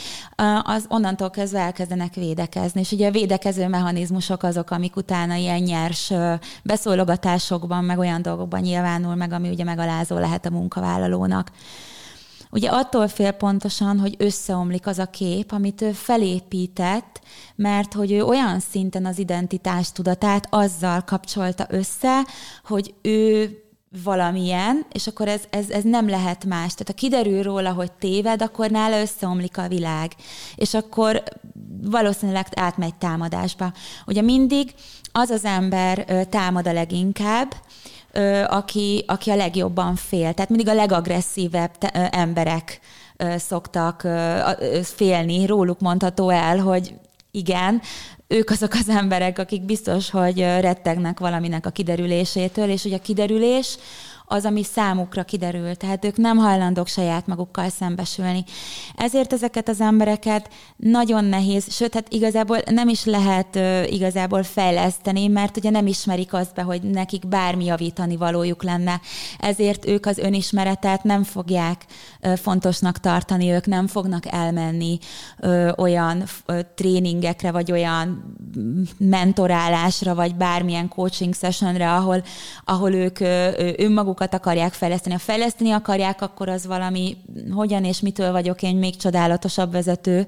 az 0.63 0.85
onnantól 0.89 1.31
kezdve 1.31 1.59
elkezdenek 1.59 2.15
védekezni. 2.15 2.81
És 2.81 2.93
ugye 2.93 3.09
a 3.09 3.11
védekező 3.11 3.69
mechanizmusok 3.69 4.43
azok, 4.43 4.71
amik 4.71 4.97
utána 4.97 5.35
ilyen 5.35 5.61
nyers 5.61 6.13
beszólogatásokban, 6.63 7.85
meg 7.85 7.99
olyan 7.99 8.23
dolgokban 8.23 8.61
nyilvánul 8.61 9.15
meg, 9.15 9.33
ami 9.33 9.49
ugye 9.49 9.65
megalázó 9.65 10.19
lehet 10.19 10.47
a 10.47 10.51
munkavállalónak. 10.51 11.51
Ugye 12.51 12.69
attól 12.69 13.09
fél 13.09 13.31
pontosan, 13.31 13.99
hogy 13.99 14.15
összeomlik 14.19 14.87
az 14.87 14.99
a 14.99 15.07
kép, 15.07 15.53
amit 15.53 15.83
ő 15.83 15.93
felépített, 15.93 17.21
mert 17.55 17.93
hogy 17.93 18.13
ő 18.13 18.23
olyan 18.23 18.61
szinten 18.61 19.07
az 19.07 19.19
identitás 19.19 19.93
tudatát 19.93 20.47
azzal 20.51 21.01
kapcsolta 21.01 21.67
össze, 21.69 22.27
hogy 22.65 22.95
ő 23.03 23.55
valamilyen, 24.05 24.87
és 24.93 25.07
akkor 25.07 25.29
ez, 25.29 25.43
ez, 25.51 25.71
ez 25.71 25.83
nem 25.83 26.09
lehet 26.09 26.45
más. 26.45 26.73
Tehát 26.73 26.87
ha 26.87 26.93
kiderül 26.93 27.43
róla, 27.43 27.73
hogy 27.73 27.93
téved, 27.93 28.43
akkor 28.43 28.71
nála 28.71 29.01
összeomlik 29.01 29.59
a 29.59 29.69
világ. 29.69 30.13
És 30.55 30.75
akkor 30.75 31.23
valószínűleg 31.83 32.47
átmegy 32.55 32.95
támadásba. 32.95 33.73
Ugye 34.07 34.23
mindig 34.23 34.75
az 35.13 35.31
az 35.31 35.45
ember 35.45 36.27
támad 36.29 36.67
a 36.67 36.73
leginkább, 36.73 37.55
aki, 38.47 39.05
aki 39.07 39.31
a 39.31 39.37
legjobban 39.37 39.97
fél. 39.97 40.33
Tehát 40.33 40.49
mindig 40.49 40.69
a 40.69 40.75
legagresszívebb 40.75 41.71
emberek 42.11 42.81
szoktak 43.37 44.07
félni, 44.83 45.47
róluk 45.47 45.81
mondható 45.81 46.29
el, 46.29 46.59
hogy 46.59 46.95
igen, 47.31 47.81
ők 48.27 48.51
azok 48.51 48.73
az 48.75 48.89
emberek, 48.89 49.39
akik 49.39 49.63
biztos, 49.63 50.11
hogy 50.11 50.39
rettegnek 50.39 51.19
valaminek 51.19 51.67
a 51.67 51.71
kiderülésétől, 51.71 52.69
és 52.69 52.83
hogy 52.83 52.93
a 52.93 52.99
kiderülés 52.99 53.79
az, 54.33 54.45
ami 54.45 54.63
számukra 54.63 55.23
kiderül. 55.23 55.75
Tehát 55.75 56.05
ők 56.05 56.17
nem 56.17 56.37
hajlandók 56.37 56.89
saját 56.89 57.27
magukkal 57.27 57.69
szembesülni. 57.69 58.45
Ezért 58.97 59.33
ezeket 59.33 59.69
az 59.69 59.81
embereket 59.81 60.49
nagyon 60.77 61.25
nehéz, 61.25 61.73
sőt, 61.73 61.95
hát 61.95 62.13
igazából 62.13 62.59
nem 62.71 62.89
is 62.89 63.05
lehet 63.05 63.57
uh, 63.57 63.93
igazából 63.93 64.43
fejleszteni, 64.43 65.27
mert 65.27 65.57
ugye 65.57 65.71
nem 65.71 65.87
ismerik 65.87 66.33
azt 66.33 66.55
be, 66.55 66.63
hogy 66.63 66.83
nekik 66.83 67.29
bármi 67.29 67.65
javítani 67.65 68.17
valójuk 68.17 68.63
lenne. 68.63 69.01
Ezért 69.39 69.87
ők 69.87 70.07
az 70.07 70.19
önismeretet 70.19 71.03
nem 71.03 71.23
fogják 71.23 71.85
uh, 72.23 72.37
fontosnak 72.37 72.99
tartani, 72.99 73.51
ők 73.51 73.67
nem 73.67 73.87
fognak 73.87 74.33
elmenni 74.33 74.99
uh, 75.39 75.71
olyan 75.77 76.23
uh, 76.47 76.59
tréningekre, 76.75 77.51
vagy 77.51 77.73
olyan 77.73 78.37
mentorálásra, 78.99 80.15
vagy 80.15 80.35
bármilyen 80.35 80.89
coaching 80.89 81.35
sessionre, 81.35 81.93
ahol, 81.93 82.23
ahol 82.65 82.93
ők 82.93 83.21
uh, 83.21 83.29
önmaguk 83.77 84.19
magukat 84.21 84.41
akarják 84.41 84.73
fejleszteni. 84.73 85.15
Ha 85.15 85.21
fejleszteni 85.21 85.71
akarják, 85.71 86.23
akkor 86.23 86.49
az 86.49 86.67
valami 86.67 87.17
hogyan 87.51 87.85
és 87.85 88.01
mitől 88.01 88.33
vagyok 88.33 88.63
én 88.63 88.77
még 88.77 88.97
csodálatosabb 88.97 89.73
vezető 89.73 90.27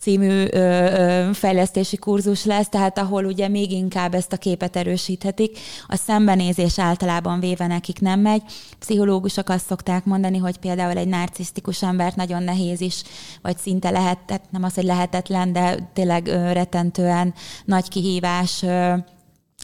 című 0.00 0.44
ö, 0.50 0.58
ö, 0.58 1.30
fejlesztési 1.32 1.96
kurzus 1.96 2.44
lesz, 2.44 2.68
tehát 2.68 2.98
ahol 2.98 3.24
ugye 3.24 3.48
még 3.48 3.70
inkább 3.72 4.14
ezt 4.14 4.32
a 4.32 4.36
képet 4.36 4.76
erősíthetik. 4.76 5.58
A 5.86 5.96
szembenézés 5.96 6.78
általában 6.78 7.40
véve 7.40 7.66
nekik 7.66 8.00
nem 8.00 8.20
megy. 8.20 8.42
Pszichológusok 8.78 9.48
azt 9.48 9.66
szokták 9.66 10.04
mondani, 10.04 10.38
hogy 10.38 10.58
például 10.58 10.96
egy 10.96 11.08
narcisztikus 11.08 11.82
embert 11.82 12.16
nagyon 12.16 12.42
nehéz 12.42 12.80
is, 12.80 13.02
vagy 13.42 13.56
szinte 13.56 13.90
lehet, 13.90 14.40
nem 14.50 14.62
az, 14.62 14.74
hogy 14.74 14.84
lehetetlen, 14.84 15.52
de 15.52 15.90
tényleg 15.92 16.26
ö, 16.26 16.52
retentően 16.52 17.34
nagy 17.64 17.88
kihívás 17.88 18.62
ö, 18.62 18.94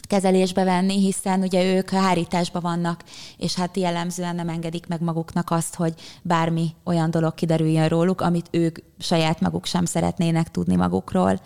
kezelésbe 0.07 0.63
venni, 0.63 0.99
hiszen 0.99 1.41
ugye 1.41 1.75
ők 1.75 1.89
hárításban 1.89 2.61
vannak, 2.61 3.03
és 3.37 3.55
hát 3.55 3.77
jellemzően 3.77 4.35
nem 4.35 4.49
engedik 4.49 4.87
meg 4.87 5.01
maguknak 5.01 5.51
azt, 5.51 5.75
hogy 5.75 5.93
bármi 6.21 6.75
olyan 6.83 7.11
dolog 7.11 7.33
kiderüljön 7.33 7.87
róluk, 7.87 8.21
amit 8.21 8.47
ők 8.51 8.77
saját 8.99 9.39
maguk 9.39 9.65
sem 9.65 9.85
szeretnének 9.85 10.51
tudni 10.51 10.75
magukról. 10.75 11.39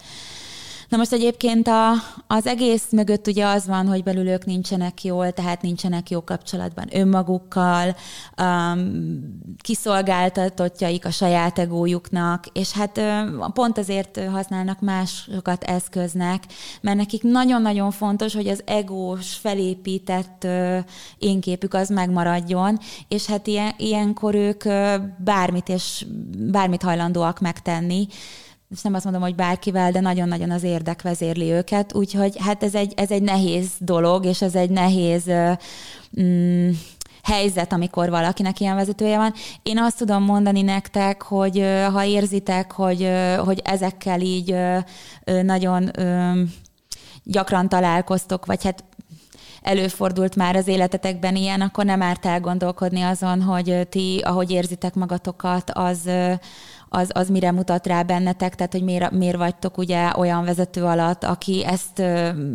Na 0.89 0.97
most 0.97 1.12
egyébként 1.12 1.67
a, 1.67 1.91
az 2.28 2.47
egész 2.47 2.91
mögött 2.91 3.28
ugye 3.28 3.45
az 3.45 3.67
van, 3.67 3.88
hogy 3.88 4.04
belül 4.04 4.28
ők 4.28 4.45
nincsenek 4.45 5.04
jól, 5.04 5.32
tehát 5.32 5.62
nincsenek 5.62 6.10
jó 6.10 6.23
kapcsolatban 6.23 6.86
önmagukkal, 6.91 7.95
um, 8.41 9.39
kiszolgáltatottjaik 9.62 11.06
a 11.06 11.12
saját 11.12 11.60
egójuknak, 11.60 12.45
és 12.54 12.71
hát 12.71 13.02
pont 13.54 13.78
azért 13.78 14.19
használnak 14.30 14.80
másokat 14.80 15.63
eszköznek, 15.63 16.43
mert 16.82 16.97
nekik 16.97 17.23
nagyon-nagyon 17.23 17.91
fontos, 17.91 18.34
hogy 18.34 18.47
az 18.47 18.62
egós 18.65 19.34
felépített 19.34 20.43
uh, 20.43 20.78
énképük 21.17 21.73
az 21.73 21.89
megmaradjon, 21.89 22.80
és 23.08 23.26
hát 23.26 23.47
ilyen, 23.47 23.73
ilyenkor 23.78 24.36
ők 24.36 24.63
bármit 25.17 25.69
és 25.69 26.06
bármit 26.52 26.82
hajlandóak 26.82 27.39
megtenni, 27.39 28.08
és 28.70 28.82
nem 28.82 28.94
azt 28.94 29.04
mondom, 29.04 29.22
hogy 29.22 29.36
bárkivel, 29.36 29.92
de 29.92 30.00
nagyon-nagyon 30.00 30.52
az 30.52 30.64
érdek 30.64 31.02
vezérli 31.02 31.52
őket, 31.52 31.94
úgyhogy 31.94 32.38
hát 32.40 32.64
ez 32.64 32.76
egy, 32.76 32.94
ez 32.96 33.12
egy 33.12 33.22
nehéz 33.22 33.70
dolog, 33.80 34.26
és 34.26 34.42
ez 34.42 34.56
egy 34.56 34.70
nehéz 34.70 35.32
mm, 36.22 36.70
helyzet, 37.24 37.74
amikor 37.74 38.10
valakinek 38.10 38.60
ilyen 38.60 38.76
vezetője 38.76 39.18
van. 39.18 39.34
Én 39.64 39.80
azt 39.80 39.98
tudom 39.98 40.24
mondani 40.24 40.62
nektek, 40.62 41.22
hogy 41.22 41.66
ha 41.92 42.04
érzitek, 42.04 42.72
hogy, 42.72 43.12
hogy 43.46 43.62
ezekkel 43.64 44.22
így 44.22 44.56
nagyon 45.42 45.92
gyakran 47.24 47.70
találkoztok, 47.70 48.46
vagy 48.46 48.64
hát 48.64 48.84
előfordult 49.62 50.36
már 50.36 50.56
az 50.56 50.68
életetekben 50.68 51.36
ilyen, 51.36 51.62
akkor 51.62 51.86
nem 51.86 52.02
árt 52.02 52.26
elgondolkodni 52.26 53.02
azon, 53.02 53.42
hogy 53.42 53.88
ti, 53.90 54.22
ahogy 54.24 54.52
érzitek 54.52 54.94
magatokat, 54.94 55.72
az 55.74 56.10
az, 56.89 57.10
az 57.13 57.30
mire 57.30 57.52
mutat 57.52 57.88
rá 57.88 58.02
bennetek, 58.02 58.56
tehát 58.56 58.71
hogy 58.71 58.84
miért, 58.84 59.12
miért 59.12 59.38
vagytok 59.38 59.78
ugye 59.78 60.12
olyan 60.15 60.45
vezető 60.45 60.84
alatt, 60.84 61.23
aki 61.23 61.65
ezt 61.65 62.04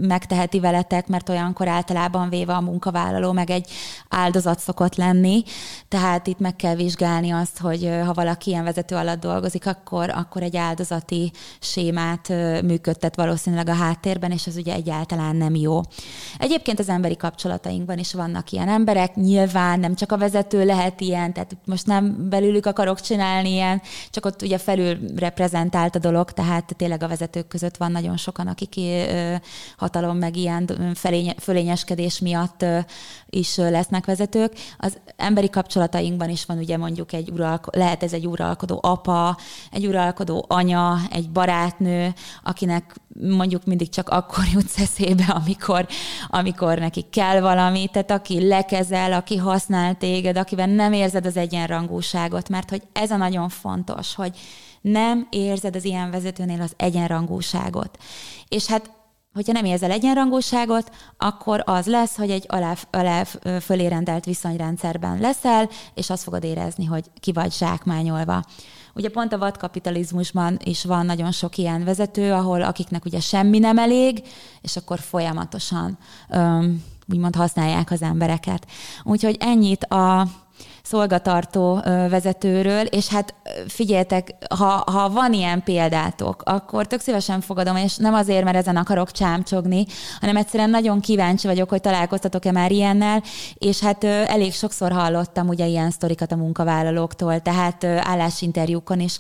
megteheti 0.01 0.61
veletek, 0.61 1.07
mert 1.07 1.29
olyankor 1.29 1.69
általában 1.69 2.29
véve 2.29 2.55
a 2.55 2.61
munkavállaló 2.61 3.33
meg 3.33 3.51
egy 3.51 3.71
áldozat 4.09 4.59
szokott 4.59 4.97
lenni, 4.97 5.43
tehát 5.89 6.27
itt 6.27 6.39
meg 6.39 6.57
kell 6.57 6.75
vizsgálni 6.75 7.31
azt, 7.31 7.59
hogy 7.59 7.91
ha 8.05 8.13
valaki 8.13 8.51
ilyen 8.51 8.65
vezető 8.65 8.95
alatt 8.95 9.21
dolgozik, 9.21 9.67
akkor, 9.67 10.11
akkor 10.11 10.43
egy 10.43 10.57
áldozati 10.57 11.33
sémát 11.61 12.29
működtet 12.63 13.17
valószínűleg 13.17 13.69
a 13.69 13.75
háttérben, 13.75 14.31
és 14.31 14.47
az 14.47 14.57
ugye 14.57 14.75
egyáltalán 14.75 15.37
nem 15.37 15.55
jó. 15.55 15.81
Egyébként 16.39 16.79
az 16.79 16.89
emberi 16.89 17.17
kapcsolatainkban 17.17 17.99
is 17.99 18.15
vannak 18.15 18.51
ilyen 18.51 18.69
emberek, 18.69 19.15
nyilván 19.15 19.81
nem 19.81 19.95
csak 19.95 20.13
a 20.13 20.19
vezető 20.19 20.65
lehet 20.65 21.01
ilyen, 21.01 21.33
tehát 21.33 21.57
most 21.65 21.87
nem 21.87 22.29
belülük 22.29 22.67
akarok 22.67 23.01
csinálni 23.01 23.51
ilyen, 23.51 23.83
csak 24.11 24.22
csak 24.23 24.33
ott 24.33 24.43
ugye 24.43 24.59
felül 24.59 24.99
reprezentált 25.17 25.95
a 25.95 25.99
dolog, 25.99 26.31
tehát 26.31 26.75
tényleg 26.77 27.03
a 27.03 27.09
vezetők 27.09 27.49
között 27.49 27.77
van 27.77 27.93
nagyon 27.93 28.17
sokan, 28.17 28.47
akik 28.47 28.75
hatalom 29.77 30.17
meg 30.17 30.37
ilyen 30.37 30.71
fölényeskedés 31.39 32.19
miatt 32.19 32.65
is 33.27 33.57
lesznek 33.57 34.05
vezetők. 34.05 34.53
Az 34.79 34.99
emberi 35.17 35.51
kapcsolatainkban 35.51 36.29
is 36.29 36.45
van 36.45 36.59
ugye 36.59 36.77
mondjuk 36.77 37.13
egy 37.13 37.31
uralko- 37.31 37.75
lehet 37.77 38.03
ez 38.03 38.13
egy 38.13 38.27
uralkodó 38.27 38.79
apa, 38.83 39.37
egy 39.71 39.87
uralkodó 39.87 40.45
anya, 40.49 40.99
egy 41.11 41.31
barátnő, 41.31 42.15
akinek 42.43 42.95
mondjuk 43.21 43.65
mindig 43.65 43.89
csak 43.89 44.09
akkor 44.09 44.45
jut 44.53 44.71
eszébe, 44.77 45.25
amikor, 45.25 45.87
amikor 46.29 46.79
neki 46.79 47.07
kell 47.11 47.41
valami, 47.41 47.89
tehát 47.93 48.11
aki 48.11 48.47
lekezel, 48.47 49.13
aki 49.13 49.37
használ 49.37 49.95
téged, 49.95 50.37
akiben 50.37 50.71
nem 50.71 50.93
érzed 50.93 51.27
az 51.27 51.37
egyenrangúságot, 51.37 52.49
mert 52.49 52.71
hogy 52.71 52.83
ez 52.93 53.11
a 53.11 53.17
nagyon 53.17 53.49
fontos, 53.49 54.12
hogy 54.15 54.39
nem 54.81 55.27
érzed 55.31 55.77
az 55.77 55.85
ilyen 55.85 56.11
vezetőnél 56.11 56.61
az 56.61 56.73
egyenrangúságot. 56.77 57.99
És 58.49 58.67
hát 58.67 58.91
hogyha 59.35 59.53
nem 59.53 59.65
érzel 59.65 59.91
egyenrangúságot, 59.91 60.91
akkor 61.17 61.63
az 61.67 61.87
lesz, 61.87 62.17
hogy 62.17 62.31
egy 62.31 62.45
alá, 62.49 62.75
alá 62.91 63.25
fölé 63.61 63.87
rendelt 63.87 64.25
viszonyrendszerben 64.25 65.19
leszel, 65.21 65.69
és 65.95 66.11
azt 66.11 66.23
fogod 66.23 66.45
érezni, 66.45 66.85
hogy 66.85 67.05
ki 67.21 67.33
vagy 67.33 67.53
zsákmányolva. 67.53 68.45
Ugye 68.95 69.09
pont 69.09 69.33
a 69.33 69.39
vadkapitalizmusban 69.39 70.59
is 70.65 70.85
van 70.85 71.07
nagyon 71.07 71.33
sok 71.33 71.57
ilyen 71.57 71.85
vezető, 71.85 72.33
ahol 72.33 72.63
akiknek 72.63 73.05
ugye 73.05 73.21
semmi 73.21 73.59
nem 73.59 73.79
elég, 73.79 74.23
és 74.61 74.77
akkor 74.77 74.99
folyamatosan 74.99 75.99
öm, 76.29 76.85
úgymond 77.13 77.37
használják 77.37 77.91
az 77.91 78.03
embereket. 78.03 78.67
Úgyhogy 79.03 79.37
ennyit 79.41 79.85
a 79.85 80.27
szolgatartó 80.83 81.81
vezetőről, 81.85 82.87
és 82.87 83.09
hát 83.09 83.35
figyeljetek, 83.67 84.35
ha, 84.59 84.85
ha 84.87 85.11
van 85.11 85.33
ilyen 85.33 85.63
példátok, 85.63 86.43
akkor 86.45 86.87
tök 86.87 87.01
szívesen 87.01 87.41
fogadom, 87.41 87.77
és 87.77 87.97
nem 87.97 88.15
azért, 88.15 88.45
mert 88.45 88.57
ezen 88.57 88.77
akarok 88.77 89.11
csámcsogni, 89.11 89.87
hanem 90.21 90.37
egyszerűen 90.37 90.71
nagyon 90.71 91.01
kíváncsi 91.01 91.47
vagyok, 91.47 91.69
hogy 91.69 91.81
találkoztatok-e 91.81 92.53
már 92.53 92.71
ilyennel, 92.73 93.23
és 93.55 93.81
hát 93.81 94.05
elég 94.05 94.53
sokszor 94.53 94.93
hallottam 94.93 95.49
ugye 95.49 95.67
ilyen 95.67 95.91
sztorikat 95.91 96.33
a 96.33 96.37
munkavállalóktól, 96.37 97.41
tehát 97.41 97.85
állásinterjúkon 97.85 99.01
is 99.01 99.19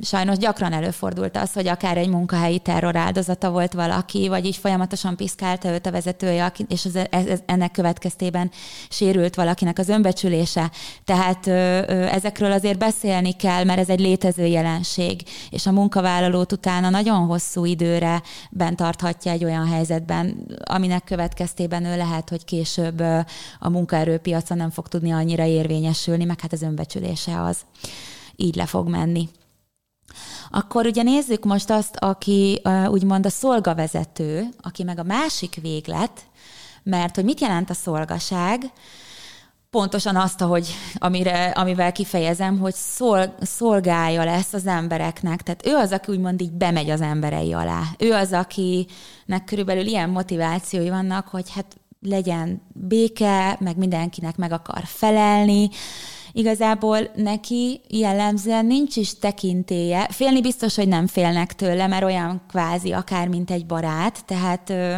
sajnos 0.00 0.36
gyakran 0.36 0.72
előfordult 0.72 1.36
az, 1.36 1.52
hogy 1.52 1.66
akár 1.68 1.96
egy 1.96 2.08
munkahelyi 2.08 2.58
terror 2.58 2.96
áldozata 2.96 3.50
volt 3.50 3.72
valaki, 3.72 4.28
vagy 4.28 4.44
így 4.44 4.56
folyamatosan 4.56 5.16
piszkálta 5.16 5.72
őt 5.72 5.86
a 5.86 5.90
vezetője, 5.90 6.52
és 6.68 6.84
ez, 6.84 6.94
ez, 7.10 7.40
ennek 7.46 7.70
következtében 7.70 8.50
sérült 8.88 9.34
valakinek 9.34 9.78
az 9.78 9.88
önbecsülése. 9.88 10.70
Tehát 11.04 11.46
ezekről 12.12 12.52
azért 12.52 12.78
beszélni 12.78 13.32
kell, 13.32 13.64
mert 13.64 13.78
ez 13.78 13.88
egy 13.88 14.00
létező 14.00 14.46
jelenség, 14.46 15.22
és 15.50 15.66
a 15.66 15.72
munkavállalót 15.72 16.52
utána 16.52 16.90
nagyon 16.90 17.26
hosszú 17.26 17.64
időre 17.64 18.22
bent 18.50 18.76
tarthatja 18.76 19.32
egy 19.32 19.44
olyan 19.44 19.66
helyzetben, 19.66 20.46
aminek 20.64 21.04
következtében 21.04 21.84
ő 21.84 21.96
lehet, 21.96 22.28
hogy 22.28 22.44
később 22.44 23.00
a 23.58 23.68
munkaerőpiacon 23.68 24.56
nem 24.56 24.70
fog 24.70 24.88
tudni 24.88 25.10
annyira 25.10 25.44
érvényesülni, 25.44 26.24
meg 26.24 26.40
hát 26.40 26.52
az 26.52 26.62
önbecsülése 26.62 27.42
az 27.42 27.56
így 28.40 28.54
le 28.54 28.66
fog 28.66 28.88
menni. 28.88 29.28
Akkor 30.50 30.86
ugye 30.86 31.02
nézzük 31.02 31.44
most 31.44 31.70
azt, 31.70 31.96
aki 31.96 32.62
úgymond 32.86 33.26
a 33.26 33.30
szolgavezető, 33.30 34.48
aki 34.60 34.82
meg 34.82 34.98
a 34.98 35.02
másik 35.02 35.58
véglet, 35.62 36.26
mert 36.82 37.14
hogy 37.14 37.24
mit 37.24 37.40
jelent 37.40 37.70
a 37.70 37.74
szolgaság, 37.74 38.72
pontosan 39.70 40.16
azt, 40.16 40.40
hogy 40.40 40.68
amire, 40.94 41.50
amivel 41.50 41.92
kifejezem, 41.92 42.58
hogy 42.58 42.74
szol, 42.74 43.34
szolgálja 43.40 44.24
lesz 44.24 44.52
az 44.52 44.66
embereknek. 44.66 45.42
Tehát 45.42 45.66
ő 45.66 45.74
az, 45.74 45.92
aki 45.92 46.12
úgymond 46.12 46.40
így 46.40 46.52
bemegy 46.52 46.90
az 46.90 47.00
emberei 47.00 47.52
alá. 47.52 47.82
Ő 47.98 48.12
az, 48.12 48.32
akinek 48.32 49.44
körülbelül 49.44 49.86
ilyen 49.86 50.10
motivációi 50.10 50.88
vannak, 50.88 51.28
hogy 51.28 51.50
hát 51.50 51.76
legyen 52.00 52.62
béke, 52.72 53.56
meg 53.60 53.76
mindenkinek 53.76 54.36
meg 54.36 54.52
akar 54.52 54.82
felelni, 54.84 55.68
igazából 56.32 56.98
neki 57.14 57.80
jellemzően 57.88 58.66
nincs 58.66 58.96
is 58.96 59.18
tekintéje. 59.18 60.08
Félni 60.10 60.40
biztos, 60.40 60.76
hogy 60.76 60.88
nem 60.88 61.06
félnek 61.06 61.54
tőle, 61.54 61.86
mert 61.86 62.04
olyan 62.04 62.42
kvázi 62.48 62.92
akár, 62.92 63.28
mint 63.28 63.50
egy 63.50 63.66
barát, 63.66 64.24
tehát 64.24 64.70
ö, 64.70 64.94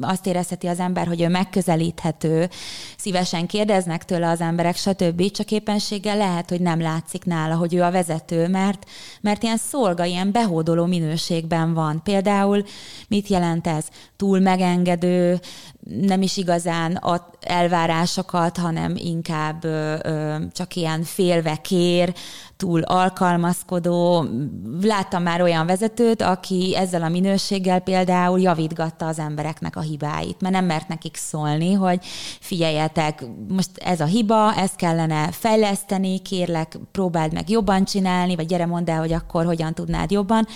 azt 0.00 0.26
érezheti 0.26 0.66
az 0.66 0.78
ember, 0.78 1.06
hogy 1.06 1.20
ő 1.20 1.28
megközelíthető, 1.28 2.48
szívesen 2.96 3.46
kérdeznek 3.46 4.04
tőle 4.04 4.28
az 4.28 4.40
emberek, 4.40 4.76
stb. 4.76 5.30
Csak 5.30 5.50
éppenséggel 5.50 6.16
lehet, 6.16 6.48
hogy 6.48 6.60
nem 6.60 6.80
látszik 6.80 7.24
nála, 7.24 7.54
hogy 7.54 7.74
ő 7.74 7.82
a 7.82 7.90
vezető, 7.90 8.48
mert, 8.48 8.88
mert 9.20 9.42
ilyen 9.42 9.56
szolga, 9.56 10.04
ilyen 10.04 10.32
behódoló 10.32 10.84
minőségben 10.84 11.74
van. 11.74 12.00
Például 12.02 12.64
mit 13.08 13.28
jelent 13.28 13.66
ez? 13.66 13.86
Túl 14.16 14.38
megengedő, 14.38 15.40
nem 16.00 16.22
is 16.22 16.36
igazán 16.36 16.96
ad 16.96 17.22
elvárásokat, 17.40 18.56
hanem 18.56 18.96
inkább 18.96 19.64
ö, 19.64 19.94
ö, 20.02 20.36
csak 20.52 20.73
ilyen 20.76 21.02
félve 21.02 21.56
kér, 21.56 22.14
túl 22.56 22.82
alkalmazkodó. 22.82 24.26
Láttam 24.82 25.22
már 25.22 25.42
olyan 25.42 25.66
vezetőt, 25.66 26.22
aki 26.22 26.76
ezzel 26.76 27.02
a 27.02 27.08
minőséggel 27.08 27.80
például 27.80 28.40
javítgatta 28.40 29.06
az 29.06 29.18
embereknek 29.18 29.76
a 29.76 29.80
hibáit, 29.80 30.40
mert 30.40 30.54
nem 30.54 30.64
mert 30.64 30.88
nekik 30.88 31.16
szólni, 31.16 31.72
hogy 31.72 31.98
figyeljetek, 32.40 33.24
most 33.48 33.70
ez 33.74 34.00
a 34.00 34.04
hiba, 34.04 34.54
ezt 34.54 34.76
kellene 34.76 35.28
fejleszteni, 35.30 36.18
kérlek, 36.18 36.78
próbáld 36.92 37.32
meg 37.32 37.50
jobban 37.50 37.84
csinálni, 37.84 38.36
vagy 38.36 38.46
gyere 38.46 38.66
mondd 38.66 38.90
el, 38.90 38.98
hogy 38.98 39.12
akkor 39.12 39.44
hogyan 39.44 39.74
tudnád 39.74 40.10
jobban 40.10 40.46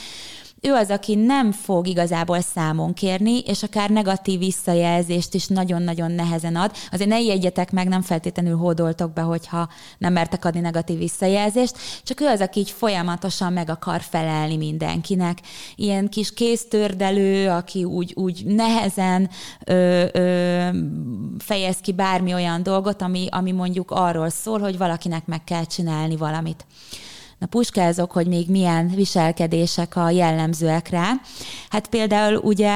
ő 0.60 0.72
az, 0.72 0.90
aki 0.90 1.14
nem 1.14 1.52
fog 1.52 1.86
igazából 1.86 2.40
számon 2.40 2.94
kérni, 2.94 3.38
és 3.38 3.62
akár 3.62 3.90
negatív 3.90 4.38
visszajelzést 4.38 5.34
is 5.34 5.46
nagyon-nagyon 5.46 6.12
nehezen 6.12 6.56
ad. 6.56 6.72
Azért 6.90 7.08
ne 7.08 7.20
ijedjetek 7.20 7.72
meg, 7.72 7.88
nem 7.88 8.02
feltétlenül 8.02 8.56
hódoltok 8.56 9.12
be, 9.12 9.20
hogyha 9.20 9.68
nem 9.98 10.12
mertek 10.12 10.44
adni 10.44 10.60
negatív 10.60 10.98
visszajelzést, 10.98 11.76
csak 12.02 12.20
ő 12.20 12.26
az, 12.26 12.40
aki 12.40 12.60
így 12.60 12.70
folyamatosan 12.70 13.52
meg 13.52 13.70
akar 13.70 14.00
felelni 14.00 14.56
mindenkinek. 14.56 15.38
Ilyen 15.76 16.08
kis 16.08 16.34
kéztördelő, 16.34 17.48
aki 17.48 17.84
úgy, 17.84 18.12
úgy 18.16 18.44
nehezen 18.46 19.30
ö, 19.64 20.04
ö, 20.12 20.68
fejez 21.38 21.76
ki 21.76 21.92
bármi 21.92 22.34
olyan 22.34 22.62
dolgot, 22.62 23.02
ami, 23.02 23.26
ami 23.30 23.52
mondjuk 23.52 23.90
arról 23.90 24.28
szól, 24.28 24.58
hogy 24.58 24.78
valakinek 24.78 25.26
meg 25.26 25.44
kell 25.44 25.64
csinálni 25.64 26.16
valamit. 26.16 26.66
Na 27.38 27.46
puskázok, 27.46 28.12
hogy 28.12 28.26
még 28.26 28.50
milyen 28.50 28.88
viselkedések 28.88 29.96
a 29.96 30.10
jellemzőek 30.10 30.88
rá. 30.88 31.12
Hát 31.68 31.88
például 31.88 32.36
ugye 32.36 32.72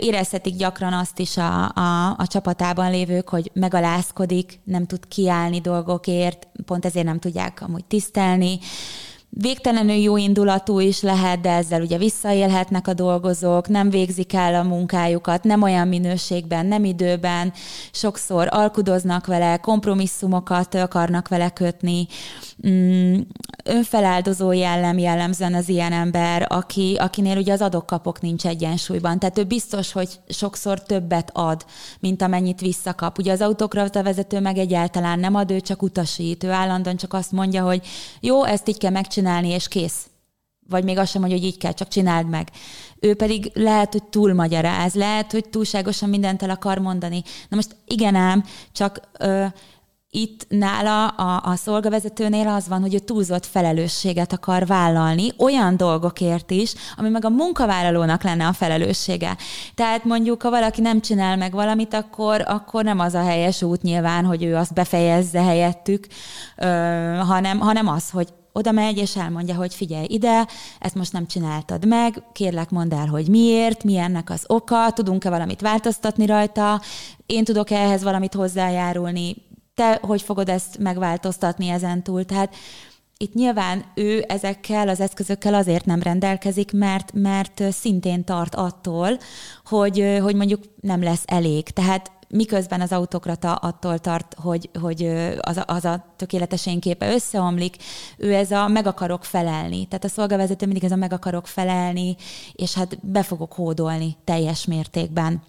érezhetik 0.00 0.56
gyakran 0.56 0.92
azt 0.92 1.18
is 1.18 1.36
a, 1.36 1.64
a, 1.64 2.14
a 2.18 2.26
csapatában 2.26 2.90
lévők, 2.90 3.28
hogy 3.28 3.50
megalázkodik, 3.54 4.60
nem 4.64 4.86
tud 4.86 5.08
kiállni 5.08 5.60
dolgokért, 5.60 6.48
pont 6.64 6.84
ezért 6.84 7.06
nem 7.06 7.18
tudják 7.18 7.62
amúgy 7.62 7.84
tisztelni 7.84 8.58
végtelenül 9.36 9.94
jó 9.94 10.16
indulatú 10.16 10.80
is 10.80 11.00
lehet, 11.00 11.40
de 11.40 11.50
ezzel 11.50 11.80
ugye 11.80 11.98
visszaélhetnek 11.98 12.88
a 12.88 12.94
dolgozók, 12.94 13.68
nem 13.68 13.90
végzik 13.90 14.32
el 14.32 14.54
a 14.54 14.62
munkájukat, 14.62 15.44
nem 15.44 15.62
olyan 15.62 15.88
minőségben, 15.88 16.66
nem 16.66 16.84
időben, 16.84 17.52
sokszor 17.92 18.48
alkudoznak 18.50 19.26
vele, 19.26 19.56
kompromisszumokat 19.56 20.74
akarnak 20.74 21.28
vele 21.28 21.50
kötni, 21.50 22.06
mm, 22.68 23.20
önfeláldozó 23.64 24.52
jellem 24.52 24.98
jellemzően 24.98 25.54
az 25.54 25.68
ilyen 25.68 25.92
ember, 25.92 26.46
aki, 26.48 26.96
akinél 26.98 27.36
ugye 27.36 27.52
az 27.52 27.60
adok-kapok 27.60 28.20
nincs 28.20 28.46
egyensúlyban. 28.46 29.18
Tehát 29.18 29.38
ő 29.38 29.44
biztos, 29.44 29.92
hogy 29.92 30.20
sokszor 30.28 30.82
többet 30.82 31.30
ad, 31.32 31.64
mint 32.00 32.22
amennyit 32.22 32.60
visszakap. 32.60 33.18
Ugye 33.18 33.32
az 33.32 33.40
autokrata 33.40 34.02
vezető 34.02 34.40
meg 34.40 34.58
egyáltalán 34.58 35.18
nem 35.18 35.34
ad, 35.34 35.50
ő 35.50 35.60
csak 35.60 35.82
utasít. 35.82 36.44
Ő 36.44 36.50
állandóan 36.50 36.96
csak 36.96 37.12
azt 37.12 37.32
mondja, 37.32 37.64
hogy 37.64 37.86
jó, 38.20 38.44
ezt 38.44 38.68
így 38.68 38.78
kell 38.78 38.90
megcsinálni, 38.90 39.48
és 39.48 39.68
kész. 39.68 40.06
Vagy 40.68 40.84
még 40.84 40.98
azt 40.98 41.10
sem 41.10 41.20
mondja, 41.20 41.38
hogy 41.38 41.46
így 41.46 41.58
kell, 41.58 41.72
csak 41.72 41.88
csináld 41.88 42.28
meg. 42.28 42.50
Ő 43.00 43.14
pedig 43.14 43.50
lehet, 43.54 43.92
hogy 43.92 44.04
túlmagyaráz, 44.04 44.94
lehet, 44.94 45.32
hogy 45.32 45.48
túlságosan 45.48 46.08
mindent 46.08 46.42
el 46.42 46.50
akar 46.50 46.78
mondani. 46.78 47.22
Na 47.48 47.56
most 47.56 47.76
igen 47.86 48.14
ám, 48.14 48.44
csak 48.72 49.00
ö, 49.18 49.44
itt 50.14 50.46
nála 50.48 51.06
a, 51.06 51.50
a 51.50 51.56
szolgavezetőnél 51.56 52.48
az 52.48 52.68
van, 52.68 52.80
hogy 52.80 52.94
ő 52.94 52.98
túlzott 52.98 53.46
felelősséget 53.46 54.32
akar 54.32 54.66
vállalni, 54.66 55.32
olyan 55.38 55.76
dolgokért 55.76 56.50
is, 56.50 56.74
ami 56.96 57.08
meg 57.08 57.24
a 57.24 57.30
munkavállalónak 57.30 58.22
lenne 58.22 58.46
a 58.46 58.52
felelőssége. 58.52 59.36
Tehát 59.74 60.04
mondjuk, 60.04 60.42
ha 60.42 60.50
valaki 60.50 60.80
nem 60.80 61.00
csinál 61.00 61.36
meg 61.36 61.52
valamit, 61.52 61.94
akkor, 61.94 62.42
akkor 62.46 62.84
nem 62.84 62.98
az 62.98 63.14
a 63.14 63.22
helyes 63.22 63.62
út 63.62 63.82
nyilván, 63.82 64.24
hogy 64.24 64.44
ő 64.44 64.56
azt 64.56 64.74
befejezze 64.74 65.42
helyettük, 65.42 66.06
ö, 66.56 66.66
hanem, 67.26 67.58
hanem 67.58 67.88
az, 67.88 68.10
hogy 68.10 68.28
oda 68.52 68.72
megy, 68.72 68.98
és 68.98 69.16
elmondja, 69.16 69.54
hogy 69.54 69.74
figyelj 69.74 70.06
ide, 70.08 70.46
ezt 70.78 70.94
most 70.94 71.12
nem 71.12 71.26
csináltad 71.26 71.86
meg, 71.86 72.22
kérlek 72.32 72.70
mondd 72.70 72.94
el, 72.94 73.06
hogy 73.06 73.28
miért, 73.28 73.84
mi 73.84 73.96
ennek 73.96 74.30
az 74.30 74.44
oka, 74.46 74.90
tudunk-e 74.90 75.30
valamit 75.30 75.60
változtatni 75.60 76.26
rajta, 76.26 76.80
én 77.26 77.44
tudok 77.44 77.70
-e 77.70 77.76
ehhez 77.76 78.02
valamit 78.02 78.34
hozzájárulni, 78.34 79.36
te 79.74 79.98
hogy 80.02 80.22
fogod 80.22 80.48
ezt 80.48 80.78
megváltoztatni 80.78 81.68
ezen 81.68 82.02
túl. 82.02 82.24
Tehát 82.24 82.54
itt 83.16 83.34
nyilván 83.34 83.84
ő 83.94 84.24
ezekkel 84.28 84.88
az 84.88 85.00
eszközökkel 85.00 85.54
azért 85.54 85.84
nem 85.84 86.02
rendelkezik, 86.02 86.72
mert, 86.72 87.12
mert 87.12 87.62
szintén 87.72 88.24
tart 88.24 88.54
attól, 88.54 89.18
hogy, 89.64 90.18
hogy 90.22 90.34
mondjuk 90.34 90.62
nem 90.80 91.02
lesz 91.02 91.22
elég. 91.26 91.68
Tehát 91.68 92.12
miközben 92.28 92.80
az 92.80 92.92
autokrata 92.92 93.54
attól 93.54 93.98
tart, 93.98 94.34
hogy, 94.42 94.70
hogy 94.80 95.02
az, 95.40 95.62
az 95.66 95.84
a 95.84 96.04
tökéletes 96.16 96.66
én 96.66 96.80
képe 96.80 97.12
összeomlik, 97.12 97.76
ő 98.16 98.34
ez 98.34 98.50
a 98.50 98.68
meg 98.68 98.86
akarok 98.86 99.24
felelni. 99.24 99.86
Tehát 99.86 100.04
a 100.04 100.08
szolgavezető 100.08 100.66
mindig 100.66 100.84
ez 100.84 100.92
a 100.92 100.96
meg 100.96 101.12
akarok 101.12 101.46
felelni, 101.46 102.16
és 102.52 102.74
hát 102.74 103.06
be 103.06 103.22
fogok 103.22 103.52
hódolni 103.52 104.16
teljes 104.24 104.64
mértékben 104.64 105.42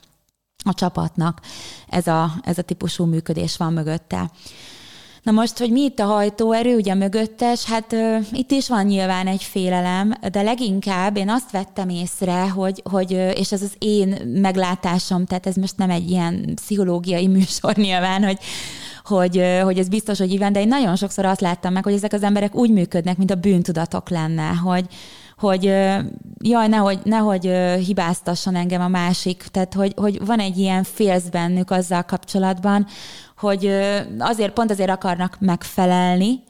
a 0.63 0.73
csapatnak. 0.73 1.41
Ez 1.87 2.07
a, 2.07 2.31
ez 2.43 2.57
a 2.57 2.61
típusú 2.61 3.05
működés 3.05 3.57
van 3.57 3.73
mögötte. 3.73 4.31
Na 5.25 5.31
most, 5.31 5.57
hogy 5.57 5.71
mi 5.71 5.81
itt 5.81 5.99
a 5.99 6.05
hajtóerő, 6.05 6.75
ugye 6.75 6.93
mögöttes, 6.93 7.65
hát 7.65 7.93
ö, 7.93 8.17
itt 8.31 8.51
is 8.51 8.67
van 8.69 8.85
nyilván 8.85 9.27
egy 9.27 9.43
félelem, 9.43 10.13
de 10.31 10.41
leginkább 10.41 11.17
én 11.17 11.29
azt 11.29 11.51
vettem 11.51 11.89
észre, 11.89 12.49
hogy, 12.49 12.81
hogy 12.89 13.11
és 13.11 13.51
ez 13.51 13.61
az 13.61 13.73
én 13.79 14.17
meglátásom, 14.41 15.25
tehát 15.25 15.47
ez 15.47 15.55
most 15.55 15.77
nem 15.77 15.89
egy 15.89 16.09
ilyen 16.09 16.51
pszichológiai 16.55 17.27
műsor 17.37 17.75
nyilván, 17.75 18.23
hogy, 18.23 18.37
hogy, 19.03 19.43
hogy 19.63 19.77
ez 19.77 19.87
biztos, 19.87 20.17
hogy 20.17 20.31
így 20.31 20.39
de 20.39 20.61
én 20.61 20.67
nagyon 20.67 20.95
sokszor 20.95 21.25
azt 21.25 21.41
láttam 21.41 21.73
meg, 21.73 21.83
hogy 21.83 21.93
ezek 21.93 22.13
az 22.13 22.23
emberek 22.23 22.55
úgy 22.55 22.71
működnek, 22.71 23.17
mint 23.17 23.31
a 23.31 23.35
bűntudatok 23.35 24.09
lenne, 24.09 24.47
hogy, 24.47 24.85
hogy 25.37 25.63
jaj, 26.41 26.67
nehogy, 26.67 26.99
nehogy 27.03 27.51
hibáztasson 27.85 28.55
engem 28.55 28.81
a 28.81 28.87
másik, 28.87 29.43
tehát 29.51 29.73
hogy, 29.73 29.93
hogy 29.95 30.25
van 30.25 30.39
egy 30.39 30.57
ilyen 30.57 30.83
félsz 30.83 31.27
bennük 31.27 31.71
azzal 31.71 32.03
kapcsolatban, 32.03 32.85
hogy 33.37 33.71
azért, 34.19 34.53
pont 34.53 34.71
azért 34.71 34.89
akarnak 34.89 35.37
megfelelni, 35.39 36.43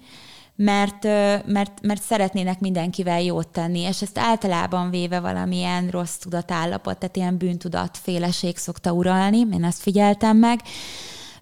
mert, 0.55 1.03
mert, 1.45 1.81
mert 1.81 2.01
szeretnének 2.01 2.59
mindenkivel 2.59 3.21
jót 3.21 3.47
tenni, 3.47 3.79
és 3.79 4.01
ezt 4.01 4.17
általában 4.17 4.89
véve 4.89 5.19
valamilyen 5.19 5.87
rossz 5.87 6.15
tudatállapot, 6.15 6.97
tehát 6.97 7.15
ilyen 7.15 7.37
bűntudat, 7.37 7.97
féleség 8.01 8.57
szokta 8.57 8.91
uralni, 8.91 9.39
én 9.53 9.63
ezt 9.63 9.81
figyeltem 9.81 10.37
meg, 10.37 10.59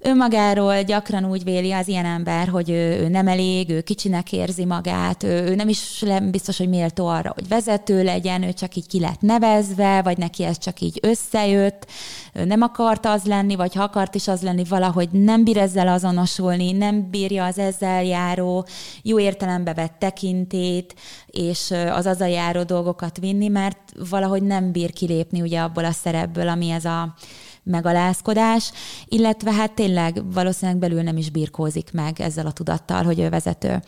önmagáról 0.04 0.82
gyakran 0.82 1.26
úgy 1.26 1.44
véli 1.44 1.72
az 1.72 1.88
ilyen 1.88 2.06
ember, 2.06 2.48
hogy 2.48 2.70
ő, 2.70 3.00
ő 3.00 3.08
nem 3.08 3.28
elég, 3.28 3.70
ő 3.70 3.82
kicsinek 3.82 4.32
érzi 4.32 4.66
magát, 4.66 5.24
ő, 5.24 5.48
ő 5.48 5.56
nem 5.56 5.70
is 5.70 6.04
biztos, 6.32 6.58
hogy 6.58 6.70
méltó 6.70 7.08
arra, 7.08 7.32
hogy 7.34 7.48
vezető 7.48 8.04
legyen, 8.04 8.44
ő 8.44 8.54
csak 8.54 8.76
így 8.76 8.88
ki 8.88 9.00
lett 9.00 9.22
nevezve, 9.22 10.02
vagy 10.02 10.18
neki 10.18 10.44
ez 10.44 10.58
csak 10.58 10.80
így 10.80 11.00
összejött, 11.02 11.86
ő 12.34 12.46
nem 12.46 12.62
akart 12.62 13.06
az 13.06 13.24
lenni, 13.24 13.56
vagy 13.56 13.74
ha 13.74 13.84
akart 13.84 14.16
is 14.16 14.28
az 14.28 14.42
lenni, 14.42 14.63
valahogy 14.63 15.10
nem 15.12 15.44
bír 15.44 15.58
ezzel 15.58 15.88
azonosulni, 15.88 16.72
nem 16.72 17.10
bírja 17.10 17.46
az 17.46 17.58
ezzel 17.58 18.04
járó, 18.04 18.66
jó 19.02 19.20
értelembe 19.20 19.74
vett 19.74 19.96
tekintét, 20.00 20.96
és 21.28 21.74
az 21.92 22.06
az 22.06 22.22
a 22.22 22.26
járó 22.26 22.63
dolgokat 22.63 23.18
vinni, 23.18 23.48
mert 23.48 23.78
valahogy 24.10 24.44
nem 24.44 24.72
bír 24.72 24.94
kilépni 24.94 25.42
ugye 25.42 25.60
abból 25.60 25.86
a 25.86 25.92
szerepből, 25.92 26.48
ami 26.48 26.70
ez 26.70 26.86
a 26.86 27.16
megalázkodás, 27.63 28.71
illetve 29.06 29.54
hát 29.54 29.71
tényleg 29.71 30.34
valószínűleg 30.34 30.80
belül 30.80 31.02
nem 31.02 31.17
is 31.17 31.30
birkózik 31.30 31.91
meg 31.91 32.21
ezzel 32.21 32.45
a 32.45 32.52
tudattal, 32.52 33.04
hogy 33.04 33.19
ő 33.19 33.30
vezető. 33.30 33.82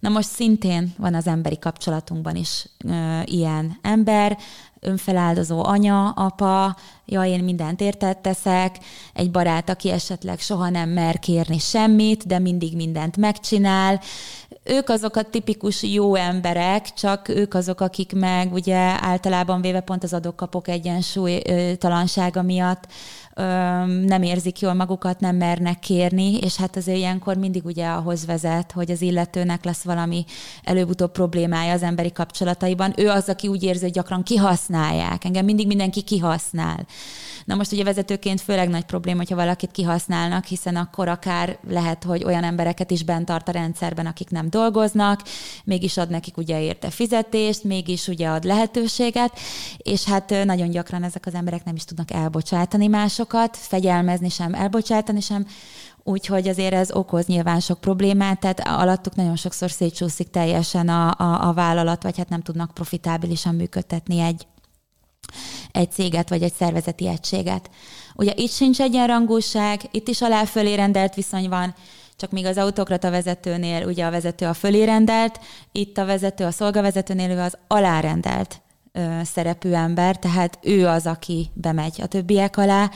Na 0.00 0.08
most 0.08 0.28
szintén 0.28 0.94
van 0.98 1.14
az 1.14 1.26
emberi 1.26 1.58
kapcsolatunkban 1.58 2.36
is 2.36 2.66
ö, 2.84 3.20
ilyen 3.24 3.78
ember, 3.82 4.38
önfeláldozó 4.80 5.64
anya, 5.64 6.08
apa, 6.08 6.76
ja, 7.04 7.24
én 7.24 7.44
mindent 7.44 7.80
értett 7.80 8.22
teszek, 8.22 8.78
egy 9.14 9.30
barát, 9.30 9.68
aki 9.68 9.90
esetleg 9.90 10.38
soha 10.38 10.68
nem 10.68 10.88
mer 10.88 11.18
kérni 11.18 11.58
semmit, 11.58 12.26
de 12.26 12.38
mindig 12.38 12.76
mindent 12.76 13.16
megcsinál. 13.16 14.00
Ők 14.64 14.88
azok 14.88 15.16
a 15.16 15.22
tipikus 15.22 15.82
jó 15.82 16.14
emberek, 16.14 16.92
csak 16.92 17.28
ők 17.28 17.54
azok, 17.54 17.80
akik 17.80 18.12
meg 18.12 18.52
ugye 18.52 18.96
általában 19.00 19.60
véve 19.60 19.80
pont 19.80 20.02
az 20.02 20.12
adok-kapok 20.12 20.68
egyensúlytalansága 20.68 22.42
miatt 22.42 22.86
nem 24.04 24.22
érzik 24.22 24.60
jól 24.60 24.74
magukat, 24.74 25.20
nem 25.20 25.36
mernek 25.36 25.78
kérni, 25.78 26.36
és 26.36 26.56
hát 26.56 26.76
azért 26.76 26.98
ilyenkor 26.98 27.36
mindig 27.36 27.64
ugye 27.64 27.86
ahhoz 27.86 28.26
vezet, 28.26 28.72
hogy 28.72 28.90
az 28.90 29.00
illetőnek 29.00 29.64
lesz 29.64 29.82
valami 29.82 30.24
előbb-utóbb 30.64 31.12
problémája 31.12 31.72
az 31.72 31.82
emberi 31.82 32.12
kapcsolataiban. 32.12 32.92
Ő 32.96 33.08
az, 33.08 33.28
aki 33.28 33.48
úgy 33.48 33.62
érzi, 33.62 33.82
hogy 33.82 33.92
gyakran 33.92 34.22
kihasználják. 34.22 35.24
Engem 35.24 35.44
mindig 35.44 35.66
mindenki 35.66 36.02
kihasznál. 36.02 36.86
Na 37.48 37.54
most 37.54 37.72
ugye 37.72 37.84
vezetőként 37.84 38.40
főleg 38.40 38.68
nagy 38.68 38.84
probléma, 38.84 39.18
hogyha 39.18 39.34
valakit 39.34 39.70
kihasználnak, 39.70 40.44
hiszen 40.44 40.76
akkor 40.76 41.08
akár 41.08 41.58
lehet, 41.68 42.04
hogy 42.04 42.24
olyan 42.24 42.44
embereket 42.44 42.90
is 42.90 43.02
bent 43.02 43.26
tart 43.26 43.48
a 43.48 43.52
rendszerben, 43.52 44.06
akik 44.06 44.30
nem 44.30 44.50
dolgoznak, 44.50 45.22
mégis 45.64 45.96
ad 45.96 46.10
nekik 46.10 46.36
ugye 46.36 46.62
érte 46.62 46.90
fizetést, 46.90 47.64
mégis 47.64 48.08
ugye 48.08 48.28
ad 48.28 48.44
lehetőséget, 48.44 49.38
és 49.76 50.04
hát 50.04 50.44
nagyon 50.44 50.70
gyakran 50.70 51.02
ezek 51.02 51.26
az 51.26 51.34
emberek 51.34 51.64
nem 51.64 51.74
is 51.74 51.84
tudnak 51.84 52.10
elbocsátani 52.10 52.86
másokat, 52.86 53.56
fegyelmezni 53.56 54.28
sem, 54.28 54.54
elbocsátani 54.54 55.20
sem, 55.20 55.46
Úgyhogy 56.02 56.48
azért 56.48 56.74
ez 56.74 56.92
okoz 56.92 57.26
nyilván 57.26 57.60
sok 57.60 57.80
problémát, 57.80 58.40
tehát 58.40 58.60
alattuk 58.60 59.14
nagyon 59.14 59.36
sokszor 59.36 59.70
szétsúszik 59.70 60.30
teljesen 60.30 60.88
a, 60.88 61.14
a, 61.18 61.48
a 61.48 61.52
vállalat, 61.52 62.02
vagy 62.02 62.16
hát 62.16 62.28
nem 62.28 62.42
tudnak 62.42 62.74
profitábilisan 62.74 63.54
működtetni 63.54 64.18
egy, 64.20 64.46
egy 65.72 65.92
céget 65.92 66.28
vagy 66.28 66.42
egy 66.42 66.52
szervezeti 66.52 67.08
egységet. 67.08 67.70
Ugye 68.14 68.32
itt 68.36 68.50
sincs 68.50 68.80
egyenrangúság, 68.80 69.80
itt 69.90 70.08
is 70.08 70.22
alá 70.22 70.44
fölé 70.44 70.74
rendelt 70.74 71.14
viszony 71.14 71.48
van, 71.48 71.74
csak 72.16 72.30
míg 72.30 72.44
az 72.46 72.58
autokrata 72.58 73.10
vezetőnél 73.10 73.86
ugye 73.86 74.04
a 74.04 74.10
vezető 74.10 74.46
a 74.46 74.54
fölé 74.54 74.84
rendelt, 74.84 75.40
itt 75.72 75.98
a 75.98 76.04
vezető, 76.04 76.44
a 76.44 76.50
szolgavezetőnél 76.50 77.30
ő 77.30 77.40
az 77.40 77.58
alárendelt 77.66 78.60
ö, 78.92 79.20
szerepű 79.24 79.70
ember, 79.70 80.16
tehát 80.18 80.58
ő 80.62 80.86
az, 80.86 81.06
aki 81.06 81.50
bemegy 81.54 82.00
a 82.00 82.06
többiek 82.06 82.56
alá, 82.56 82.90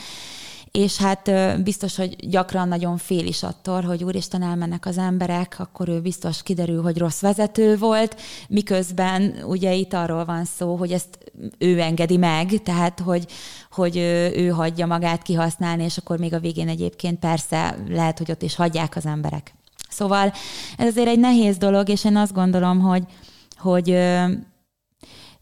és 0.73 0.97
hát 0.97 1.31
biztos, 1.63 1.97
hogy 1.97 2.29
gyakran 2.29 2.69
nagyon 2.69 2.97
fél 2.97 3.27
is 3.27 3.43
attól, 3.43 3.81
hogy 3.81 4.05
úristen 4.05 4.43
elmennek 4.43 4.87
az 4.87 4.99
emberek, 4.99 5.57
akkor 5.59 5.89
ő 5.89 6.01
biztos 6.01 6.43
kiderül, 6.43 6.83
hogy 6.83 6.99
rossz 6.99 7.21
vezető 7.21 7.77
volt, 7.77 8.21
miközben 8.49 9.35
ugye 9.47 9.73
itt 9.73 9.93
arról 9.93 10.25
van 10.25 10.45
szó, 10.45 10.77
hogy 10.77 10.93
ezt 10.93 11.19
ő 11.59 11.81
engedi 11.81 12.17
meg, 12.17 12.63
tehát 12.63 13.01
hogy, 13.01 13.27
hogy 13.71 13.97
ő 14.37 14.49
hagyja 14.49 14.87
magát 14.87 15.23
kihasználni, 15.23 15.85
és 15.85 15.97
akkor 15.97 16.19
még 16.19 16.35
a 16.35 16.41
végén 16.41 16.69
egyébként 16.69 17.19
persze 17.19 17.77
lehet, 17.89 18.19
hogy 18.19 18.31
ott 18.31 18.43
is 18.43 18.55
hagyják 18.55 18.97
az 18.97 19.07
emberek. 19.07 19.55
Szóval 19.89 20.33
ez 20.77 20.87
azért 20.87 21.09
egy 21.09 21.19
nehéz 21.19 21.57
dolog, 21.57 21.89
és 21.89 22.05
én 22.05 22.17
azt 22.17 22.33
gondolom, 22.33 22.81
hogy, 22.81 23.03
hogy 23.57 23.99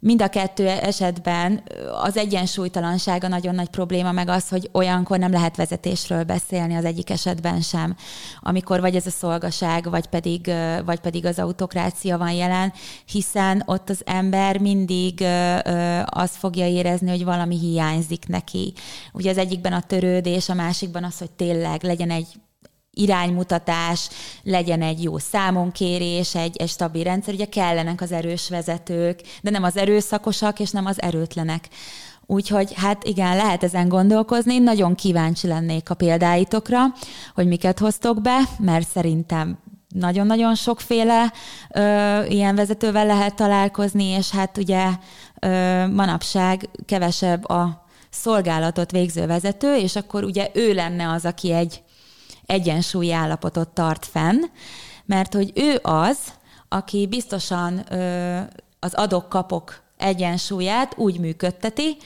mind 0.00 0.22
a 0.22 0.28
kettő 0.28 0.68
esetben 0.68 1.62
az 2.02 2.16
egyensúlytalansága 2.16 3.28
nagyon 3.28 3.54
nagy 3.54 3.68
probléma, 3.68 4.12
meg 4.12 4.28
az, 4.28 4.48
hogy 4.48 4.68
olyankor 4.72 5.18
nem 5.18 5.32
lehet 5.32 5.56
vezetésről 5.56 6.24
beszélni 6.24 6.74
az 6.74 6.84
egyik 6.84 7.10
esetben 7.10 7.60
sem, 7.60 7.96
amikor 8.40 8.80
vagy 8.80 8.96
ez 8.96 9.06
a 9.06 9.10
szolgaság, 9.10 9.90
vagy 9.90 10.06
pedig, 10.06 10.52
vagy 10.84 11.00
pedig 11.00 11.26
az 11.26 11.38
autokrácia 11.38 12.18
van 12.18 12.32
jelen, 12.32 12.72
hiszen 13.06 13.62
ott 13.66 13.90
az 13.90 14.02
ember 14.04 14.58
mindig 14.58 15.24
azt 16.04 16.36
fogja 16.36 16.66
érezni, 16.66 17.10
hogy 17.10 17.24
valami 17.24 17.58
hiányzik 17.58 18.26
neki. 18.26 18.72
Ugye 19.12 19.30
az 19.30 19.38
egyikben 19.38 19.72
a 19.72 19.80
törődés, 19.80 20.48
a 20.48 20.54
másikban 20.54 21.04
az, 21.04 21.18
hogy 21.18 21.30
tényleg 21.30 21.82
legyen 21.82 22.10
egy 22.10 22.26
iránymutatás, 22.92 24.08
legyen 24.42 24.82
egy 24.82 25.02
jó 25.02 25.18
számonkérés, 25.18 26.34
egy, 26.34 26.56
egy 26.56 26.68
stabil 26.68 27.04
rendszer. 27.04 27.34
Ugye 27.34 27.44
kellenek 27.44 28.00
az 28.00 28.12
erős 28.12 28.48
vezetők, 28.48 29.20
de 29.42 29.50
nem 29.50 29.62
az 29.62 29.76
erőszakosak, 29.76 30.60
és 30.60 30.70
nem 30.70 30.86
az 30.86 31.02
erőtlenek. 31.02 31.68
Úgyhogy 32.26 32.72
hát 32.74 33.04
igen, 33.04 33.36
lehet 33.36 33.62
ezen 33.62 33.88
gondolkozni. 33.88 34.58
Nagyon 34.58 34.94
kíváncsi 34.94 35.46
lennék 35.46 35.90
a 35.90 35.94
példáitokra, 35.94 36.80
hogy 37.34 37.46
miket 37.46 37.78
hoztok 37.78 38.20
be, 38.20 38.38
mert 38.58 38.88
szerintem 38.88 39.58
nagyon-nagyon 39.88 40.54
sokféle 40.54 41.32
ö, 41.74 42.24
ilyen 42.24 42.54
vezetővel 42.54 43.06
lehet 43.06 43.34
találkozni, 43.34 44.04
és 44.04 44.30
hát 44.30 44.58
ugye 44.58 44.88
ö, 45.40 45.86
manapság 45.86 46.68
kevesebb 46.86 47.48
a 47.48 47.86
szolgálatot 48.10 48.90
végző 48.90 49.26
vezető, 49.26 49.76
és 49.76 49.96
akkor 49.96 50.24
ugye 50.24 50.50
ő 50.54 50.72
lenne 50.72 51.10
az, 51.10 51.24
aki 51.24 51.52
egy 51.52 51.82
egyensúlyi 52.50 53.12
állapotot 53.12 53.68
tart 53.68 54.06
fenn, 54.06 54.42
mert 55.04 55.34
hogy 55.34 55.52
ő 55.54 55.78
az, 55.82 56.18
aki 56.68 57.06
biztosan 57.06 57.92
ö, 57.92 58.40
az 58.80 58.94
adok-kapok 58.94 59.82
egyensúlyát 59.96 60.98
úgy 60.98 61.18
működteti, 61.18 61.96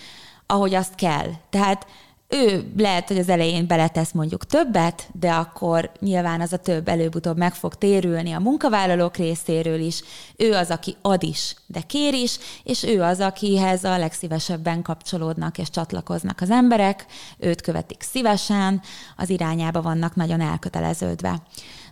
ahogy 0.46 0.74
azt 0.74 0.94
kell. 0.94 1.28
Tehát 1.50 1.86
ő 2.28 2.72
lehet, 2.76 3.08
hogy 3.08 3.18
az 3.18 3.28
elején 3.28 3.66
beletesz 3.66 4.12
mondjuk 4.12 4.46
többet, 4.46 5.08
de 5.12 5.30
akkor 5.30 5.90
nyilván 6.00 6.40
az 6.40 6.52
a 6.52 6.56
több 6.56 6.88
előbb-utóbb 6.88 7.36
meg 7.36 7.54
fog 7.54 7.74
térülni 7.74 8.32
a 8.32 8.40
munkavállalók 8.40 9.16
részéről 9.16 9.80
is. 9.80 10.02
Ő 10.36 10.52
az, 10.52 10.70
aki 10.70 10.96
ad 11.02 11.22
is, 11.22 11.54
de 11.66 11.80
kér 11.80 12.14
is, 12.14 12.38
és 12.62 12.82
ő 12.82 13.02
az, 13.02 13.20
akihez 13.20 13.84
a 13.84 13.98
legszívesebben 13.98 14.82
kapcsolódnak 14.82 15.58
és 15.58 15.70
csatlakoznak 15.70 16.40
az 16.40 16.50
emberek, 16.50 17.06
őt 17.38 17.60
követik 17.60 18.02
szívesen, 18.02 18.82
az 19.16 19.30
irányába 19.30 19.82
vannak 19.82 20.14
nagyon 20.14 20.40
elköteleződve. 20.40 21.42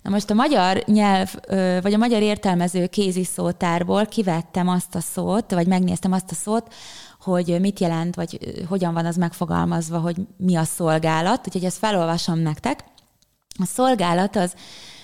Na 0.02 0.10
most 0.10 0.30
a 0.30 0.34
magyar 0.34 0.82
nyelv, 0.86 1.34
vagy 1.82 1.92
a 1.92 1.98
magyar 1.98 2.22
értelmező 2.22 2.86
kéziszótárból 2.86 4.06
kivettem 4.06 4.68
azt 4.68 4.94
a 4.94 5.00
szót, 5.00 5.50
vagy 5.50 5.66
megnéztem 5.66 6.12
azt 6.12 6.30
a 6.30 6.34
szót, 6.34 6.74
hogy 7.22 7.60
mit 7.60 7.80
jelent, 7.80 8.14
vagy 8.14 8.38
hogyan 8.68 8.94
van 8.94 9.06
az 9.06 9.16
megfogalmazva, 9.16 9.98
hogy 9.98 10.16
mi 10.36 10.56
a 10.56 10.64
szolgálat, 10.64 11.46
úgyhogy 11.46 11.64
ezt 11.64 11.78
felolvasom 11.78 12.38
nektek. 12.38 12.84
A 13.58 13.64
szolgálat 13.64 14.36
az 14.36 14.54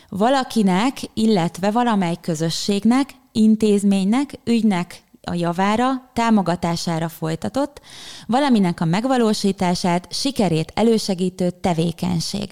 valakinek, 0.08 1.00
illetve 1.14 1.70
valamely 1.70 2.16
közösségnek, 2.20 3.10
intézménynek, 3.32 4.38
ügynek 4.44 5.02
a 5.22 5.34
javára, 5.34 6.10
támogatására 6.12 7.08
folytatott, 7.08 7.80
valaminek 8.26 8.80
a 8.80 8.84
megvalósítását, 8.84 10.12
sikerét 10.12 10.72
elősegítő 10.74 11.50
tevékenység. 11.50 12.50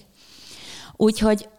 Úgyhogy 0.95 1.49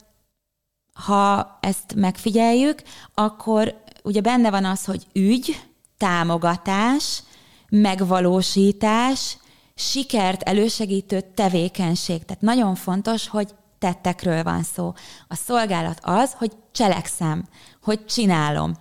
ha 0.93 1.59
ezt 1.61 1.95
megfigyeljük, 1.95 2.83
akkor 3.15 3.83
ugye 4.03 4.21
benne 4.21 4.51
van 4.51 4.65
az, 4.65 4.85
hogy 4.85 5.07
ügy, 5.13 5.61
támogatás, 5.97 7.23
megvalósítás, 7.71 9.37
sikert 9.75 10.43
elősegítő 10.43 11.21
tevékenység. 11.35 12.25
Tehát 12.25 12.43
nagyon 12.43 12.75
fontos, 12.75 13.29
hogy 13.29 13.55
tettekről 13.79 14.43
van 14.43 14.63
szó. 14.63 14.93
A 15.29 15.35
szolgálat 15.35 15.99
az, 16.03 16.33
hogy 16.33 16.53
cselekszem, 16.73 17.45
hogy 17.83 18.05
csinálom. 18.05 18.75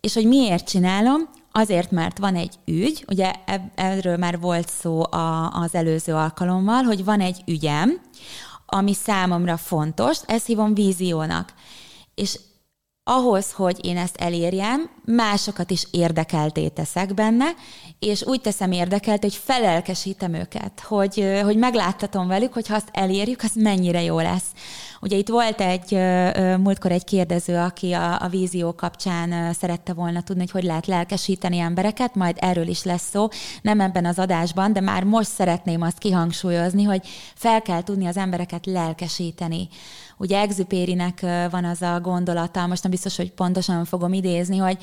És 0.00 0.14
hogy 0.14 0.26
miért 0.26 0.68
csinálom? 0.68 1.28
Azért, 1.52 1.90
mert 1.90 2.18
van 2.18 2.36
egy 2.36 2.58
ügy, 2.64 3.04
ugye 3.08 3.32
erről 3.74 4.16
már 4.16 4.40
volt 4.40 4.68
szó 4.68 5.02
a, 5.02 5.50
az 5.50 5.74
előző 5.74 6.14
alkalommal, 6.14 6.82
hogy 6.82 7.04
van 7.04 7.20
egy 7.20 7.42
ügyem, 7.46 8.00
ami 8.66 8.94
számomra 8.94 9.56
fontos, 9.56 10.18
ezt 10.26 10.46
hívom 10.46 10.74
víziónak. 10.74 11.54
És 12.14 12.38
ahhoz, 13.10 13.52
hogy 13.52 13.84
én 13.84 13.96
ezt 13.96 14.16
elérjem, 14.16 14.90
másokat 15.04 15.70
is 15.70 15.86
érdekelté 15.90 16.68
teszek 16.68 17.14
benne, 17.14 17.44
és 17.98 18.22
úgy 18.26 18.40
teszem 18.40 18.72
érdekelt, 18.72 19.22
hogy 19.22 19.34
felelkesítem 19.34 20.34
őket, 20.34 20.80
hogy, 20.80 21.40
hogy 21.42 21.56
megláttatom 21.56 22.28
velük, 22.28 22.52
hogy 22.52 22.68
ha 22.68 22.74
azt 22.74 22.88
elérjük, 22.92 23.42
az 23.42 23.52
mennyire 23.54 24.02
jó 24.02 24.20
lesz. 24.20 24.46
Ugye 25.00 25.16
itt 25.16 25.28
volt 25.28 25.60
egy 25.60 25.92
múltkor 26.58 26.92
egy 26.92 27.04
kérdező, 27.04 27.56
aki 27.56 27.92
a, 27.92 28.22
a 28.22 28.28
vízió 28.28 28.74
kapcsán 28.74 29.52
szerette 29.52 29.92
volna 29.92 30.22
tudni, 30.22 30.40
hogy 30.40 30.50
hogy 30.50 30.64
lehet 30.64 30.86
lelkesíteni 30.86 31.58
embereket, 31.58 32.14
majd 32.14 32.36
erről 32.40 32.66
is 32.68 32.82
lesz 32.82 33.08
szó, 33.10 33.28
nem 33.62 33.80
ebben 33.80 34.04
az 34.04 34.18
adásban, 34.18 34.72
de 34.72 34.80
már 34.80 35.04
most 35.04 35.30
szeretném 35.30 35.82
azt 35.82 35.98
kihangsúlyozni, 35.98 36.82
hogy 36.82 37.06
fel 37.34 37.62
kell 37.62 37.82
tudni 37.82 38.06
az 38.06 38.16
embereket 38.16 38.66
lelkesíteni. 38.66 39.68
Ugye 40.20 40.40
Exupérinek 40.40 41.20
van 41.50 41.64
az 41.64 41.82
a 41.82 42.00
gondolata, 42.00 42.66
most 42.66 42.82
nem 42.82 42.90
biztos, 42.90 43.16
hogy 43.16 43.32
pontosan 43.32 43.84
fogom 43.84 44.12
idézni, 44.12 44.56
hogy 44.56 44.78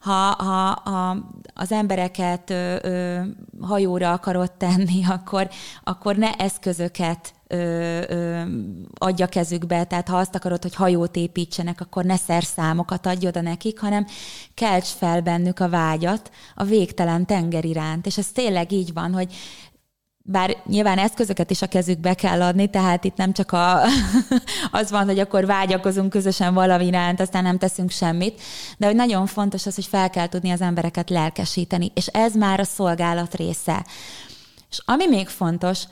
ha, 0.00 0.34
ha, 0.38 0.80
ha 0.84 1.16
az 1.54 1.72
embereket 1.72 2.50
ö, 2.50 2.76
ö, 2.82 3.20
hajóra 3.60 4.12
akarod 4.12 4.52
tenni, 4.52 5.04
akkor, 5.16 5.48
akkor 5.84 6.16
ne 6.16 6.32
eszközöket 6.32 7.34
ö, 7.46 7.56
ö, 8.08 8.42
adja 8.94 9.26
kezükbe, 9.26 9.84
tehát 9.84 10.08
ha 10.08 10.16
azt 10.16 10.34
akarod, 10.34 10.62
hogy 10.62 10.74
hajót 10.74 11.16
építsenek, 11.16 11.80
akkor 11.80 12.04
ne 12.04 12.16
szerszámokat 12.16 13.06
adj 13.06 13.26
oda 13.26 13.40
nekik, 13.40 13.80
hanem 13.80 14.06
kelts 14.54 14.88
fel 14.88 15.20
bennük 15.20 15.60
a 15.60 15.68
vágyat 15.68 16.30
a 16.54 16.64
végtelen 16.64 17.26
tenger 17.26 17.64
iránt. 17.64 18.06
És 18.06 18.18
ez 18.18 18.28
tényleg 18.32 18.72
így 18.72 18.92
van, 18.92 19.12
hogy 19.12 19.34
bár 20.24 20.56
nyilván 20.66 20.98
eszközöket 20.98 21.50
is 21.50 21.62
a 21.62 21.66
kezükbe 21.66 22.14
kell 22.14 22.42
adni, 22.42 22.70
tehát 22.70 23.04
itt 23.04 23.16
nem 23.16 23.32
csak 23.32 23.52
a, 23.52 23.80
az 24.80 24.90
van, 24.90 25.04
hogy 25.04 25.18
akkor 25.18 25.46
vágyakozunk 25.46 26.10
közösen 26.10 26.54
valami 26.54 26.86
iránt, 26.86 27.20
aztán 27.20 27.42
nem 27.42 27.58
teszünk 27.58 27.90
semmit, 27.90 28.40
de 28.78 28.86
hogy 28.86 28.94
nagyon 28.94 29.26
fontos 29.26 29.66
az, 29.66 29.74
hogy 29.74 29.86
fel 29.86 30.10
kell 30.10 30.26
tudni 30.26 30.50
az 30.50 30.60
embereket 30.60 31.10
lelkesíteni, 31.10 31.90
és 31.94 32.06
ez 32.06 32.34
már 32.34 32.60
a 32.60 32.64
szolgálat 32.64 33.34
része. 33.34 33.86
És 34.70 34.82
ami 34.84 35.06
még 35.08 35.28
fontos, 35.28 35.82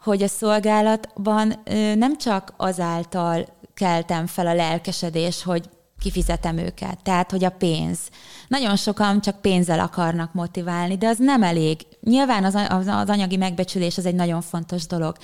hogy 0.00 0.22
a 0.22 0.28
szolgálatban 0.28 1.62
nem 1.94 2.16
csak 2.16 2.54
azáltal 2.56 3.46
keltem 3.74 4.26
fel 4.26 4.46
a 4.46 4.54
lelkesedés, 4.54 5.42
hogy 5.42 5.68
kifizetem 5.98 6.58
őket. 6.58 7.02
Tehát, 7.02 7.30
hogy 7.30 7.44
a 7.44 7.50
pénz. 7.50 7.98
Nagyon 8.48 8.76
sokan 8.76 9.20
csak 9.20 9.40
pénzzel 9.40 9.80
akarnak 9.80 10.34
motiválni, 10.34 10.96
de 10.96 11.08
az 11.08 11.18
nem 11.18 11.42
elég. 11.42 11.86
Nyilván 12.00 12.44
az, 12.44 12.54
az, 12.54 12.86
az 12.86 13.08
anyagi 13.08 13.36
megbecsülés 13.36 13.98
az 13.98 14.06
egy 14.06 14.14
nagyon 14.14 14.40
fontos 14.40 14.86
dolog. 14.86 15.16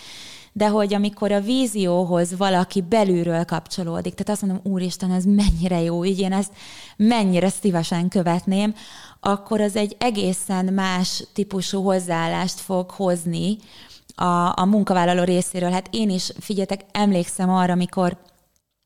De 0.52 0.68
hogy 0.68 0.94
amikor 0.94 1.32
a 1.32 1.40
vízióhoz 1.40 2.37
valaki 2.37 2.80
belülről 2.80 3.44
kapcsolódik, 3.44 4.14
tehát 4.14 4.28
azt 4.28 4.42
mondom, 4.42 4.72
úristen, 4.72 5.11
ez 5.11 5.24
mennyire 5.24 5.80
jó, 5.80 6.04
így 6.04 6.18
én 6.18 6.32
ezt 6.32 6.52
mennyire 6.96 7.48
szívesen 7.48 8.08
követném, 8.08 8.74
akkor 9.20 9.61
az 9.61 9.76
egy 9.76 9.96
egészen 9.98 10.64
más 10.64 11.24
típusú 11.32 11.82
hozzáállást 11.82 12.61
fog 12.61 12.90
hozni 12.90 13.56
a, 14.14 14.61
a 14.61 14.64
munkavállaló 14.64 15.22
részéről. 15.22 15.70
Hát 15.70 15.88
én 15.90 16.11
is, 16.11 16.32
figyeljetek, 16.40 16.85
emlékszem 16.92 17.50
arra, 17.50 17.72
amikor 17.72 18.16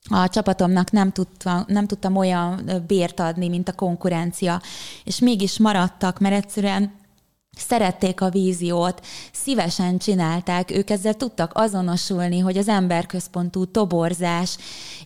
a 0.09 0.29
csapatomnak 0.29 0.91
nem, 0.91 1.13
tudtam, 1.13 1.65
nem 1.67 1.87
tudtam 1.87 2.17
olyan 2.17 2.71
bért 2.87 3.21
adni, 3.21 3.49
mint 3.49 3.69
a 3.69 3.73
konkurencia, 3.73 4.61
és 5.05 5.19
mégis 5.19 5.59
maradtak, 5.59 6.19
mert 6.19 6.35
egyszerűen 6.35 6.93
szerették 7.57 8.21
a 8.21 8.31
víziót, 8.31 9.07
szívesen 9.33 9.99
csinálták, 9.99 10.71
ők 10.71 10.91
ezzel 10.91 11.15
tudtak 11.15 11.51
azonosulni, 11.55 12.39
hogy 12.39 12.57
az 12.57 12.69
emberközpontú 12.69 13.65
toborzás, 13.65 14.57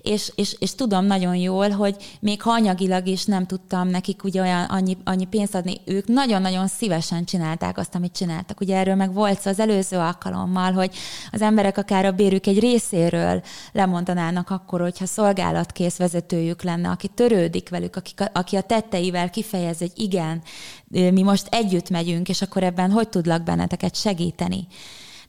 és, 0.02 0.32
és, 0.34 0.56
és 0.58 0.74
tudom 0.74 1.04
nagyon 1.04 1.34
jól, 1.34 1.68
hogy 1.70 1.96
még 2.20 2.42
ha 2.42 2.50
anyagilag 2.50 3.06
is 3.06 3.24
nem 3.24 3.46
tudtam 3.46 3.88
nekik 3.88 4.24
ugye 4.24 4.40
olyan 4.40 4.64
annyi, 4.64 4.96
annyi 5.04 5.24
pénzt 5.24 5.54
adni, 5.54 5.80
ők 5.84 6.06
nagyon-nagyon 6.06 6.66
szívesen 6.66 7.24
csinálták 7.24 7.78
azt, 7.78 7.94
amit 7.94 8.12
csináltak. 8.12 8.60
Ugye 8.60 8.76
erről 8.76 8.94
meg 8.94 9.12
volt 9.12 9.40
szó 9.40 9.50
az 9.50 9.60
előző 9.60 9.96
alkalommal, 9.96 10.72
hogy 10.72 10.94
az 11.32 11.42
emberek 11.42 11.78
akár 11.78 12.04
a 12.04 12.12
bérük 12.12 12.46
egy 12.46 12.58
részéről 12.58 13.42
lemondanának 13.72 14.50
akkor, 14.50 14.80
hogyha 14.80 15.06
szolgálatkész 15.06 15.96
vezetőjük 15.96 16.62
lenne, 16.62 16.88
aki 16.88 17.08
törődik 17.08 17.68
velük, 17.68 17.96
aki, 17.96 18.12
aki 18.32 18.56
a 18.56 18.60
tetteivel 18.60 19.30
kifejez, 19.30 19.78
hogy 19.78 19.92
igen, 19.94 20.42
mi 20.90 21.22
most 21.22 21.46
együtt 21.50 21.90
megyünk, 21.90 22.28
és 22.28 22.42
akkor 22.42 22.62
ebben 22.62 22.90
hogy 22.90 23.08
tudlak 23.08 23.42
benneteket 23.42 23.96
segíteni. 23.96 24.66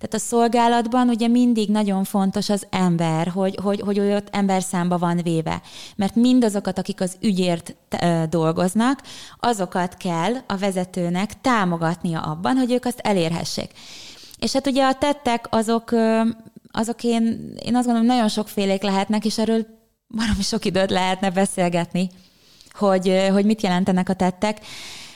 Tehát 0.02 0.26
a 0.26 0.30
szolgálatban 0.30 1.10
ugye 1.10 1.28
mindig 1.28 1.70
nagyon 1.70 2.04
fontos 2.04 2.50
az 2.50 2.68
ember, 2.70 3.28
hogy, 3.28 3.58
hogy, 3.62 3.80
hogy 3.80 4.00
ott 4.00 4.28
ember 4.32 4.62
számba 4.62 4.98
van 4.98 5.18
véve. 5.24 5.62
Mert 5.96 6.16
mindazokat, 6.16 6.78
akik 6.78 7.02
az 7.02 7.18
ügyért 7.20 7.76
dolgoznak, 8.30 9.02
azokat 9.40 9.98
kell 9.98 10.34
a 10.48 10.58
vezetőnek 10.58 11.42
támogatnia 11.42 12.22
abban, 12.22 12.56
hogy 12.56 12.72
ők 12.72 12.86
azt 12.86 13.00
elérhessék. 13.00 13.72
És 14.40 14.54
hát 14.54 14.68
ugye 14.68 14.86
a 14.86 14.94
tettek 14.94 15.48
azok, 15.50 15.92
azok 16.72 17.04
én, 17.04 17.54
én 17.64 17.76
azt 17.76 17.86
gondolom, 17.86 18.06
nagyon 18.06 18.30
sokfélék 18.30 18.82
lehetnek, 18.82 19.26
és 19.26 19.38
erről 19.38 19.66
valami 20.08 20.42
sok 20.42 20.66
időt 20.66 20.90
lehetne 20.90 21.30
beszélgetni, 21.30 22.10
hogy, 22.72 23.28
hogy 23.32 23.46
mit 23.46 23.62
jelentenek 23.62 24.10
a 24.10 24.14
tettek. 24.14 24.60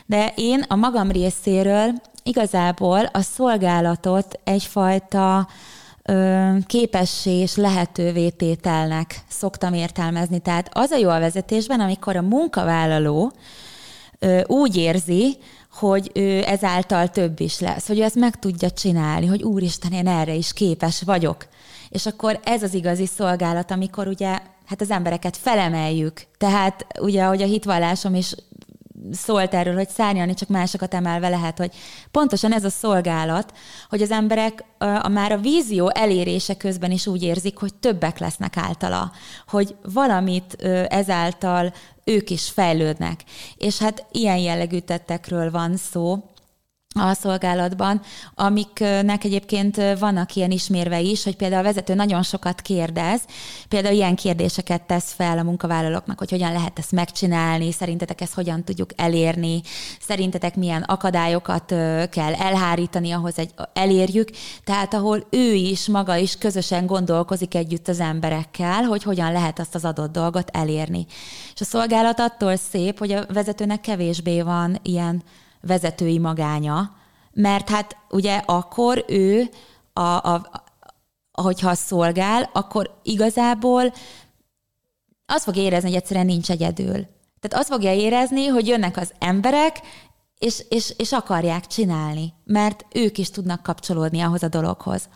De 0.05 0.33
én 0.35 0.63
a 0.67 0.75
magam 0.75 1.11
részéről 1.11 1.93
igazából 2.23 3.05
a 3.05 3.21
szolgálatot 3.21 4.39
egyfajta 4.43 5.47
képessé 6.65 7.31
és 7.31 7.55
lehetővé 7.55 8.29
tételnek 8.29 9.23
szoktam 9.27 9.73
értelmezni. 9.73 10.39
Tehát 10.39 10.69
az 10.73 10.91
a 10.91 10.97
jó 10.97 11.09
a 11.09 11.19
vezetésben, 11.19 11.79
amikor 11.79 12.15
a 12.15 12.21
munkavállaló 12.21 13.31
úgy 14.45 14.75
érzi, 14.75 15.37
hogy 15.73 16.11
ő 16.13 16.43
ezáltal 16.43 17.07
több 17.07 17.39
is 17.39 17.59
lesz, 17.59 17.87
hogy 17.87 17.99
ő 17.99 18.03
ezt 18.03 18.15
meg 18.15 18.39
tudja 18.39 18.71
csinálni, 18.71 19.25
hogy 19.25 19.43
úristen, 19.43 19.91
én 19.91 20.07
erre 20.07 20.33
is 20.33 20.53
képes 20.53 21.01
vagyok. 21.01 21.47
És 21.89 22.05
akkor 22.05 22.39
ez 22.43 22.63
az 22.63 22.73
igazi 22.73 23.05
szolgálat, 23.05 23.71
amikor 23.71 24.07
ugye 24.07 24.39
hát 24.65 24.81
az 24.81 24.91
embereket 24.91 25.37
felemeljük. 25.37 26.21
Tehát 26.37 26.85
ugye, 26.99 27.23
ahogy 27.23 27.41
a 27.41 27.45
hitvallásom 27.45 28.15
is 28.15 28.35
szólt 29.11 29.53
erről, 29.53 29.73
hogy 29.73 29.89
szárnyalni 29.89 30.33
csak 30.33 30.49
másokat 30.49 30.93
emelve 30.93 31.29
lehet, 31.29 31.57
hogy 31.57 31.71
pontosan 32.11 32.53
ez 32.53 32.63
a 32.63 32.69
szolgálat, 32.69 33.53
hogy 33.89 34.01
az 34.01 34.11
emberek 34.11 34.63
a, 34.77 34.85
a 34.85 35.07
már 35.07 35.31
a 35.31 35.37
vízió 35.37 35.91
elérése 35.93 36.57
közben 36.57 36.91
is 36.91 37.07
úgy 37.07 37.23
érzik, 37.23 37.57
hogy 37.57 37.73
többek 37.73 38.19
lesznek 38.19 38.57
általa, 38.57 39.11
hogy 39.47 39.75
valamit 39.93 40.53
ezáltal 40.89 41.73
ők 42.03 42.29
is 42.29 42.49
fejlődnek. 42.49 43.23
És 43.57 43.79
hát 43.79 44.05
ilyen 44.11 44.37
jellegű 44.37 44.79
tettekről 44.79 45.51
van 45.51 45.77
szó, 45.77 46.23
a 46.99 47.13
szolgálatban, 47.13 48.01
amiknek 48.35 49.23
egyébként 49.23 49.81
vannak 49.99 50.35
ilyen 50.35 50.51
ismérve 50.51 50.99
is, 50.99 51.23
hogy 51.23 51.35
például 51.35 51.61
a 51.61 51.65
vezető 51.65 51.93
nagyon 51.93 52.23
sokat 52.23 52.61
kérdez, 52.61 53.21
például 53.67 53.95
ilyen 53.95 54.15
kérdéseket 54.15 54.81
tesz 54.81 55.13
fel 55.13 55.37
a 55.37 55.43
munkavállalóknak, 55.43 56.17
hogy 56.17 56.29
hogyan 56.29 56.51
lehet 56.51 56.79
ezt 56.79 56.91
megcsinálni, 56.91 57.71
szerintetek 57.71 58.21
ezt 58.21 58.33
hogyan 58.33 58.63
tudjuk 58.63 58.89
elérni, 58.95 59.61
szerintetek 60.01 60.55
milyen 60.55 60.81
akadályokat 60.81 61.65
kell 62.09 62.33
elhárítani 62.33 63.11
ahhoz, 63.11 63.35
hogy 63.35 63.53
elérjük, 63.73 64.29
tehát 64.63 64.93
ahol 64.93 65.27
ő 65.29 65.53
is, 65.53 65.87
maga 65.87 66.15
is 66.15 66.37
közösen 66.37 66.85
gondolkozik 66.85 67.55
együtt 67.55 67.87
az 67.87 67.99
emberekkel, 67.99 68.83
hogy 68.83 69.03
hogyan 69.03 69.31
lehet 69.31 69.59
azt 69.59 69.75
az 69.75 69.85
adott 69.85 70.11
dolgot 70.11 70.49
elérni. 70.53 71.05
És 71.53 71.61
a 71.61 71.65
szolgálat 71.65 72.19
attól 72.19 72.55
szép, 72.55 72.99
hogy 72.99 73.11
a 73.11 73.25
vezetőnek 73.33 73.81
kevésbé 73.81 74.41
van 74.41 74.79
ilyen 74.83 75.23
vezetői 75.67 76.19
magánya, 76.19 76.95
mert 77.31 77.69
hát 77.69 77.97
ugye 78.09 78.41
akkor 78.45 79.05
ő, 79.07 79.49
a, 79.93 80.01
a, 80.01 80.63
hogyha 81.31 81.73
szolgál, 81.73 82.49
akkor 82.53 82.99
igazából 83.03 83.93
azt 85.25 85.43
fog 85.43 85.55
érezni, 85.55 85.89
hogy 85.89 85.97
egyszerűen 85.97 86.25
nincs 86.25 86.49
egyedül. 86.49 87.07
Tehát 87.39 87.53
azt 87.53 87.69
fogja 87.69 87.93
érezni, 87.93 88.45
hogy 88.45 88.67
jönnek 88.67 88.97
az 88.97 89.13
emberek, 89.19 89.79
és, 90.39 90.65
és, 90.69 90.93
és 90.97 91.11
akarják 91.11 91.67
csinálni, 91.67 92.33
mert 92.43 92.85
ők 92.93 93.17
is 93.17 93.29
tudnak 93.29 93.63
kapcsolódni 93.63 94.21
ahhoz 94.21 94.43
a 94.43 94.47
dologhoz. 94.47 95.09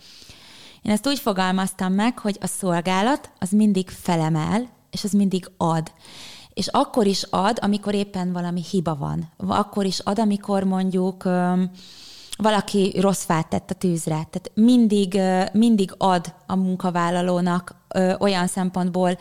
Én 0.81 0.91
ezt 0.91 1.07
úgy 1.07 1.19
fogalmaztam 1.19 1.93
meg, 1.93 2.19
hogy 2.19 2.37
a 2.41 2.47
szolgálat 2.47 3.31
az 3.39 3.49
mindig 3.49 3.89
felemel, 3.89 4.69
és 4.91 5.03
az 5.03 5.11
mindig 5.11 5.51
ad 5.57 5.91
és 6.59 6.67
akkor 6.67 7.05
is 7.05 7.23
ad, 7.29 7.57
amikor 7.61 7.93
éppen 7.93 8.33
valami 8.33 8.63
hiba 8.69 8.95
van. 8.95 9.31
Akkor 9.37 9.85
is 9.85 9.99
ad, 9.99 10.19
amikor 10.19 10.63
mondjuk 10.63 11.23
valaki 12.37 12.99
rossz 12.99 13.23
fát 13.23 13.47
tett 13.47 13.71
a 13.71 13.73
tűzre. 13.73 14.13
Tehát 14.13 14.51
mindig, 14.53 15.19
mindig 15.53 15.93
ad 15.97 16.33
a 16.47 16.55
munkavállalónak 16.55 17.75
olyan 18.17 18.47
szempontból 18.47 19.17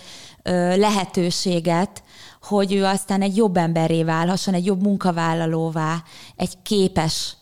lehetőséget, 0.76 2.03
hogy 2.43 2.72
ő 2.72 2.84
aztán 2.84 3.22
egy 3.22 3.36
jobb 3.36 3.57
emberré 3.57 4.05
válhasson, 4.05 4.55
egy 4.55 4.66
jobb 4.66 4.82
munkavállalóvá, 4.82 6.03
egy 6.36 6.62
képes 6.62 7.36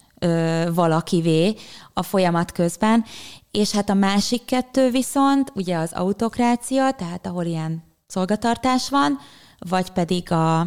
valakivé 0.74 1.54
a 1.92 2.02
folyamat 2.02 2.52
közben. 2.52 3.04
És 3.50 3.70
hát 3.70 3.90
a 3.90 3.94
másik 3.94 4.44
kettő 4.44 4.90
viszont, 4.90 5.52
ugye 5.54 5.76
az 5.76 5.92
autokrácia, 5.92 6.90
tehát 6.90 7.26
ahol 7.26 7.44
ilyen 7.44 7.84
szolgatartás 8.06 8.88
van, 8.88 9.18
vagy 9.58 9.90
pedig 9.90 10.32
a, 10.32 10.60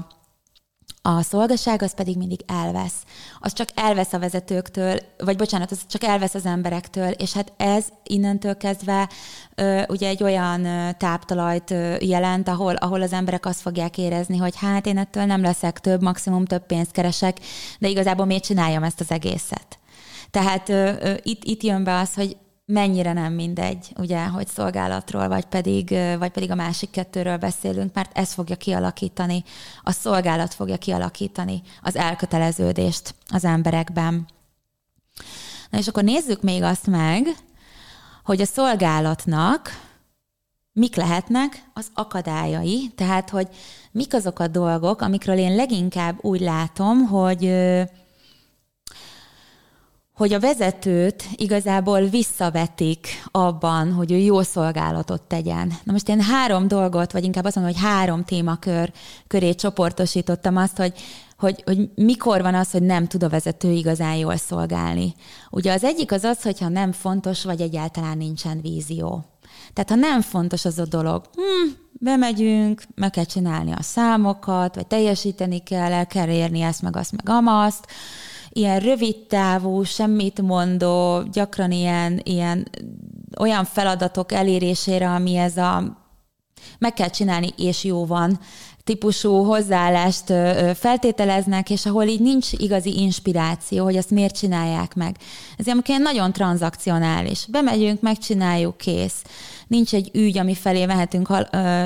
a 1.02 1.22
szolgaság 1.22 1.82
az 1.82 1.94
pedig 1.94 2.18
mindig 2.18 2.40
elvesz. 2.48 3.04
Az 3.40 3.54
csak 3.54 3.70
elvesz 3.76 4.14
a 4.14 4.20
vezetőktől, 4.20 5.00
vagy 5.18 5.38
bocsánat, 5.38 5.72
az 5.72 5.82
csak 5.88 6.04
elvesz 6.04 6.34
az 6.34 6.46
emberektől, 6.46 7.10
és 7.10 7.34
hát 7.34 7.54
ez 7.58 7.86
innentől 8.04 8.58
kezdve 8.58 9.10
ö, 9.56 9.82
ugye 9.88 10.08
egy 10.08 10.24
olyan 10.24 10.68
táptalajt 10.98 11.74
jelent, 12.00 12.48
ahol, 12.48 12.76
ahol 12.76 13.02
az 13.02 13.14
emberek 13.14 13.46
azt 13.46 13.62
fogják 13.62 13.98
érezni, 13.98 14.38
hogy 14.38 14.54
hát 14.58 14.86
én 14.86 14.98
ettől 14.98 15.26
nem 15.26 15.42
leszek 15.42 15.80
több, 15.80 16.02
maximum 16.02 16.46
több 16.46 16.66
pénzt 16.66 16.92
keresek, 16.92 17.38
de 17.80 17.88
igazából 17.88 18.26
miért 18.26 18.44
csináljam 18.44 18.84
ezt 18.84 19.00
az 19.00 19.12
egészet? 19.12 19.80
Tehát 20.32 20.70
ö, 20.70 20.92
ö, 21.00 21.14
itt, 21.22 21.44
itt 21.44 21.64
jön 21.64 21.84
be 21.84 21.98
az, 21.98 22.14
hogy 22.14 22.38
mennyire 22.72 23.14
nem 23.14 23.34
mindegy, 23.34 23.94
ugye, 23.98 24.26
hogy 24.26 24.48
szolgálatról, 24.48 25.28
vagy 25.28 25.46
pedig, 25.46 25.90
vagy 26.18 26.32
pedig 26.32 26.52
a 26.52 26.56
másik 26.56 26.90
kettőről 26.90 27.38
beszélünk, 27.38 27.94
mert 27.94 28.18
ez 28.18 28.34
fogja 28.34 28.56
kialakítani, 28.56 29.44
a 29.84 29.92
szolgálat 29.92 30.54
fogja 30.54 30.78
kialakítani 30.78 31.62
az 31.82 31.96
elköteleződést 31.96 33.16
az 33.30 33.46
emberekben. 33.46 34.28
Na 35.70 35.78
és 35.78 35.88
akkor 35.88 36.04
nézzük 36.04 36.42
még 36.42 36.64
azt 36.64 36.88
meg, 36.88 37.28
hogy 38.24 38.42
a 38.42 38.46
szolgálatnak 38.46 39.88
mik 40.74 40.96
lehetnek 40.96 41.64
az 41.74 41.88
akadályai, 41.94 42.92
tehát 42.96 43.30
hogy 43.30 43.48
mik 43.92 44.14
azok 44.14 44.40
a 44.40 44.48
dolgok, 44.48 45.02
amikről 45.02 45.38
én 45.38 45.56
leginkább 45.56 46.18
úgy 46.22 46.42
látom, 46.42 47.06
hogy 47.06 47.46
hogy 50.20 50.34
a 50.34 50.40
vezetőt 50.40 51.24
igazából 51.36 52.02
visszavetik 52.02 53.08
abban, 53.32 53.94
hogy 53.94 54.12
ő 54.12 54.18
jó 54.18 54.42
szolgálatot 54.42 55.22
tegyen. 55.22 55.74
Na 55.84 55.92
most 55.92 56.10
én 56.10 56.22
három 56.22 56.68
dolgot, 56.68 57.12
vagy 57.12 57.24
inkább 57.24 57.46
azt 57.46 57.56
mondom, 57.56 57.74
hogy 57.74 57.84
három 57.84 58.24
témakör 58.24 58.92
köré 59.28 59.54
csoportosítottam 59.56 60.58
azt, 60.58 60.78
hogy 60.78 60.94
hogy, 61.38 61.64
hogy 61.66 61.90
mikor 61.96 62.42
van 62.42 62.56
az, 62.56 62.72
hogy 62.72 62.84
nem 62.84 63.08
tud 63.08 63.24
a 63.24 63.30
vezető 63.30 63.72
igazán 63.72 64.16
jól 64.16 64.36
szolgálni. 64.36 65.14
Ugye 65.50 65.74
az 65.74 65.84
egyik 65.84 66.12
az 66.12 66.24
az, 66.24 66.42
hogyha 66.42 66.70
nem 66.70 66.92
fontos, 66.92 67.44
vagy 67.44 67.62
egyáltalán 67.62 68.18
nincsen 68.18 68.62
vízió. 68.62 69.26
Tehát 69.74 69.90
ha 69.90 69.96
nem 69.96 70.22
fontos 70.22 70.66
az 70.66 70.80
a 70.80 70.86
dolog, 70.86 71.24
hm, 71.36 71.70
bemegyünk, 71.92 72.84
meg 72.96 73.10
kell 73.10 73.24
csinálni 73.24 73.72
a 73.72 73.82
számokat, 73.82 74.76
vagy 74.76 74.88
teljesíteni 74.88 75.64
kell, 75.64 75.92
el 75.92 76.08
kell 76.08 76.30
érni 76.30 76.62
ezt, 76.62 76.82
meg 76.82 76.96
azt, 76.96 77.12
meg 77.12 77.30
amazt, 77.30 77.86
ilyen 78.60 78.80
rövid 78.80 79.16
távú, 79.16 79.84
semmit 79.84 80.42
mondó, 80.42 81.22
gyakran 81.32 81.72
ilyen, 81.72 82.22
ilyen 82.24 82.68
olyan 83.40 83.66
feladatok 83.66 84.32
elérésére, 84.32 85.10
ami 85.10 85.36
ez 85.36 85.58
a 85.58 85.98
meg 86.78 86.94
kell 86.94 87.10
csinálni, 87.10 87.54
és 87.58 87.84
jó 87.84 88.06
van 88.06 88.40
típusú 88.90 89.44
hozzáállást 89.44 90.34
feltételeznek, 90.76 91.70
és 91.70 91.86
ahol 91.86 92.04
így 92.04 92.20
nincs 92.20 92.52
igazi 92.52 93.00
inspiráció, 93.00 93.84
hogy 93.84 93.98
azt 93.98 94.10
miért 94.10 94.38
csinálják 94.38 94.96
meg. 94.96 95.16
Ez 95.58 95.68
ilyen 95.68 96.02
nagyon 96.02 96.34
tranzakcionális. 96.34 97.46
Bemegyünk, 97.52 98.02
megcsináljuk, 98.02 98.78
kész. 98.78 99.22
Nincs 99.68 99.94
egy 99.94 100.10
ügy, 100.14 100.38
ami 100.38 100.54
felé 100.54 100.86
mehetünk, 100.86 101.30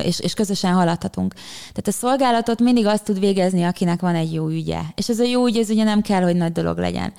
és, 0.03 0.19
és 0.19 0.33
közösen 0.33 0.73
haladhatunk. 0.73 1.33
Tehát 1.59 1.87
a 1.87 1.91
szolgálatot 1.91 2.59
mindig 2.59 2.85
azt 2.85 3.03
tud 3.03 3.19
végezni, 3.19 3.63
akinek 3.63 4.01
van 4.01 4.15
egy 4.15 4.33
jó 4.33 4.47
ügye. 4.47 4.79
És 4.95 5.09
ez 5.09 5.19
a 5.19 5.23
jó 5.25 5.45
ügy, 5.45 5.57
ez 5.57 5.69
ugye 5.69 5.83
nem 5.83 6.01
kell, 6.01 6.21
hogy 6.21 6.35
nagy 6.35 6.51
dolog 6.51 6.77
legyen. 6.77 7.13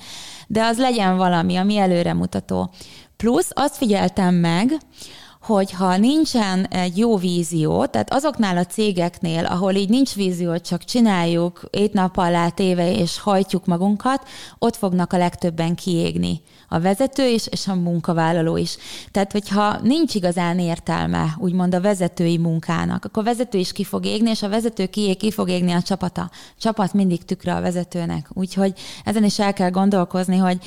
De 0.47 0.63
az 0.63 0.77
legyen 0.77 1.17
valami, 1.17 1.55
ami 1.55 1.77
előremutató. 1.77 2.71
Plusz 3.17 3.49
azt 3.53 3.77
figyeltem 3.77 4.35
meg, 4.35 4.77
hogy 5.45 5.71
ha 5.71 5.97
nincsen 5.97 6.65
egy 6.65 6.97
jó 6.97 7.17
vízió, 7.17 7.85
tehát 7.85 8.13
azoknál 8.13 8.57
a 8.57 8.65
cégeknél, 8.65 9.45
ahol 9.45 9.73
így 9.73 9.89
nincs 9.89 10.15
vízió, 10.15 10.57
csak 10.57 10.83
csináljuk 10.83 11.61
ét 11.69 11.93
nap 11.93 12.17
alá 12.17 12.49
téve 12.49 12.91
és 12.91 13.19
hajtjuk 13.19 13.65
magunkat, 13.65 14.27
ott 14.59 14.75
fognak 14.75 15.13
a 15.13 15.17
legtöbben 15.17 15.75
kiégni. 15.75 16.41
A 16.69 16.79
vezető 16.79 17.27
is, 17.27 17.47
és 17.47 17.67
a 17.67 17.75
munkavállaló 17.75 18.57
is. 18.57 18.77
Tehát, 19.11 19.31
hogyha 19.31 19.79
nincs 19.81 20.15
igazán 20.15 20.59
értelme, 20.59 21.35
úgymond 21.37 21.75
a 21.75 21.81
vezetői 21.81 22.37
munkának, 22.37 23.05
akkor 23.05 23.23
a 23.23 23.25
vezető 23.25 23.57
is 23.57 23.71
ki 23.71 23.83
fog 23.83 24.05
égni, 24.05 24.29
és 24.29 24.41
a 24.41 24.49
vezető 24.49 24.85
kiég, 24.85 25.17
ki 25.17 25.31
fog 25.31 25.49
égni 25.49 25.71
a 25.71 25.81
csapata. 25.81 26.21
A 26.21 26.31
csapat 26.59 26.93
mindig 26.93 27.25
tükre 27.25 27.55
a 27.55 27.61
vezetőnek. 27.61 28.29
Úgyhogy 28.33 28.73
ezen 29.03 29.23
is 29.23 29.39
el 29.39 29.53
kell 29.53 29.69
gondolkozni, 29.69 30.37
hogy 30.37 30.57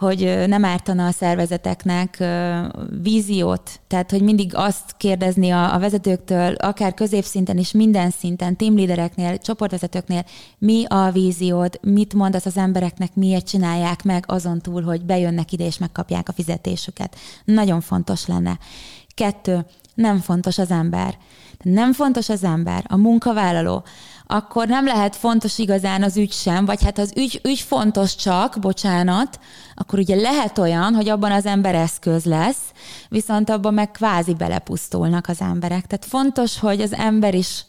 hogy 0.00 0.44
nem 0.46 0.64
ártana 0.64 1.06
a 1.06 1.10
szervezeteknek 1.10 2.24
víziót, 3.02 3.80
tehát 3.86 4.10
hogy 4.10 4.22
mindig 4.22 4.52
azt 4.54 4.96
kérdezni 4.96 5.50
a, 5.50 5.74
a 5.74 5.78
vezetőktől, 5.78 6.54
akár 6.54 6.94
középszinten 6.94 7.58
is, 7.58 7.72
minden 7.72 8.10
szinten, 8.10 8.56
teamleadereknél, 8.56 9.38
csoportvezetőknél, 9.38 10.24
mi 10.58 10.84
a 10.88 11.10
víziód, 11.10 11.78
mit 11.82 12.14
mondasz 12.14 12.46
az 12.46 12.56
embereknek, 12.56 13.14
miért 13.14 13.48
csinálják 13.48 14.02
meg, 14.02 14.24
azon 14.26 14.60
túl, 14.60 14.82
hogy 14.82 15.04
bejönnek 15.04 15.52
ide 15.52 15.64
és 15.64 15.78
megkapják 15.78 16.28
a 16.28 16.32
fizetésüket. 16.32 17.16
Nagyon 17.44 17.80
fontos 17.80 18.26
lenne. 18.26 18.58
Kettő, 19.14 19.66
nem 19.94 20.18
fontos 20.18 20.58
az 20.58 20.70
ember. 20.70 21.18
Nem 21.62 21.92
fontos 21.92 22.28
az 22.28 22.44
ember, 22.44 22.84
a 22.88 22.96
munkavállaló, 22.96 23.84
akkor 24.30 24.68
nem 24.68 24.84
lehet 24.84 25.16
fontos 25.16 25.58
igazán 25.58 26.02
az 26.02 26.16
ügy 26.16 26.32
sem, 26.32 26.64
vagy 26.64 26.82
hát 26.82 26.98
az 26.98 27.12
ügy, 27.16 27.40
ügy 27.44 27.60
fontos 27.60 28.14
csak, 28.14 28.56
bocsánat, 28.60 29.38
akkor 29.74 29.98
ugye 29.98 30.14
lehet 30.14 30.58
olyan, 30.58 30.94
hogy 30.94 31.08
abban 31.08 31.32
az 31.32 31.46
ember 31.46 31.74
eszköz 31.74 32.24
lesz, 32.24 32.72
viszont 33.08 33.50
abban 33.50 33.74
meg 33.74 33.90
kvázi 33.90 34.34
belepusztulnak 34.34 35.28
az 35.28 35.40
emberek. 35.40 35.86
Tehát 35.86 36.04
fontos, 36.04 36.58
hogy 36.58 36.80
az 36.80 36.92
ember 36.92 37.34
is 37.34 37.64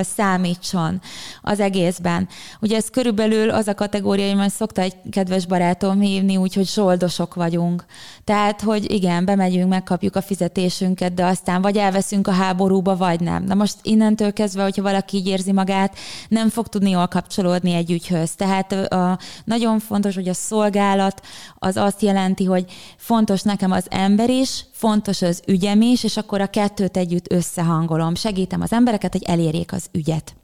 számítson 0.00 1.00
az 1.42 1.60
egészben. 1.60 2.28
Ugye 2.60 2.76
ez 2.76 2.90
körülbelül 2.90 3.50
az 3.50 3.68
a 3.68 3.74
kategória, 3.74 4.36
hogy 4.36 4.50
szokta 4.50 4.80
egy 4.80 4.94
kedves 5.10 5.46
barátom 5.46 6.00
hívni, 6.00 6.36
úgyhogy 6.36 6.68
zsoldosok 6.68 7.34
vagyunk. 7.34 7.84
Tehát, 8.24 8.60
hogy 8.60 8.92
igen, 8.92 9.24
bemegyünk, 9.24 9.68
megkapjuk 9.68 10.16
a 10.16 10.22
fizetésünket, 10.22 11.14
de 11.14 11.24
aztán 11.24 11.62
vagy 11.62 11.76
elveszünk 11.76 12.26
a 12.26 12.32
háborúba, 12.32 12.96
vagy 12.96 13.20
nem. 13.20 13.44
Na 13.44 13.54
most 13.54 13.76
innentől 13.82 14.32
kezdve, 14.32 14.62
hogyha 14.62 14.82
valaki 14.82 15.16
így 15.16 15.26
érzi 15.26 15.52
magát, 15.52 15.96
nem 16.28 16.48
fog 16.48 16.68
tudni 16.68 16.90
jól 16.90 17.08
kapcsolódni 17.08 17.72
egy 17.72 17.90
ügyhöz. 17.90 18.34
Tehát 18.34 18.72
a, 18.72 19.18
nagyon 19.44 19.78
fontos, 19.78 20.14
hogy 20.14 20.28
a 20.28 20.34
szolgálat 20.34 21.22
az 21.54 21.76
azt 21.76 22.02
jelenti, 22.02 22.44
hogy 22.44 22.64
fontos 22.96 23.42
nekem 23.42 23.70
az 23.70 23.86
ember 23.88 24.30
is, 24.30 24.64
fontos 24.72 25.22
az 25.22 25.42
ügyem 25.46 25.80
is, 25.80 26.04
és 26.04 26.16
akkor 26.16 26.40
a 26.40 26.46
kettőt 26.46 26.96
együtt 26.96 27.32
összehangolom. 27.32 28.14
Segítem 28.14 28.60
az 28.60 28.72
embereket, 28.72 29.12
hogy 29.12 29.22
elérjék 29.22 29.65
az 29.72 29.88
ügyet. 29.92 30.36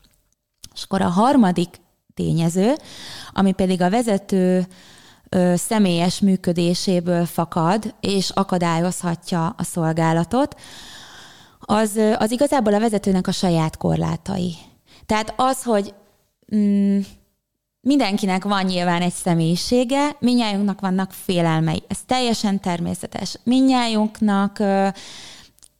És 0.74 0.82
akkor 0.82 1.00
a 1.00 1.08
harmadik 1.08 1.80
tényező, 2.14 2.74
ami 3.32 3.52
pedig 3.52 3.82
a 3.82 3.90
vezető 3.90 4.66
ö, 5.28 5.54
személyes 5.56 6.20
működéséből 6.20 7.26
fakad, 7.26 7.94
és 8.00 8.30
akadályozhatja 8.30 9.54
a 9.58 9.62
szolgálatot, 9.62 10.60
az, 11.60 12.00
az 12.18 12.30
igazából 12.30 12.74
a 12.74 12.80
vezetőnek 12.80 13.26
a 13.26 13.32
saját 13.32 13.76
korlátai. 13.76 14.54
Tehát 15.06 15.34
az, 15.36 15.62
hogy 15.62 15.94
mm, 16.56 17.00
Mindenkinek 17.84 18.44
van 18.44 18.64
nyilván 18.64 19.02
egy 19.02 19.12
személyisége, 19.12 20.16
minnyájunknak 20.18 20.80
vannak 20.80 21.12
félelmei. 21.12 21.82
Ez 21.88 21.98
teljesen 22.06 22.60
természetes. 22.60 23.38
Minnyájunknak 23.44 24.58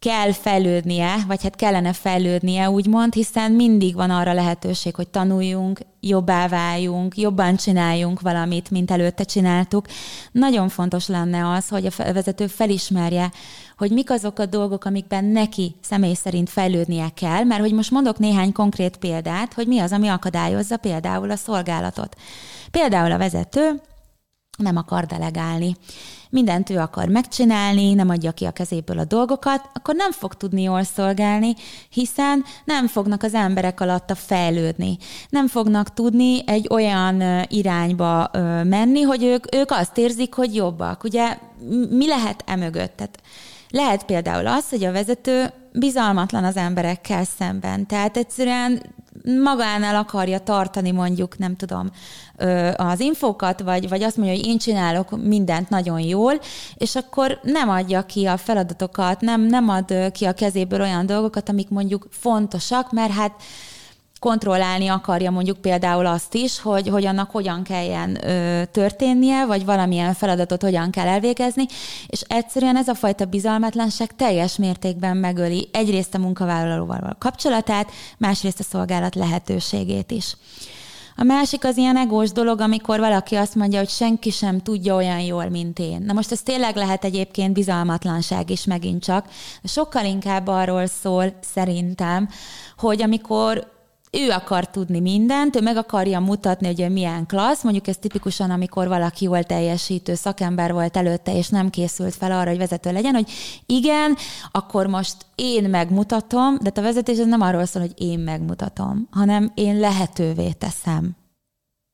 kell 0.03 0.33
fejlődnie, 0.33 1.15
vagy 1.27 1.43
hát 1.43 1.57
kellene 1.57 1.93
fejlődnie, 1.93 2.71
úgymond, 2.71 3.15
hiszen 3.15 3.53
mindig 3.53 3.95
van 3.95 4.11
arra 4.11 4.33
lehetőség, 4.33 4.95
hogy 4.95 5.09
tanuljunk, 5.09 5.81
jobbá 6.01 6.49
váljunk, 6.49 7.17
jobban 7.17 7.57
csináljunk 7.57 8.21
valamit, 8.21 8.71
mint 8.71 8.91
előtte 8.91 9.25
csináltuk. 9.25 9.87
Nagyon 10.33 10.69
fontos 10.69 11.09
lenne 11.09 11.49
az, 11.49 11.69
hogy 11.69 11.87
a 11.87 12.13
vezető 12.13 12.47
felismerje, 12.47 13.31
hogy 13.77 13.91
mik 13.91 14.11
azok 14.11 14.39
a 14.39 14.47
dolgok, 14.47 14.85
amikben 14.85 15.25
neki 15.25 15.75
személy 15.81 16.15
szerint 16.15 16.51
fejlődnie 16.51 17.09
kell, 17.15 17.45
mert 17.45 17.61
hogy 17.61 17.73
most 17.73 17.91
mondok 17.91 18.19
néhány 18.19 18.53
konkrét 18.53 18.97
példát, 18.97 19.53
hogy 19.53 19.67
mi 19.67 19.79
az, 19.79 19.93
ami 19.93 20.09
akadályozza 20.09 20.77
például 20.77 21.31
a 21.31 21.37
szolgálatot. 21.37 22.17
Például 22.71 23.13
a 23.13 23.19
vezető 23.19 23.81
nem 24.63 24.77
akar 24.77 25.07
delegálni 25.07 25.77
mindent 26.33 26.71
ő 26.71 26.79
akar 26.79 27.09
megcsinálni, 27.09 27.95
nem 27.95 28.09
adja 28.09 28.33
ki 28.33 28.45
a 28.45 28.51
kezéből 28.51 28.99
a 28.99 29.05
dolgokat, 29.05 29.71
akkor 29.73 29.95
nem 29.95 30.13
fog 30.13 30.35
tudni 30.35 30.63
jól 30.63 30.83
szolgálni, 30.83 31.55
hiszen 31.89 32.45
nem 32.65 32.87
fognak 32.87 33.23
az 33.23 33.35
emberek 33.35 33.81
alatta 33.81 34.15
fejlődni. 34.15 34.99
Nem 35.29 35.47
fognak 35.47 35.95
tudni 35.95 36.43
egy 36.47 36.67
olyan 36.71 37.45
irányba 37.49 38.31
menni, 38.65 39.01
hogy 39.01 39.23
ők, 39.25 39.55
ők 39.55 39.71
azt 39.71 39.99
érzik, 39.99 40.35
hogy 40.35 40.55
jobbak. 40.55 41.05
Ugye 41.05 41.39
mi 41.91 42.07
lehet 42.07 42.45
emögött? 42.47 42.97
Tehát 42.97 43.19
lehet 43.71 44.05
például 44.05 44.47
az, 44.47 44.69
hogy 44.69 44.85
a 44.85 44.93
vezető 44.93 45.53
bizalmatlan 45.73 46.45
az 46.45 46.57
emberekkel 46.57 47.25
szemben. 47.25 47.87
Tehát 47.87 48.17
egyszerűen 48.17 48.83
magánál 49.43 49.97
akarja 49.97 50.39
tartani 50.39 50.91
mondjuk, 50.91 51.39
nem 51.39 51.57
tudom, 51.57 51.91
az 52.77 53.01
infókat, 53.01 53.61
vagy, 53.61 53.89
vagy 53.89 54.03
azt 54.03 54.17
mondja, 54.17 54.37
hogy 54.37 54.47
én 54.47 54.59
csinálok 54.59 55.23
mindent 55.25 55.69
nagyon 55.69 56.01
jól, 56.01 56.41
és 56.75 56.95
akkor 56.97 57.39
nem 57.43 57.69
adja 57.69 58.03
ki 58.03 58.27
a 58.27 58.37
feladatokat, 58.37 59.21
nem, 59.21 59.41
nem 59.41 59.69
ad 59.69 60.11
ki 60.13 60.25
a 60.25 60.33
kezéből 60.33 60.81
olyan 60.81 61.07
dolgokat, 61.07 61.49
amik 61.49 61.69
mondjuk 61.69 62.07
fontosak, 62.11 62.93
mert 62.93 63.13
hát 63.13 63.33
kontrollálni 64.23 64.89
akarja 64.89 65.31
mondjuk 65.31 65.59
például 65.59 66.07
azt 66.07 66.35
is, 66.35 66.61
hogy, 66.61 66.89
hogy 66.89 67.07
annak 67.07 67.31
hogyan 67.31 67.63
kelljen 67.63 68.29
ö, 68.29 68.63
történnie, 68.65 69.47
vagy 69.47 69.65
valamilyen 69.65 70.15
feladatot 70.15 70.63
hogyan 70.63 70.91
kell 70.91 71.07
elvégezni, 71.07 71.67
és 72.07 72.21
egyszerűen 72.27 72.77
ez 72.77 72.89
a 72.89 72.95
fajta 72.95 73.25
bizalmatlanság 73.25 74.17
teljes 74.17 74.57
mértékben 74.57 75.17
megöli 75.17 75.69
egyrészt 75.73 76.15
a 76.15 76.19
munkavállalóval 76.19 76.99
a 77.03 77.17
kapcsolatát, 77.19 77.91
másrészt 78.19 78.61
a 78.61 78.63
szolgálat 78.63 79.15
lehetőségét 79.15 80.11
is. 80.11 80.37
A 81.17 81.23
másik 81.23 81.65
az 81.65 81.77
ilyen 81.77 81.97
egós 81.97 82.33
dolog, 82.33 82.61
amikor 82.61 82.99
valaki 82.99 83.35
azt 83.35 83.55
mondja, 83.55 83.79
hogy 83.79 83.89
senki 83.89 84.31
sem 84.31 84.61
tudja 84.61 84.95
olyan 84.95 85.21
jól, 85.21 85.49
mint 85.49 85.79
én. 85.79 86.03
Na 86.07 86.13
most 86.13 86.33
ez 86.33 86.43
tényleg 86.43 86.77
lehet 86.77 87.05
egyébként 87.05 87.53
bizalmatlanság 87.53 88.51
is 88.51 88.65
megint 88.65 89.05
csak. 89.05 89.27
Sokkal 89.65 90.05
inkább 90.05 90.47
arról 90.47 90.87
szól 90.87 91.39
szerintem, 91.41 92.29
hogy 92.77 93.03
amikor 93.03 93.71
ő 94.19 94.31
akar 94.31 94.71
tudni 94.71 95.01
mindent, 95.01 95.57
ő 95.57 95.61
meg 95.61 95.77
akarja 95.77 96.21
mutatni, 96.21 96.67
hogy 96.67 96.81
ő 96.81 96.89
milyen 96.89 97.27
klassz, 97.27 97.63
mondjuk 97.63 97.87
ez 97.87 97.97
tipikusan, 97.97 98.51
amikor 98.51 98.89
valaki 98.89 99.27
volt 99.27 99.47
teljesítő 99.47 100.15
szakember 100.15 100.73
volt 100.73 100.97
előtte, 100.97 101.37
és 101.37 101.49
nem 101.49 101.71
készült 101.71 102.15
fel 102.15 102.33
arra, 102.33 102.49
hogy 102.49 102.59
vezető 102.59 102.93
legyen, 102.93 103.15
hogy 103.15 103.31
igen, 103.67 104.17
akkor 104.51 104.87
most 104.87 105.17
én 105.35 105.71
megmutatom, 105.71 106.59
de 106.63 106.71
a 106.75 106.81
vezetés 106.81 107.19
ez 107.19 107.27
nem 107.27 107.41
arról 107.41 107.65
szól, 107.65 107.83
hogy 107.83 107.95
én 107.97 108.19
megmutatom, 108.19 109.09
hanem 109.11 109.53
én 109.55 109.79
lehetővé 109.79 110.51
teszem. 110.51 111.17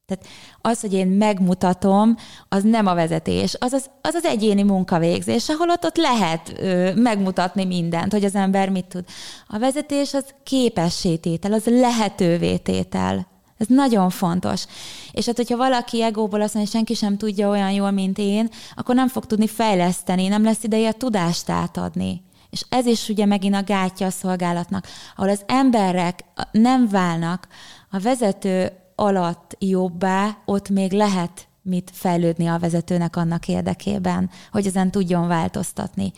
Tehát 0.09 0.26
az, 0.61 0.80
hogy 0.80 0.92
én 0.92 1.06
megmutatom, 1.06 2.16
az 2.48 2.62
nem 2.62 2.86
a 2.86 2.94
vezetés, 2.94 3.56
az 3.59 3.72
az, 3.72 3.90
az, 4.02 4.14
az 4.14 4.24
egyéni 4.24 4.62
munkavégzés, 4.62 5.48
ahol 5.48 5.70
ott, 5.70 5.84
ott 5.84 5.96
lehet 5.96 6.52
ö, 6.56 6.94
megmutatni 6.94 7.64
mindent, 7.64 8.12
hogy 8.12 8.24
az 8.24 8.34
ember 8.34 8.68
mit 8.68 8.84
tud. 8.84 9.04
A 9.46 9.59
vezetés 9.59 10.14
az 10.14 10.24
képessététel, 10.42 11.52
az 11.52 11.64
lehetővé 11.64 12.56
tétel. 12.56 13.26
Ez 13.59 13.66
nagyon 13.66 14.11
fontos. 14.11 14.64
És 15.12 15.26
hát, 15.26 15.36
hogyha 15.36 15.56
valaki 15.56 16.02
egóból 16.02 16.40
azt 16.40 16.54
mondja, 16.54 16.72
hogy 16.72 16.80
senki 16.80 16.94
sem 16.94 17.16
tudja 17.16 17.48
olyan 17.48 17.70
jól, 17.70 17.90
mint 17.90 18.18
én, 18.18 18.48
akkor 18.74 18.94
nem 18.94 19.09
fog 19.09 19.26
tudni 19.26 19.46
fejleszteni, 19.46 20.28
nem 20.28 20.44
lesz 20.44 20.62
ideje 20.62 20.88
a 20.88 20.92
tudást 20.92 21.50
átadni. 21.50 22.22
És 22.50 22.64
ez 22.68 22.86
is 22.86 23.09
ugye 23.09 23.24
megint 23.24 23.54
a 23.54 23.62
gátja 23.62 24.06
a 24.06 24.11
szolgálatnak, 24.11 24.86
ahol 25.16 25.30
az 25.30 25.42
emberek 25.46 26.24
nem 26.52 26.88
válnak, 26.88 27.48
a 27.90 27.98
vezető 27.98 28.72
alatt 29.01 29.57
jobbá, 29.59 30.38
ott 30.44 30.68
még 30.68 30.92
lehet 30.92 31.49
mit 31.62 31.90
fejlődni 31.94 32.46
a 32.46 32.59
vezetőnek 32.59 33.16
annak 33.16 33.49
érdekében, 33.49 34.30
hogy 34.53 34.66
ezen 34.66 34.90
tudjon 34.90 35.28
változtatni. 35.28 36.12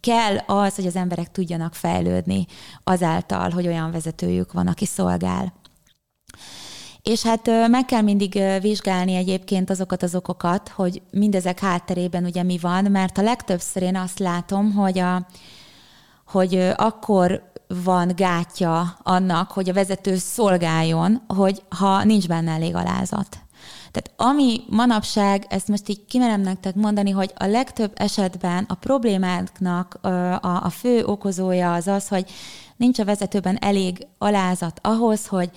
Kell 0.00 0.36
az, 0.36 0.74
hogy 0.74 0.86
az 0.86 0.96
emberek 0.96 1.30
tudjanak 1.30 1.74
fejlődni 1.74 2.46
azáltal, 2.84 3.50
hogy 3.50 3.66
olyan 3.66 3.90
vezetőjük 3.90 4.52
van, 4.52 4.66
aki 4.66 4.84
szolgál. 4.84 5.52
És 7.02 7.22
hát 7.22 7.46
meg 7.68 7.84
kell 7.84 8.00
mindig 8.00 8.42
vizsgálni 8.60 9.14
egyébként 9.14 9.70
azokat 9.70 10.02
az 10.02 10.14
okokat, 10.14 10.68
hogy 10.68 11.02
mindezek 11.10 11.60
hátterében 11.60 12.24
ugye 12.24 12.42
mi 12.42 12.58
van, 12.58 12.84
mert 12.84 13.18
a 13.18 13.22
legtöbbször 13.22 13.82
én 13.82 13.96
azt 13.96 14.18
látom, 14.18 14.72
hogy, 14.72 14.98
a, 14.98 15.26
hogy 16.26 16.54
akkor 16.76 17.51
van 17.84 18.12
gátja 18.16 18.98
annak, 19.02 19.50
hogy 19.50 19.68
a 19.68 19.72
vezető 19.72 20.16
szolgáljon, 20.16 21.22
hogy 21.26 21.62
ha 21.78 22.04
nincs 22.04 22.28
benne 22.28 22.52
elég 22.52 22.74
alázat. 22.74 23.38
Tehát 23.90 24.12
ami 24.16 24.60
manapság, 24.68 25.46
ezt 25.48 25.68
most 25.68 25.88
így 25.88 26.04
kimerem 26.04 26.40
nektek 26.40 26.74
mondani, 26.74 27.10
hogy 27.10 27.32
a 27.36 27.46
legtöbb 27.46 27.92
esetben 27.94 28.64
a 28.68 28.74
problémáknak 28.74 29.98
a, 30.00 30.40
a 30.40 30.70
fő 30.70 31.04
okozója 31.04 31.72
az 31.72 31.86
az, 31.86 32.08
hogy 32.08 32.30
nincs 32.76 32.98
a 32.98 33.04
vezetőben 33.04 33.58
elég 33.60 34.06
alázat 34.18 34.80
ahhoz, 34.82 35.26
hogy 35.26 35.50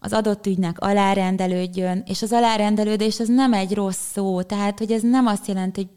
az 0.00 0.12
adott 0.12 0.46
ügynek 0.46 0.80
alárendelődjön, 0.80 2.02
és 2.06 2.22
az 2.22 2.32
alárendelődés 2.32 3.20
az 3.20 3.28
nem 3.28 3.52
egy 3.52 3.74
rossz 3.74 4.10
szó, 4.12 4.42
tehát 4.42 4.78
hogy 4.78 4.92
ez 4.92 5.02
nem 5.02 5.26
azt 5.26 5.46
jelenti, 5.46 5.80
hogy 5.80 5.90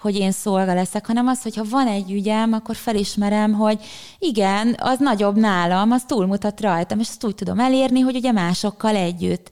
hogy 0.00 0.16
én 0.16 0.32
szolga 0.32 0.74
leszek, 0.74 1.06
hanem 1.06 1.26
az, 1.26 1.42
hogy 1.42 1.56
ha 1.56 1.64
van 1.70 1.86
egy 1.86 2.12
ügyem, 2.12 2.52
akkor 2.52 2.76
felismerem, 2.76 3.52
hogy 3.52 3.84
igen, 4.18 4.76
az 4.78 4.98
nagyobb 4.98 5.36
nálam, 5.36 5.90
az 5.90 6.02
túlmutat 6.06 6.60
rajtam, 6.60 6.98
és 6.98 7.08
azt 7.08 7.24
úgy 7.24 7.34
tudom 7.34 7.60
elérni, 7.60 8.00
hogy 8.00 8.16
ugye 8.16 8.32
másokkal 8.32 8.96
együtt. 8.96 9.50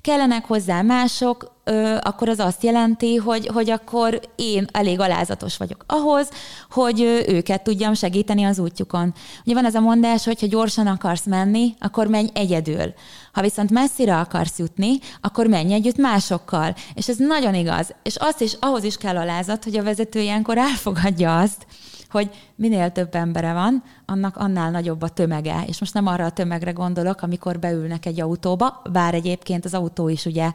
kellenek 0.00 0.44
hozzá 0.44 0.82
mások, 0.82 1.51
akkor 2.00 2.28
az 2.28 2.38
azt 2.38 2.62
jelenti, 2.62 3.16
hogy, 3.16 3.46
hogy 3.46 3.70
akkor 3.70 4.20
én 4.36 4.66
elég 4.72 5.00
alázatos 5.00 5.56
vagyok 5.56 5.84
ahhoz, 5.86 6.28
hogy 6.70 7.00
őket 7.28 7.62
tudjam 7.62 7.94
segíteni 7.94 8.44
az 8.44 8.58
útjukon. 8.58 9.14
Ugye 9.44 9.54
van 9.54 9.64
ez 9.64 9.74
a 9.74 9.80
mondás, 9.80 10.24
hogy 10.24 10.40
ha 10.40 10.46
gyorsan 10.46 10.86
akarsz 10.86 11.26
menni, 11.26 11.74
akkor 11.80 12.06
menj 12.06 12.28
egyedül. 12.32 12.94
Ha 13.32 13.40
viszont 13.40 13.70
messzire 13.70 14.18
akarsz 14.18 14.58
jutni, 14.58 14.98
akkor 15.20 15.46
menj 15.46 15.72
együtt 15.72 15.96
másokkal. 15.96 16.74
És 16.94 17.08
ez 17.08 17.16
nagyon 17.16 17.54
igaz. 17.54 17.94
És 18.02 18.16
azt 18.16 18.40
is, 18.40 18.56
ahhoz 18.60 18.84
is 18.84 18.96
kell 18.96 19.16
alázat, 19.16 19.64
hogy 19.64 19.76
a 19.76 19.82
vezető 19.82 20.20
ilyenkor 20.20 20.58
elfogadja 20.58 21.38
azt, 21.38 21.66
hogy 22.12 22.30
minél 22.54 22.90
több 22.90 23.14
embere 23.14 23.52
van, 23.52 23.82
annak 24.06 24.36
annál 24.36 24.70
nagyobb 24.70 25.02
a 25.02 25.08
tömege. 25.08 25.64
És 25.66 25.80
most 25.80 25.94
nem 25.94 26.06
arra 26.06 26.24
a 26.24 26.30
tömegre 26.30 26.70
gondolok, 26.70 27.22
amikor 27.22 27.58
beülnek 27.58 28.06
egy 28.06 28.20
autóba, 28.20 28.82
bár 28.92 29.14
egyébként 29.14 29.64
az 29.64 29.74
autó 29.74 30.08
is 30.08 30.24
ugye 30.24 30.52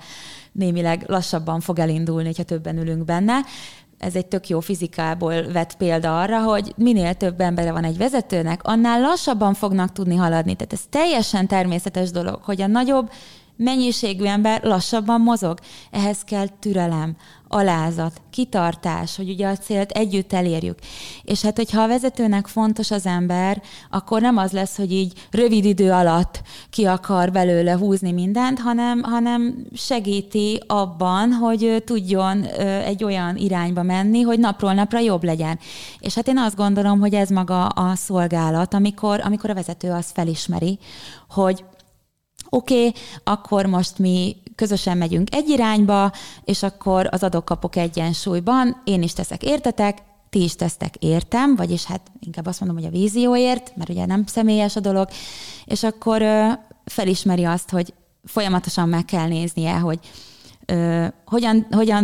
némileg 0.51 1.03
lassabban 1.07 1.59
fog 1.59 1.79
elindulni, 1.79 2.25
hogyha 2.25 2.43
többen 2.43 2.77
ülünk 2.77 3.05
benne, 3.05 3.39
ez 3.97 4.15
egy 4.15 4.25
tök 4.25 4.49
jó 4.49 4.59
fizikából 4.59 5.51
vett 5.51 5.77
példa 5.77 6.19
arra, 6.21 6.43
hogy 6.43 6.73
minél 6.75 7.13
több 7.13 7.41
embere 7.41 7.71
van 7.71 7.83
egy 7.83 7.97
vezetőnek, 7.97 8.63
annál 8.63 9.01
lassabban 9.01 9.53
fognak 9.53 9.91
tudni 9.91 10.15
haladni. 10.15 10.55
Tehát 10.55 10.73
ez 10.73 10.83
teljesen 10.89 11.47
természetes 11.47 12.11
dolog, 12.11 12.39
hogy 12.43 12.61
a 12.61 12.67
nagyobb 12.67 13.11
mennyiségű 13.55 14.25
ember 14.25 14.63
lassabban 14.63 15.21
mozog. 15.21 15.59
Ehhez 15.91 16.23
kell 16.23 16.47
türelem, 16.59 17.15
alázat, 17.47 18.21
kitartás, 18.29 19.15
hogy 19.15 19.29
ugye 19.29 19.47
a 19.47 19.57
célt 19.57 19.91
együtt 19.91 20.33
elérjük. 20.33 20.79
És 21.23 21.41
hát, 21.41 21.55
hogyha 21.55 21.81
a 21.81 21.87
vezetőnek 21.87 22.47
fontos 22.47 22.91
az 22.91 23.05
ember, 23.05 23.61
akkor 23.89 24.21
nem 24.21 24.37
az 24.37 24.51
lesz, 24.51 24.77
hogy 24.77 24.91
így 24.91 25.27
rövid 25.31 25.65
idő 25.65 25.91
alatt 25.91 26.41
ki 26.69 26.85
akar 26.85 27.31
belőle 27.31 27.77
húzni 27.77 28.11
mindent, 28.11 28.59
hanem, 28.59 29.03
hanem 29.03 29.65
segíti 29.73 30.61
abban, 30.67 31.31
hogy 31.31 31.83
tudjon 31.85 32.43
egy 32.85 33.03
olyan 33.03 33.35
irányba 33.35 33.83
menni, 33.83 34.21
hogy 34.21 34.39
napról 34.39 34.73
napra 34.73 34.99
jobb 34.99 35.23
legyen. 35.23 35.59
És 35.99 36.15
hát 36.15 36.27
én 36.27 36.37
azt 36.37 36.55
gondolom, 36.55 36.99
hogy 36.99 37.13
ez 37.13 37.29
maga 37.29 37.65
a 37.65 37.95
szolgálat, 37.95 38.73
amikor, 38.73 39.21
amikor 39.23 39.49
a 39.49 39.53
vezető 39.53 39.91
azt 39.91 40.11
felismeri, 40.11 40.79
hogy 41.29 41.63
oké, 42.49 42.87
okay, 42.87 43.01
akkor 43.23 43.65
most 43.65 43.97
mi 43.97 44.35
közösen 44.55 44.97
megyünk 44.97 45.35
egy 45.35 45.49
irányba, 45.49 46.11
és 46.43 46.63
akkor 46.63 47.07
az 47.11 47.23
adok-kapok 47.23 47.75
egyensúlyban, 47.75 48.81
én 48.83 49.01
is 49.01 49.13
teszek 49.13 49.43
értetek, 49.43 49.97
ti 50.29 50.43
is 50.43 50.55
tesztek 50.55 50.95
értem, 50.95 51.55
vagyis 51.55 51.85
hát 51.85 52.01
inkább 52.19 52.45
azt 52.45 52.59
mondom, 52.59 52.77
hogy 52.77 52.87
a 52.87 52.97
vízióért, 52.97 53.75
mert 53.75 53.89
ugye 53.89 54.05
nem 54.05 54.25
személyes 54.25 54.75
a 54.75 54.79
dolog, 54.79 55.07
és 55.65 55.83
akkor 55.83 56.23
felismeri 56.85 57.43
azt, 57.43 57.69
hogy 57.69 57.93
folyamatosan 58.23 58.89
meg 58.89 59.05
kell 59.05 59.27
néznie, 59.27 59.77
hogy 59.77 59.99
hogyan, 61.25 61.67
hogyan 61.71 62.03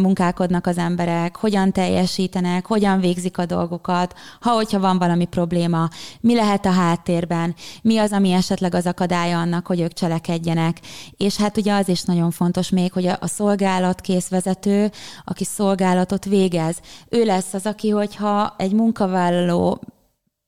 munkálkodnak 0.00 0.66
az 0.66 0.78
emberek, 0.78 1.36
hogyan 1.36 1.72
teljesítenek, 1.72 2.66
hogyan 2.66 3.00
végzik 3.00 3.38
a 3.38 3.46
dolgokat, 3.46 4.14
ha 4.40 4.50
hogyha 4.50 4.80
van 4.80 4.98
valami 4.98 5.24
probléma, 5.24 5.88
mi 6.20 6.34
lehet 6.34 6.66
a 6.66 6.70
háttérben, 6.70 7.54
mi 7.82 7.98
az, 7.98 8.12
ami 8.12 8.30
esetleg 8.32 8.74
az 8.74 8.86
akadálya 8.86 9.38
annak, 9.38 9.66
hogy 9.66 9.80
ők 9.80 9.92
cselekedjenek. 9.92 10.80
És 11.16 11.36
hát 11.36 11.56
ugye 11.56 11.74
az 11.74 11.88
is 11.88 12.02
nagyon 12.02 12.30
fontos 12.30 12.68
még, 12.70 12.92
hogy 12.92 13.06
a, 13.06 13.16
a 13.20 13.26
szolgálatkész 13.26 14.28
vezető, 14.28 14.90
aki 15.24 15.44
szolgálatot 15.44 16.24
végez, 16.24 16.80
ő 17.08 17.24
lesz 17.24 17.54
az, 17.54 17.66
aki, 17.66 17.90
hogyha 17.90 18.54
egy 18.58 18.72
munkavállaló 18.72 19.80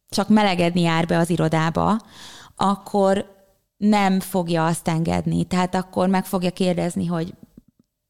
csak 0.09 0.29
melegedni 0.29 0.81
jár 0.81 1.07
be 1.07 1.19
az 1.19 1.31
irodába, 1.31 1.97
akkor 2.57 3.31
nem 3.77 4.21
fogja 4.21 4.67
azt 4.67 4.89
engedni. 4.89 5.45
Tehát 5.45 5.75
akkor 5.75 6.09
meg 6.09 6.25
fogja 6.25 6.51
kérdezni, 6.51 7.07
hogy 7.07 7.35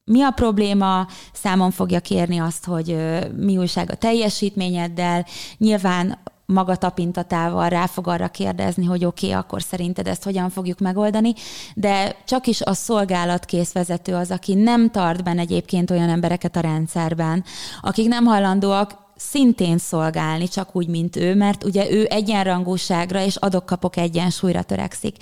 mi 0.05 0.23
a 0.23 0.31
probléma, 0.31 1.07
számon 1.33 1.71
fogja 1.71 2.01
kérni 2.01 2.39
azt, 2.39 2.65
hogy 2.65 2.97
mi 3.37 3.57
újság 3.59 3.91
a 3.91 3.95
teljesítményeddel. 3.95 5.27
Nyilván 5.59 6.19
maga 6.47 6.77
tapintatával 6.77 7.69
rá 7.69 7.87
fog 7.87 8.09
arra 8.09 8.29
kérdezni, 8.29 8.85
hogy 8.85 9.05
oké, 9.05 9.27
okay, 9.27 9.39
akkor 9.39 9.63
szerinted 9.63 10.07
ezt 10.09 10.25
hogyan 10.25 10.51
fogjuk 10.51 10.79
megoldani, 10.79 11.33
de 11.75 12.17
csak 12.25 12.47
is 12.47 12.61
a 12.61 12.73
szolgálatkész 12.73 13.73
vezető 13.73 14.15
az, 14.15 14.31
aki 14.31 14.55
nem 14.55 14.91
tart 14.91 15.25
benne 15.25 15.41
egyébként 15.41 15.91
olyan 15.91 16.09
embereket 16.09 16.57
a 16.57 16.61
rendszerben, 16.61 17.45
akik 17.81 18.09
nem 18.09 18.25
hajlandóak 18.25 19.02
szintén 19.31 19.79
szolgálni, 19.79 20.49
csak 20.49 20.77
úgy, 20.77 20.89
mint 20.89 21.17
ő, 21.17 21.35
mert 21.35 21.65
ugye 21.65 21.91
ő 21.91 22.07
egyenrangúságra 22.11 23.25
és 23.25 23.37
adok-kapok 23.37 23.97
egyensúlyra 23.97 24.63
törekszik. 24.63 25.17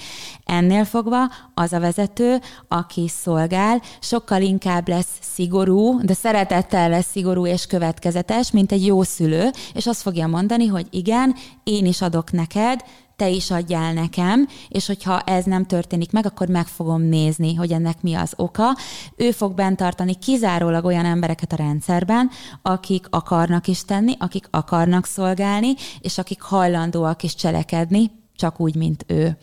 Ennél 0.44 0.84
fogva 0.84 1.30
az 1.54 1.72
a 1.72 1.80
vezető, 1.80 2.40
aki 2.68 3.08
szolgál, 3.08 3.82
sokkal 4.00 4.42
inkább 4.42 4.88
lesz 4.88 5.18
szigorú, 5.20 6.00
de 6.02 6.14
szeretettel 6.14 6.88
lesz 6.88 7.10
szigorú 7.10 7.46
és 7.46 7.66
következetes, 7.66 8.50
mint 8.50 8.72
egy 8.72 8.86
jó 8.86 9.02
szülő, 9.02 9.50
és 9.74 9.86
azt 9.86 10.02
fogja 10.02 10.26
mondani, 10.26 10.66
hogy 10.66 10.86
igen, 10.90 11.34
én 11.64 11.86
is 11.86 12.00
adok 12.00 12.32
neked, 12.32 12.80
te 13.20 13.28
is 13.28 13.50
adjál 13.50 13.92
nekem, 13.92 14.48
és 14.68 14.86
hogyha 14.86 15.20
ez 15.20 15.44
nem 15.44 15.66
történik 15.66 16.12
meg, 16.12 16.26
akkor 16.26 16.48
meg 16.48 16.66
fogom 16.66 17.02
nézni, 17.02 17.54
hogy 17.54 17.72
ennek 17.72 18.02
mi 18.02 18.14
az 18.14 18.32
oka. 18.36 18.76
Ő 19.16 19.30
fog 19.30 19.54
bent 19.54 19.76
tartani 19.76 20.14
kizárólag 20.18 20.84
olyan 20.84 21.04
embereket 21.04 21.52
a 21.52 21.56
rendszerben, 21.56 22.30
akik 22.62 23.06
akarnak 23.10 23.66
is 23.66 23.84
tenni, 23.84 24.14
akik 24.18 24.46
akarnak 24.50 25.06
szolgálni, 25.06 25.74
és 26.00 26.18
akik 26.18 26.40
hajlandóak 26.40 27.22
is 27.22 27.34
cselekedni, 27.34 28.10
csak 28.36 28.60
úgy, 28.60 28.74
mint 28.74 29.04
ő. 29.06 29.36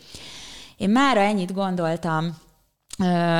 Én 0.76 0.90
mára 0.90 1.20
ennyit 1.20 1.54
gondoltam 1.54 2.36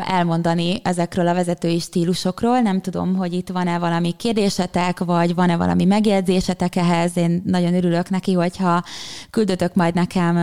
elmondani 0.07 0.81
ezekről 0.83 1.29
a 1.29 1.35
vezetői 1.35 1.79
stílusokról. 1.79 2.61
Nem 2.61 2.81
tudom, 2.81 3.17
hogy 3.17 3.33
itt 3.33 3.49
van-e 3.49 3.79
valami 3.79 4.15
kérdésetek, 4.17 4.99
vagy 4.99 5.35
van-e 5.35 5.57
valami 5.57 5.85
megjegyzésetek 5.85 6.77
ehhez. 6.77 7.17
Én 7.17 7.43
nagyon 7.47 7.75
örülök 7.75 8.11
neki, 8.11 8.33
hogyha 8.33 8.85
küldötök 9.31 9.75
majd 9.75 9.95
nekem 9.95 10.37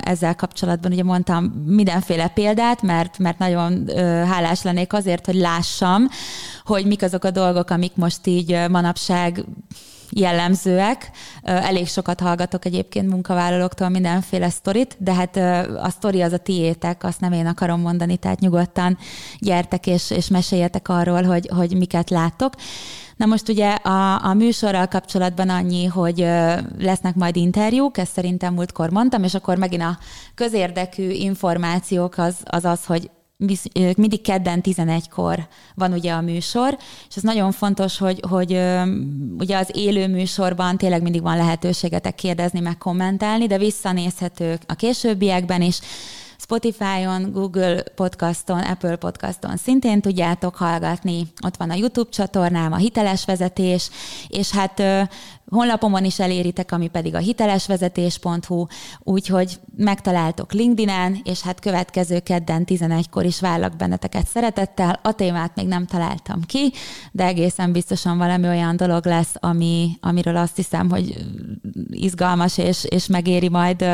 ezzel 0.00 0.34
kapcsolatban. 0.34 0.92
Ugye 0.92 1.04
mondtam 1.04 1.44
mindenféle 1.66 2.28
példát, 2.28 2.82
mert, 2.82 3.18
mert 3.18 3.38
nagyon 3.38 3.88
hálás 4.26 4.62
lennék 4.62 4.92
azért, 4.92 5.26
hogy 5.26 5.36
lássam, 5.36 6.08
hogy 6.64 6.86
mik 6.86 7.02
azok 7.02 7.24
a 7.24 7.30
dolgok, 7.30 7.70
amik 7.70 7.92
most 7.94 8.26
így 8.26 8.58
manapság 8.70 9.44
jellemzőek. 10.14 11.10
Elég 11.42 11.88
sokat 11.88 12.20
hallgatok 12.20 12.64
egyébként 12.64 13.10
munkavállalóktól 13.10 13.88
mindenféle 13.88 14.48
sztorit, 14.48 14.96
de 14.98 15.14
hát 15.14 15.36
a 15.82 15.88
sztori 15.90 16.22
az 16.22 16.32
a 16.32 16.38
tiétek, 16.38 17.04
azt 17.04 17.20
nem 17.20 17.32
én 17.32 17.46
akarom 17.46 17.80
mondani, 17.80 18.16
tehát 18.16 18.40
nyugodtan 18.40 18.98
gyertek 19.38 19.86
és, 19.86 20.10
és 20.10 20.28
meséljetek 20.28 20.88
arról, 20.88 21.22
hogy, 21.22 21.50
hogy 21.56 21.76
miket 21.76 22.10
láttok. 22.10 22.54
Na 23.16 23.26
most 23.26 23.48
ugye 23.48 23.70
a, 23.70 24.24
a 24.24 24.34
műsorral 24.34 24.86
kapcsolatban 24.86 25.48
annyi, 25.48 25.84
hogy 25.84 26.18
lesznek 26.78 27.14
majd 27.14 27.36
interjúk, 27.36 27.98
ezt 27.98 28.12
szerintem 28.12 28.54
múltkor 28.54 28.90
mondtam, 28.90 29.22
és 29.22 29.34
akkor 29.34 29.56
megint 29.56 29.82
a 29.82 29.98
közérdekű 30.34 31.10
információk 31.10 32.18
az 32.18 32.36
az, 32.44 32.64
az 32.64 32.84
hogy 32.84 33.10
mindig 33.96 34.20
kedden 34.20 34.60
11-kor 34.62 35.46
van 35.74 35.92
ugye 35.92 36.12
a 36.12 36.20
műsor, 36.20 36.78
és 37.08 37.16
ez 37.16 37.22
nagyon 37.22 37.52
fontos, 37.52 37.98
hogy, 37.98 38.20
hogy 38.28 38.52
ugye 39.38 39.56
az 39.56 39.70
élő 39.72 40.08
műsorban 40.08 40.76
tényleg 40.76 41.02
mindig 41.02 41.22
van 41.22 41.36
lehetőségetek 41.36 42.14
kérdezni, 42.14 42.60
meg 42.60 42.78
kommentálni, 42.78 43.46
de 43.46 43.58
visszanézhetők 43.58 44.62
a 44.66 44.74
későbbiekben 44.74 45.62
is. 45.62 45.80
Spotify-on, 46.38 47.32
Google 47.32 47.82
podcaston, 47.82 48.58
Apple 48.58 48.96
podcaston 48.96 49.56
szintén 49.56 50.00
tudjátok 50.00 50.56
hallgatni. 50.56 51.32
Ott 51.44 51.56
van 51.56 51.70
a 51.70 51.74
YouTube 51.74 52.10
csatornám, 52.10 52.72
a 52.72 52.76
hiteles 52.76 53.24
vezetés, 53.24 53.90
és 54.28 54.50
hát 54.50 54.82
honlapomon 55.52 56.04
is 56.04 56.18
eléritek, 56.18 56.72
ami 56.72 56.88
pedig 56.88 57.14
a 57.14 57.18
hitelesvezetés.hu, 57.18 58.66
úgyhogy 58.98 59.60
megtaláltok 59.76 60.52
LinkedIn-en, 60.52 61.20
és 61.24 61.40
hát 61.40 61.60
következő 61.60 62.18
kedden 62.20 62.64
11-kor 62.66 63.24
is 63.24 63.40
várlak 63.40 63.76
benneteket 63.76 64.26
szeretettel. 64.26 64.98
A 65.02 65.12
témát 65.12 65.54
még 65.54 65.66
nem 65.66 65.86
találtam 65.86 66.40
ki, 66.46 66.72
de 67.12 67.24
egészen 67.24 67.72
biztosan 67.72 68.18
valami 68.18 68.46
olyan 68.46 68.76
dolog 68.76 69.06
lesz, 69.06 69.34
ami, 69.40 69.90
amiről 70.00 70.36
azt 70.36 70.56
hiszem, 70.56 70.90
hogy 70.90 71.26
izgalmas 71.90 72.58
és, 72.58 72.84
és 72.84 73.06
megéri 73.06 73.48
majd 73.48 73.84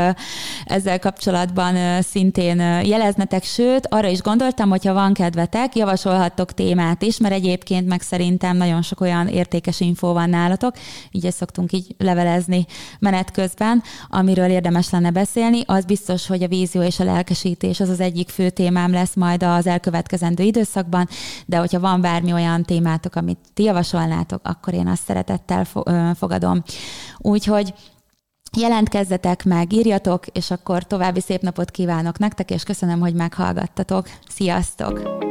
ezzel 0.64 0.98
kapcsolatban 0.98 2.02
szintén 2.02 2.58
jeleznetek, 2.84 3.44
sőt, 3.44 3.86
arra 3.86 4.08
is 4.08 4.20
gondoltam, 4.20 4.68
hogyha 4.68 4.92
van 4.92 5.12
kedvetek, 5.12 5.76
javasolhattok 5.76 6.52
témát 6.52 7.02
is, 7.02 7.18
mert 7.18 7.34
egyébként 7.34 7.88
meg 7.88 8.00
szerintem 8.00 8.56
nagyon 8.56 8.82
sok 8.82 9.00
olyan 9.00 9.28
értékes 9.28 9.80
infó 9.80 10.12
van 10.12 10.30
nálatok, 10.30 10.74
így 11.10 11.26
ezt 11.26 11.38
szoktunk 11.48 11.72
így 11.72 11.94
levelezni 11.98 12.66
menet 12.98 13.30
közben, 13.30 13.82
amiről 14.08 14.50
érdemes 14.50 14.90
lenne 14.90 15.10
beszélni. 15.10 15.62
Az 15.66 15.84
biztos, 15.84 16.26
hogy 16.26 16.42
a 16.42 16.48
vízió 16.48 16.82
és 16.82 17.00
a 17.00 17.04
lelkesítés 17.04 17.80
az 17.80 17.88
az 17.88 18.00
egyik 18.00 18.28
fő 18.28 18.50
témám 18.50 18.92
lesz 18.92 19.14
majd 19.14 19.42
az 19.42 19.66
elkövetkezendő 19.66 20.42
időszakban, 20.42 21.08
de 21.46 21.56
hogyha 21.56 21.80
van 21.80 22.00
bármi 22.00 22.32
olyan 22.32 22.62
témátok, 22.62 23.14
amit 23.16 23.38
ti 23.54 23.62
javasolnátok, 23.62 24.40
akkor 24.42 24.74
én 24.74 24.86
azt 24.86 25.04
szeretettel 25.04 25.64
fogadom. 26.14 26.62
Úgyhogy 27.18 27.74
jelentkezzetek 28.58 29.44
meg, 29.44 29.72
írjatok, 29.72 30.26
és 30.26 30.50
akkor 30.50 30.82
további 30.82 31.20
szép 31.20 31.40
napot 31.40 31.70
kívánok 31.70 32.18
nektek, 32.18 32.50
és 32.50 32.62
köszönöm, 32.62 33.00
hogy 33.00 33.14
meghallgattatok. 33.14 34.08
Sziasztok! 34.28 35.26